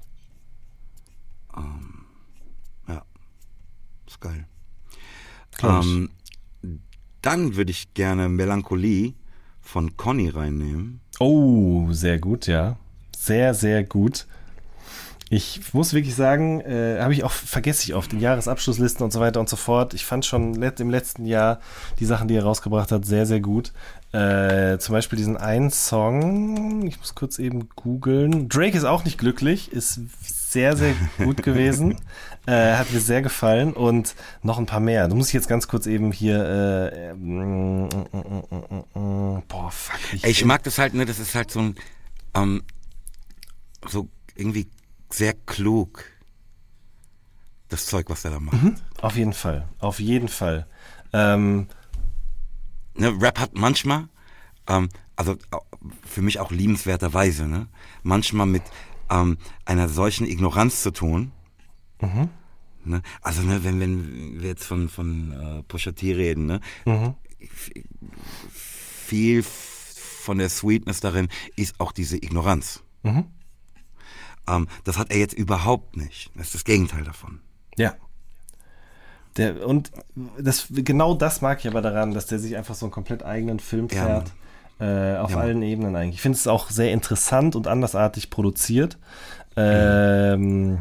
Ähm, 1.56 2.06
ja, 2.88 3.04
ist 4.08 4.20
geil. 4.20 4.48
Ähm, 5.62 6.10
dann 7.22 7.54
würde 7.54 7.70
ich 7.70 7.94
gerne 7.94 8.28
Melancholie 8.28 9.14
von 9.60 9.96
Conny 9.96 10.30
reinnehmen. 10.30 11.00
Oh, 11.20 11.92
sehr 11.92 12.18
gut, 12.18 12.48
ja. 12.48 12.76
Sehr, 13.16 13.54
sehr 13.54 13.84
gut. 13.84 14.26
Ich 15.28 15.74
muss 15.74 15.92
wirklich 15.92 16.14
sagen, 16.14 16.60
äh, 16.60 17.00
habe 17.00 17.12
ich 17.12 17.24
auch, 17.24 17.32
vergesse 17.32 17.82
ich 17.82 17.94
oft, 17.94 18.12
in 18.12 18.20
Jahresabschlusslisten 18.20 19.02
und 19.02 19.12
so 19.12 19.18
weiter 19.18 19.40
und 19.40 19.48
so 19.48 19.56
fort. 19.56 19.92
Ich 19.92 20.04
fand 20.04 20.24
schon 20.24 20.54
im 20.54 20.90
letzten 20.90 21.26
Jahr 21.26 21.58
die 21.98 22.04
Sachen, 22.04 22.28
die 22.28 22.36
er 22.36 22.44
rausgebracht 22.44 22.92
hat, 22.92 23.04
sehr, 23.04 23.26
sehr 23.26 23.40
gut. 23.40 23.72
Äh, 24.12 24.78
zum 24.78 24.92
Beispiel 24.92 25.16
diesen 25.16 25.36
einen 25.36 25.70
Song, 25.70 26.86
ich 26.86 26.98
muss 27.00 27.16
kurz 27.16 27.40
eben 27.40 27.68
googeln. 27.74 28.48
Drake 28.48 28.76
ist 28.76 28.84
auch 28.84 29.04
nicht 29.04 29.18
glücklich, 29.18 29.72
ist 29.72 30.00
sehr, 30.22 30.76
sehr 30.76 30.94
gut 31.18 31.42
gewesen. 31.42 31.96
äh, 32.46 32.76
hat 32.76 32.92
mir 32.92 33.00
sehr 33.00 33.20
gefallen 33.20 33.72
und 33.72 34.14
noch 34.42 34.58
ein 34.58 34.66
paar 34.66 34.80
mehr. 34.80 35.08
Da 35.08 35.14
muss 35.16 35.28
ich 35.28 35.34
jetzt 35.34 35.48
ganz 35.48 35.66
kurz 35.66 35.86
eben 35.86 36.12
hier. 36.12 36.92
Äh, 36.92 37.14
mm, 37.14 37.88
mm, 37.88 38.98
mm, 38.98 39.42
boah, 39.48 39.70
fuck. 39.72 39.98
Ich, 40.12 40.24
ich 40.24 40.44
mag 40.44 40.62
das 40.62 40.78
halt, 40.78 40.94
ne? 40.94 41.04
Das 41.04 41.18
ist 41.18 41.34
halt 41.34 41.50
so 41.50 41.60
ein. 41.60 41.74
Ähm, 42.34 42.62
so 43.88 44.08
irgendwie 44.36 44.68
sehr 45.16 45.32
klug, 45.32 46.04
das 47.68 47.86
Zeug, 47.86 48.10
was 48.10 48.24
er 48.24 48.32
da 48.32 48.40
macht. 48.40 48.62
Mhm, 48.62 48.76
auf 49.00 49.16
jeden 49.16 49.32
Fall, 49.32 49.66
auf 49.78 49.98
jeden 49.98 50.28
Fall. 50.28 50.66
Ähm, 51.12 51.68
ne, 52.94 53.16
Rap 53.20 53.40
hat 53.40 53.54
manchmal, 53.54 54.08
ähm, 54.66 54.90
also 55.16 55.36
für 56.06 56.20
mich 56.20 56.38
auch 56.38 56.50
liebenswerterweise, 56.50 57.46
ne, 57.46 57.66
manchmal 58.02 58.46
mit 58.46 58.62
ähm, 59.08 59.38
einer 59.64 59.88
solchen 59.88 60.26
Ignoranz 60.26 60.82
zu 60.82 60.90
tun. 60.90 61.32
Mhm. 62.02 62.28
Ne, 62.84 63.02
also 63.22 63.40
ne, 63.40 63.64
wenn, 63.64 63.80
wenn 63.80 64.42
wir 64.42 64.50
jetzt 64.50 64.64
von, 64.64 64.90
von 64.90 65.32
äh, 65.32 65.62
Pusha 65.62 65.92
T 65.92 66.12
reden, 66.12 66.44
ne, 66.44 66.60
mhm. 66.84 67.14
viel 68.50 69.42
von 69.42 70.36
der 70.36 70.50
Sweetness 70.50 71.00
darin 71.00 71.28
ist 71.56 71.80
auch 71.80 71.92
diese 71.92 72.16
Ignoranz. 72.16 72.82
Mhm. 73.02 73.24
Ähm, 74.48 74.68
das 74.84 74.98
hat 74.98 75.10
er 75.10 75.18
jetzt 75.18 75.34
überhaupt 75.34 75.96
nicht. 75.96 76.30
Das 76.34 76.46
ist 76.46 76.54
das 76.54 76.64
Gegenteil 76.64 77.04
davon. 77.04 77.40
Ja. 77.76 77.94
Der, 79.36 79.66
und 79.66 79.90
das, 80.38 80.68
genau 80.70 81.14
das 81.14 81.42
mag 81.42 81.60
ich 81.60 81.68
aber 81.68 81.82
daran, 81.82 82.14
dass 82.14 82.26
der 82.26 82.38
sich 82.38 82.56
einfach 82.56 82.74
so 82.74 82.86
einen 82.86 82.92
komplett 82.92 83.22
eigenen 83.22 83.60
Film 83.60 83.88
fährt. 83.88 84.28
Ja, 84.28 84.34
äh, 84.78 85.16
auf 85.18 85.30
ja, 85.30 85.38
allen 85.38 85.62
Ebenen 85.62 85.96
eigentlich. 85.96 86.16
Ich 86.16 86.22
finde 86.22 86.36
es 86.36 86.46
auch 86.46 86.70
sehr 86.70 86.92
interessant 86.92 87.56
und 87.56 87.66
andersartig 87.66 88.30
produziert. 88.30 88.98
Ähm, 89.56 90.80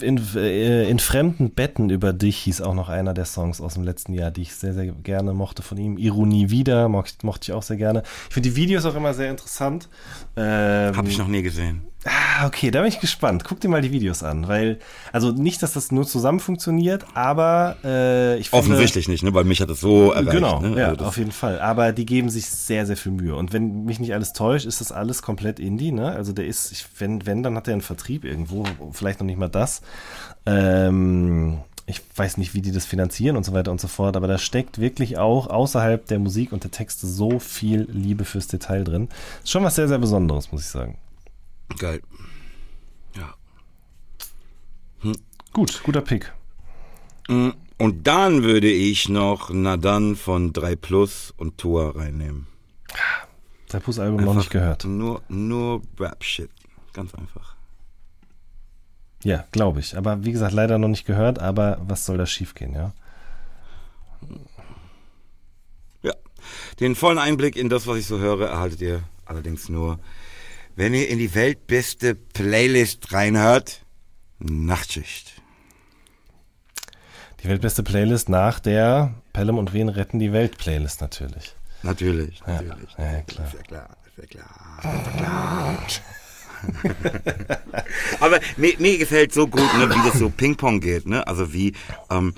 in, 0.00 0.20
äh, 0.36 0.88
in 0.88 0.98
fremden 0.98 1.50
Betten 1.50 1.90
über 1.90 2.12
dich 2.12 2.38
hieß 2.38 2.60
auch 2.60 2.74
noch 2.74 2.88
einer 2.88 3.14
der 3.14 3.24
Songs 3.24 3.60
aus 3.60 3.74
dem 3.74 3.82
letzten 3.82 4.14
Jahr, 4.14 4.30
die 4.30 4.42
ich 4.42 4.54
sehr, 4.54 4.74
sehr 4.74 4.86
gerne 4.86 5.32
mochte 5.32 5.62
von 5.62 5.78
ihm. 5.78 5.98
Ironie 5.98 6.50
wieder, 6.50 6.88
mochte, 6.88 7.24
mochte 7.24 7.50
ich 7.50 7.52
auch 7.52 7.62
sehr 7.62 7.76
gerne. 7.76 8.02
Ich 8.28 8.34
finde 8.34 8.50
die 8.50 8.56
Videos 8.56 8.84
auch 8.84 8.94
immer 8.94 9.14
sehr 9.14 9.30
interessant. 9.30 9.88
Ähm, 10.36 10.96
Habe 10.96 11.08
ich 11.08 11.18
noch 11.18 11.28
nie 11.28 11.42
gesehen. 11.42 11.82
Ah, 12.04 12.46
okay, 12.46 12.72
da 12.72 12.80
bin 12.80 12.88
ich 12.88 12.98
gespannt. 12.98 13.44
Guck 13.44 13.60
dir 13.60 13.68
mal 13.68 13.80
die 13.80 13.92
Videos 13.92 14.24
an, 14.24 14.48
weil, 14.48 14.78
also 15.12 15.30
nicht, 15.30 15.62
dass 15.62 15.72
das 15.72 15.92
nur 15.92 16.04
zusammen 16.04 16.40
funktioniert, 16.40 17.04
aber 17.14 17.76
äh, 17.84 18.38
ich 18.38 18.50
finde, 18.50 18.64
Offensichtlich 18.64 19.06
nicht, 19.06 19.22
ne? 19.22 19.32
Weil 19.34 19.44
mich 19.44 19.60
hat 19.60 19.70
das 19.70 19.80
so 19.80 20.10
erreicht. 20.10 20.32
Genau, 20.32 20.60
ne? 20.60 20.80
ja, 20.80 20.88
also 20.88 21.04
auf 21.04 21.16
jeden 21.16 21.30
Fall. 21.30 21.60
Aber 21.60 21.92
die 21.92 22.04
geben 22.04 22.28
sich 22.28 22.46
sehr, 22.46 22.86
sehr 22.86 22.96
viel 22.96 23.12
Mühe. 23.12 23.36
Und 23.36 23.52
wenn 23.52 23.84
mich 23.84 24.00
nicht 24.00 24.14
alles 24.14 24.32
täuscht, 24.32 24.66
ist 24.66 24.80
das 24.80 24.90
alles 24.90 25.22
komplett 25.22 25.60
Indie, 25.60 25.92
ne? 25.92 26.10
Also 26.10 26.32
der 26.32 26.46
ist, 26.46 26.72
ich, 26.72 26.86
wenn, 26.98 27.24
wenn, 27.24 27.44
dann 27.44 27.56
hat 27.56 27.68
er 27.68 27.74
einen 27.74 27.82
Vertrieb 27.82 28.24
irgendwo, 28.24 28.64
vielleicht 28.90 29.20
noch 29.20 29.26
nicht 29.26 29.38
mal 29.38 29.48
das. 29.48 29.82
Ähm, 30.44 31.60
ich 31.86 32.00
weiß 32.16 32.36
nicht, 32.36 32.54
wie 32.54 32.62
die 32.62 32.72
das 32.72 32.84
finanzieren 32.84 33.36
und 33.36 33.44
so 33.44 33.52
weiter 33.52 33.70
und 33.70 33.80
so 33.80 33.86
fort, 33.88 34.16
aber 34.16 34.26
da 34.26 34.38
steckt 34.38 34.80
wirklich 34.80 35.18
auch 35.18 35.48
außerhalb 35.48 36.04
der 36.06 36.18
Musik 36.18 36.52
und 36.52 36.64
der 36.64 36.70
Texte 36.72 37.06
so 37.06 37.38
viel 37.38 37.88
Liebe 37.92 38.24
fürs 38.24 38.48
Detail 38.48 38.82
drin. 38.82 39.08
Ist 39.42 39.50
schon 39.50 39.62
was 39.62 39.76
sehr, 39.76 39.88
sehr 39.88 39.98
Besonderes, 39.98 40.50
muss 40.50 40.62
ich 40.62 40.68
sagen. 40.68 40.96
Geil. 41.78 42.00
Ja. 43.16 43.34
Hm. 45.00 45.16
Gut, 45.52 45.82
guter 45.82 46.00
Pick. 46.00 46.32
Hm, 47.28 47.54
und 47.78 48.06
dann 48.06 48.42
würde 48.42 48.70
ich 48.70 49.08
noch 49.08 49.50
Nadan 49.50 50.16
von 50.16 50.52
3 50.52 50.76
Plus 50.76 51.32
und 51.36 51.58
Tour 51.58 51.96
reinnehmen. 51.96 52.46
3 53.68 53.80
Plus 53.80 53.98
Album 53.98 54.18
einfach 54.18 54.34
noch 54.34 54.40
nicht 54.40 54.50
gehört. 54.50 54.84
Nur, 54.84 55.22
nur 55.28 55.82
Rap-Shit. 55.98 56.50
Ganz 56.92 57.14
einfach. 57.14 57.56
Ja, 59.24 59.44
glaube 59.52 59.80
ich. 59.80 59.96
Aber 59.96 60.24
wie 60.24 60.32
gesagt, 60.32 60.52
leider 60.52 60.78
noch 60.78 60.88
nicht 60.88 61.06
gehört, 61.06 61.38
aber 61.38 61.80
was 61.86 62.04
soll 62.04 62.18
da 62.18 62.26
schiefgehen, 62.26 62.74
ja? 62.74 62.92
Ja. 66.02 66.12
Den 66.80 66.94
vollen 66.94 67.18
Einblick 67.18 67.56
in 67.56 67.68
das, 67.68 67.86
was 67.86 67.98
ich 67.98 68.06
so 68.06 68.18
höre, 68.18 68.48
erhaltet 68.48 68.80
ihr 68.80 69.02
allerdings 69.24 69.68
nur 69.68 69.98
wenn 70.76 70.94
ihr 70.94 71.08
in 71.08 71.18
die 71.18 71.34
weltbeste 71.34 72.14
Playlist 72.14 73.12
reinhört, 73.12 73.84
Nachtschicht. 74.38 75.32
Die 77.42 77.48
weltbeste 77.48 77.82
Playlist 77.82 78.28
nach 78.28 78.60
der 78.60 79.14
Pelham 79.32 79.58
und 79.58 79.72
Wen 79.72 79.88
retten 79.88 80.18
die 80.18 80.32
Welt 80.32 80.58
Playlist 80.58 81.00
natürlich. 81.00 81.54
Natürlich, 81.82 82.40
natürlich. 82.46 82.94
Ja, 82.96 83.12
ja 83.12 83.20
klar. 83.22 83.46
Ist 83.46 83.54
ja 83.54 83.62
klar, 83.62 83.96
ist 84.06 84.18
ja 84.18 84.26
klar, 84.26 84.46
ist 84.84 85.06
ja 85.06 85.16
klar. 85.16 85.78
Aber 88.20 88.38
mir, 88.56 88.74
mir 88.78 88.98
gefällt 88.98 89.32
so 89.32 89.48
gut, 89.48 89.74
ne, 89.78 89.90
wie 89.90 90.08
das 90.08 90.18
so 90.18 90.30
Ping-Pong 90.30 90.80
geht. 90.80 91.06
Ne? 91.06 91.26
Also 91.26 91.52
wie 91.52 91.74
ähm, 92.08 92.34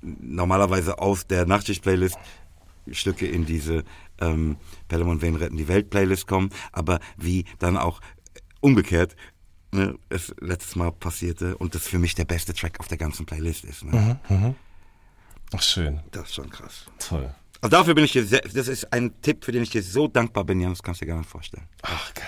normalerweise 0.00 0.98
aus 0.98 1.26
der 1.26 1.46
Nachtschicht-Playlist 1.46 2.16
Stücke 2.92 3.26
in 3.26 3.44
diese 3.44 3.84
ähm, 4.20 4.56
Pelham 4.88 5.08
und 5.08 5.22
Wayne 5.22 5.40
retten 5.40 5.56
die 5.56 5.68
Welt-Playlist 5.68 6.26
kommen, 6.26 6.50
aber 6.72 7.00
wie 7.16 7.44
dann 7.58 7.76
auch 7.76 8.00
umgekehrt 8.60 9.16
ne, 9.72 9.98
es 10.08 10.34
letztes 10.40 10.76
Mal 10.76 10.92
passierte 10.92 11.56
und 11.56 11.74
das 11.74 11.86
für 11.86 11.98
mich 11.98 12.14
der 12.14 12.24
beste 12.24 12.54
Track 12.54 12.80
auf 12.80 12.88
der 12.88 12.98
ganzen 12.98 13.26
Playlist 13.26 13.64
ist. 13.64 13.84
Ne? 13.84 14.18
Ach, 15.54 15.62
schön. 15.62 16.00
Das 16.10 16.24
ist 16.24 16.34
schon 16.34 16.50
krass. 16.50 16.86
Toll. 16.98 17.34
Also 17.60 17.76
dafür 17.76 17.94
bin 17.94 18.04
ich 18.04 18.12
dir 18.12 18.24
sehr, 18.24 18.40
das 18.40 18.68
ist 18.68 18.92
ein 18.92 19.20
Tipp, 19.22 19.44
für 19.44 19.52
den 19.52 19.62
ich 19.62 19.70
dir 19.70 19.82
so 19.82 20.08
dankbar 20.08 20.44
bin, 20.44 20.60
Jan, 20.60 20.70
das 20.70 20.82
kannst 20.82 21.00
du 21.00 21.04
dir 21.04 21.12
gar 21.12 21.18
nicht 21.18 21.30
vorstellen. 21.30 21.66
Ach, 21.82 22.14
geil. 22.14 22.24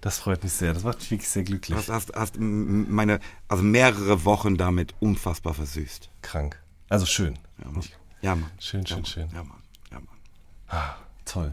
Das 0.00 0.18
freut 0.18 0.42
mich 0.42 0.52
sehr. 0.52 0.74
Das 0.74 0.82
macht 0.82 0.98
mich 0.98 1.10
wirklich 1.12 1.28
sehr 1.28 1.44
glücklich. 1.44 1.76
Du 1.76 1.92
hast, 1.92 2.12
hast, 2.12 2.36
meine, 2.38 3.20
also 3.48 3.62
mehrere 3.62 4.24
Wochen 4.24 4.56
damit 4.56 4.94
unfassbar 5.00 5.54
versüßt. 5.54 6.10
Krank. 6.22 6.60
Also 6.88 7.06
schön. 7.06 7.38
Ja, 7.58 7.70
Mann. 7.70 7.84
Ja, 8.20 8.34
Mann. 8.34 8.50
Schön, 8.58 8.80
ja, 8.80 8.86
schön, 8.88 8.96
Mann. 8.96 9.04
schön. 9.06 9.28
Ja, 9.32 9.42
Mann. 9.44 9.62
Ja, 9.90 10.00
Mann. 10.00 10.94
Toll. 11.24 11.50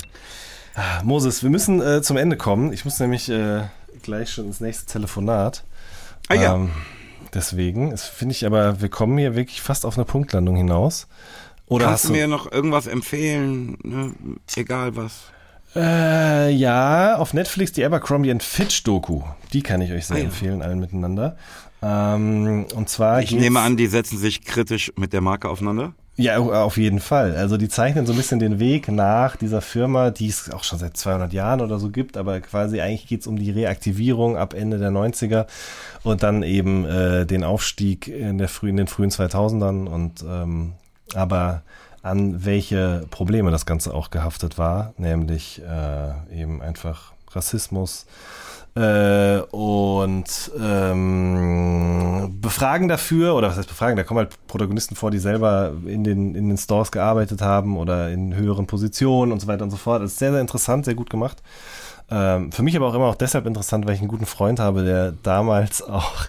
Ah, 0.75 1.01
Moses, 1.03 1.43
wir 1.43 1.49
müssen 1.49 1.81
äh, 1.81 2.01
zum 2.01 2.17
Ende 2.17 2.37
kommen. 2.37 2.71
Ich 2.73 2.85
muss 2.85 2.99
nämlich 2.99 3.29
äh, 3.29 3.63
gleich 4.01 4.31
schon 4.31 4.45
ins 4.45 4.59
nächste 4.61 4.85
Telefonat. 4.91 5.63
Ah, 6.29 6.35
ja. 6.35 6.55
Ähm, 6.55 6.69
deswegen, 7.33 7.91
das 7.91 8.05
finde 8.05 8.33
ich 8.33 8.45
aber, 8.45 8.81
wir 8.81 8.89
kommen 8.89 9.17
hier 9.17 9.35
wirklich 9.35 9.61
fast 9.61 9.85
auf 9.85 9.97
eine 9.97 10.05
Punktlandung 10.05 10.55
hinaus. 10.55 11.07
Oder 11.67 11.85
Kannst 11.85 12.05
du 12.09 12.11
mir 12.13 12.27
noch 12.27 12.51
irgendwas 12.51 12.87
empfehlen? 12.87 13.77
Ne? 13.83 14.13
Egal 14.55 14.95
was. 14.95 15.25
Äh, 15.75 16.49
ja, 16.51 17.17
auf 17.17 17.33
Netflix 17.33 17.71
die 17.73 17.85
Abercrombie 17.85 18.35
Fitch 18.39 18.83
Doku. 18.83 19.21
Die 19.53 19.61
kann 19.61 19.81
ich 19.81 19.91
euch 19.91 20.07
sehr 20.07 20.15
Ah, 20.15 20.19
ja. 20.19 20.25
empfehlen, 20.25 20.61
allen 20.63 20.79
miteinander. 20.79 21.37
Ähm, 21.81 22.65
und 22.73 22.89
zwar 22.89 23.21
Ich 23.21 23.31
nehme 23.31 23.59
an, 23.59 23.77
die 23.77 23.87
setzen 23.87 24.17
sich 24.17 24.43
kritisch 24.43 24.91
mit 24.97 25.13
der 25.13 25.21
Marke 25.21 25.47
aufeinander. 25.47 25.93
Ja, 26.19 26.37
auf 26.37 26.75
jeden 26.75 26.99
Fall. 26.99 27.37
Also 27.37 27.55
die 27.55 27.69
zeichnen 27.69 28.05
so 28.05 28.11
ein 28.11 28.17
bisschen 28.17 28.39
den 28.39 28.59
Weg 28.59 28.89
nach 28.89 29.37
dieser 29.37 29.61
Firma, 29.61 30.11
die 30.11 30.27
es 30.27 30.51
auch 30.51 30.65
schon 30.65 30.77
seit 30.77 30.97
200 30.97 31.31
Jahren 31.31 31.61
oder 31.61 31.79
so 31.79 31.89
gibt, 31.91 32.17
aber 32.17 32.41
quasi 32.41 32.81
eigentlich 32.81 33.07
geht 33.07 33.21
es 33.21 33.27
um 33.27 33.39
die 33.39 33.51
Reaktivierung 33.51 34.35
ab 34.35 34.53
Ende 34.53 34.79
der 34.79 34.91
90er 34.91 35.47
und 36.03 36.21
dann 36.21 36.43
eben 36.43 36.83
äh, 36.83 37.25
den 37.25 37.45
Aufstieg 37.45 38.09
in, 38.09 38.37
der 38.37 38.49
frühen, 38.49 38.71
in 38.71 38.77
den 38.77 38.87
frühen 38.87 39.11
2000ern 39.11 39.87
und 39.87 40.21
ähm, 40.27 40.73
aber 41.13 41.61
an 42.01 42.43
welche 42.43 43.05
Probleme 43.11 43.49
das 43.49 43.65
Ganze 43.65 43.93
auch 43.93 44.11
gehaftet 44.11 44.57
war, 44.57 44.93
nämlich 44.97 45.61
äh, 45.61 46.41
eben 46.41 46.61
einfach 46.61 47.13
Rassismus, 47.31 48.05
äh, 48.79 49.41
und 49.51 50.51
ähm, 50.57 52.37
befragen 52.39 52.87
dafür, 52.87 53.35
oder 53.35 53.49
was 53.49 53.57
heißt 53.57 53.67
befragen, 53.67 53.97
da 53.97 54.03
kommen 54.03 54.19
halt 54.19 54.47
Protagonisten 54.47 54.95
vor, 54.95 55.11
die 55.11 55.19
selber 55.19 55.73
in 55.85 56.05
den, 56.05 56.33
in 56.33 56.47
den 56.47 56.57
Stores 56.57 56.89
gearbeitet 56.91 57.41
haben 57.41 57.77
oder 57.77 58.09
in 58.09 58.33
höheren 58.33 58.67
Positionen 58.67 59.33
und 59.33 59.41
so 59.41 59.47
weiter 59.47 59.65
und 59.65 59.71
so 59.71 59.77
fort. 59.77 60.01
Das 60.01 60.13
ist 60.13 60.19
sehr, 60.19 60.31
sehr 60.31 60.39
interessant, 60.39 60.85
sehr 60.85 60.95
gut 60.95 61.09
gemacht. 61.09 61.43
Ähm, 62.09 62.53
für 62.53 62.63
mich 62.63 62.75
aber 62.77 62.87
auch 62.87 62.93
immer 62.93 63.07
auch 63.07 63.15
deshalb 63.15 63.45
interessant, 63.47 63.85
weil 63.85 63.95
ich 63.95 63.99
einen 63.99 64.07
guten 64.07 64.25
Freund 64.25 64.61
habe, 64.61 64.85
der 64.85 65.11
damals 65.23 65.81
auch 65.81 66.27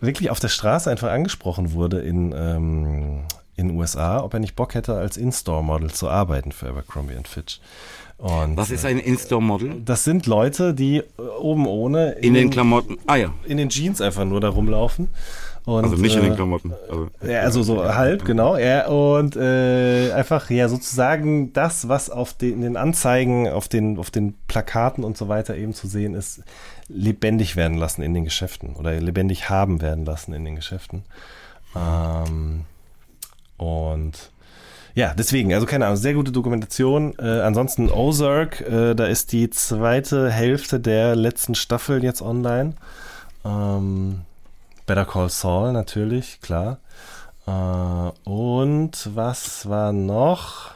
wirklich 0.00 0.30
auf 0.30 0.40
der 0.40 0.48
Straße 0.48 0.90
einfach 0.90 1.10
angesprochen 1.10 1.74
wurde 1.74 2.00
in, 2.00 2.34
ähm, 2.36 3.20
in 3.54 3.68
den 3.68 3.78
USA, 3.78 4.20
ob 4.20 4.34
er 4.34 4.40
nicht 4.40 4.56
Bock 4.56 4.74
hätte, 4.74 4.96
als 4.96 5.16
In-Store-Model 5.16 5.92
zu 5.92 6.08
arbeiten 6.08 6.50
für 6.50 6.68
Abercrombie 6.68 7.14
Fitch. 7.22 7.60
Und 8.18 8.56
Was 8.56 8.70
ist 8.70 8.84
ein 8.84 8.98
In-Store-Model? 8.98 9.82
das 9.84 10.04
sind 10.04 10.26
Leute, 10.26 10.72
die 10.72 10.98
äh, 10.98 11.02
oben 11.40 11.66
ohne 11.66 12.12
In 12.12 12.34
den 12.34 12.50
Klamotten. 12.50 12.98
Ah 13.06 13.16
ja. 13.16 13.32
in 13.44 13.56
den 13.56 13.68
Jeans 13.68 14.00
einfach 14.00 14.24
nur 14.24 14.40
da 14.40 14.48
rumlaufen. 14.48 15.08
Und, 15.66 15.84
Also 15.84 15.96
nicht 15.96 16.14
in 16.14 16.22
äh, 16.22 16.26
den 16.26 16.34
Klamotten. 16.34 16.74
Also, 16.88 17.08
Ja, 17.26 17.40
also 17.40 17.62
so 17.62 17.82
halb, 17.82 18.24
genau. 18.24 18.56
Ja, 18.56 18.86
und 18.86 19.34
äh, 19.34 20.12
einfach 20.12 20.50
ja 20.50 20.68
sozusagen 20.68 21.52
das, 21.54 21.88
was 21.88 22.10
auf 22.10 22.34
den, 22.34 22.54
in 22.54 22.60
den 22.60 22.76
Anzeigen, 22.76 23.48
auf 23.48 23.68
den, 23.68 23.98
auf 23.98 24.10
den 24.10 24.34
Plakaten 24.46 25.04
und 25.04 25.16
so 25.16 25.28
weiter 25.28 25.56
eben 25.56 25.72
zu 25.72 25.88
sehen 25.88 26.14
ist, 26.14 26.42
lebendig 26.88 27.56
werden 27.56 27.78
lassen 27.78 28.02
in 28.02 28.12
den 28.12 28.24
Geschäften 28.24 28.76
oder 28.76 28.92
lebendig 29.00 29.48
haben 29.48 29.80
werden 29.80 30.04
lassen 30.04 30.34
in 30.34 30.44
den 30.44 30.54
Geschäften. 30.54 31.04
Ähm, 31.74 32.66
und 33.56 34.30
ja, 34.94 35.12
deswegen, 35.12 35.52
also 35.52 35.66
keine 35.66 35.86
Ahnung, 35.86 35.96
sehr 35.96 36.14
gute 36.14 36.30
Dokumentation. 36.30 37.14
Äh, 37.18 37.40
ansonsten 37.40 37.90
Ozark, 37.90 38.60
äh, 38.60 38.94
da 38.94 39.06
ist 39.06 39.32
die 39.32 39.50
zweite 39.50 40.30
Hälfte 40.30 40.78
der 40.78 41.16
letzten 41.16 41.56
Staffel 41.56 42.04
jetzt 42.04 42.22
online. 42.22 42.74
Ähm, 43.44 44.20
Better 44.86 45.04
Call 45.04 45.30
Saul 45.30 45.72
natürlich, 45.72 46.40
klar. 46.40 46.78
Äh, 47.46 48.30
und 48.30 49.10
was 49.14 49.68
war 49.68 49.92
noch? 49.92 50.70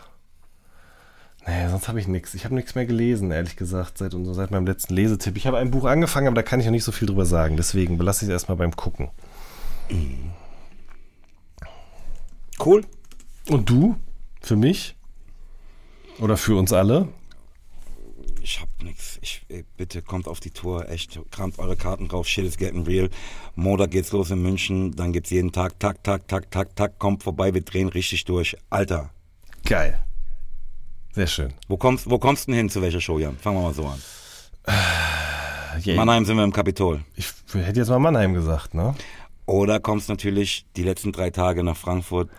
Naja, 1.47 1.71
sonst 1.71 1.89
habe 1.89 2.01
ich 2.01 2.09
nichts. 2.09 2.35
Ich 2.35 2.45
habe 2.45 2.55
nichts 2.55 2.75
mehr 2.75 2.87
gelesen, 2.87 3.31
ehrlich 3.31 3.57
gesagt, 3.57 3.99
seit, 3.99 4.13
seit 4.13 4.51
meinem 4.51 4.67
letzten 4.67 4.95
Lesetipp. 4.95 5.37
Ich 5.37 5.47
habe 5.47 5.59
ein 5.59 5.71
Buch 5.71 5.85
angefangen, 5.85 6.27
aber 6.27 6.37
da 6.37 6.43
kann 6.43 6.61
ich 6.61 6.67
noch 6.67 6.73
nicht 6.73 6.85
so 6.85 6.93
viel 6.93 7.07
drüber 7.07 7.25
sagen. 7.25 7.57
Deswegen 7.57 7.97
belasse 7.97 8.25
ich 8.25 8.29
es 8.29 8.33
erstmal 8.33 8.59
beim 8.59 8.75
Gucken. 8.77 9.11
cool. 12.59 12.85
Und 13.49 13.71
du? 13.71 13.97
Für 14.49 14.57
mich? 14.57 14.97
Oder 16.21 16.39
für 16.39 16.57
uns 16.59 16.73
alle? 16.73 17.09
Ich 18.41 18.63
hab 18.63 18.69
nix. 18.83 19.19
Ich, 19.21 19.45
bitte 19.77 20.01
kommt 20.01 20.27
auf 20.27 20.41
die 20.41 20.49
Tour. 20.49 20.89
Echt, 20.89 21.21
kramt 21.31 21.59
eure 21.59 21.77
Karten 21.77 22.07
raus. 22.07 22.29
Shit 22.31 22.47
is 22.47 22.57
getting 22.57 22.87
real. 22.87 23.11
Montag 23.57 23.91
geht's 23.91 24.11
los 24.13 24.31
in 24.31 24.41
München. 24.41 24.97
Dann 24.97 25.13
geht's 25.13 25.29
jeden 25.29 25.53
Tag. 25.53 25.79
Tak, 25.79 26.03
tak, 26.03 26.27
tak, 26.29 26.51
tak, 26.51 26.75
tak. 26.75 26.99
Kommt 26.99 27.23
vorbei. 27.23 27.53
Wir 27.53 27.61
drehen 27.61 27.89
richtig 27.89 28.25
durch. 28.25 28.57
Alter. 28.71 29.11
Geil. 29.67 30.03
Sehr 31.13 31.27
schön. 31.27 31.53
Wo 31.69 31.77
kommst, 31.77 32.09
wo 32.09 32.19
kommst 32.19 32.49
du 32.49 32.53
denn 32.53 32.57
hin? 32.57 32.71
Zu 32.71 32.81
welcher 32.81 33.03
Show, 33.03 33.19
Jan? 33.19 33.37
Fangen 33.37 33.59
wir 33.59 33.65
mal 33.65 33.75
so 33.75 33.85
an. 33.85 34.01
Ja, 35.85 35.95
Mannheim 35.95 36.25
sind 36.25 36.39
wir 36.39 36.45
im 36.45 36.55
Kapitol. 36.55 37.05
ich 37.17 37.27
hätte 37.53 37.81
jetzt 37.81 37.91
mal 37.91 37.99
Mannheim 37.99 38.33
gesagt, 38.33 38.73
ne? 38.73 38.95
Oder 39.45 39.79
kommst 39.79 40.09
natürlich 40.09 40.65
die 40.75 40.85
letzten 40.85 41.13
drei 41.13 41.29
Tage 41.29 41.63
nach 41.63 41.77
Frankfurt. 41.77 42.31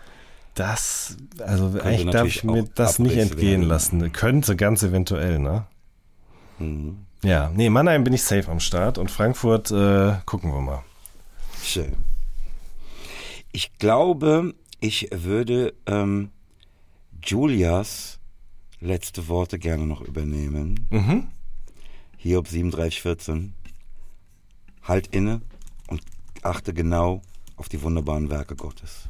Das, 0.54 1.16
also 1.38 1.80
eigentlich 1.80 2.10
darf 2.10 2.26
ich 2.26 2.44
mir 2.44 2.64
das 2.74 2.98
nicht 2.98 3.16
entgehen 3.16 3.60
werden. 3.60 3.68
lassen. 3.68 4.12
Könnte 4.12 4.56
ganz 4.56 4.82
eventuell, 4.82 5.38
ne? 5.38 5.66
Mhm. 6.58 7.06
Ja, 7.22 7.50
nee, 7.54 7.68
Mannheim 7.70 8.04
bin 8.04 8.12
ich 8.14 8.22
safe 8.22 8.50
am 8.50 8.60
Start 8.60 8.98
und 8.98 9.10
Frankfurt 9.10 9.70
äh, 9.70 10.14
gucken 10.24 10.52
wir 10.52 10.60
mal. 10.60 10.82
Schön. 11.62 11.96
Ich 13.52 13.78
glaube, 13.78 14.54
ich 14.80 15.08
würde 15.12 15.74
ähm, 15.86 16.30
Julias 17.22 18.18
letzte 18.80 19.28
Worte 19.28 19.58
gerne 19.58 19.86
noch 19.86 20.00
übernehmen. 20.00 20.86
Mhm. 20.90 21.28
Hiob 22.16 22.46
3714. 22.46 23.54
Halt 24.82 25.08
inne 25.08 25.42
und 25.88 26.02
achte 26.42 26.72
genau 26.72 27.20
auf 27.56 27.68
die 27.68 27.82
wunderbaren 27.82 28.30
Werke 28.30 28.56
Gottes. 28.56 29.09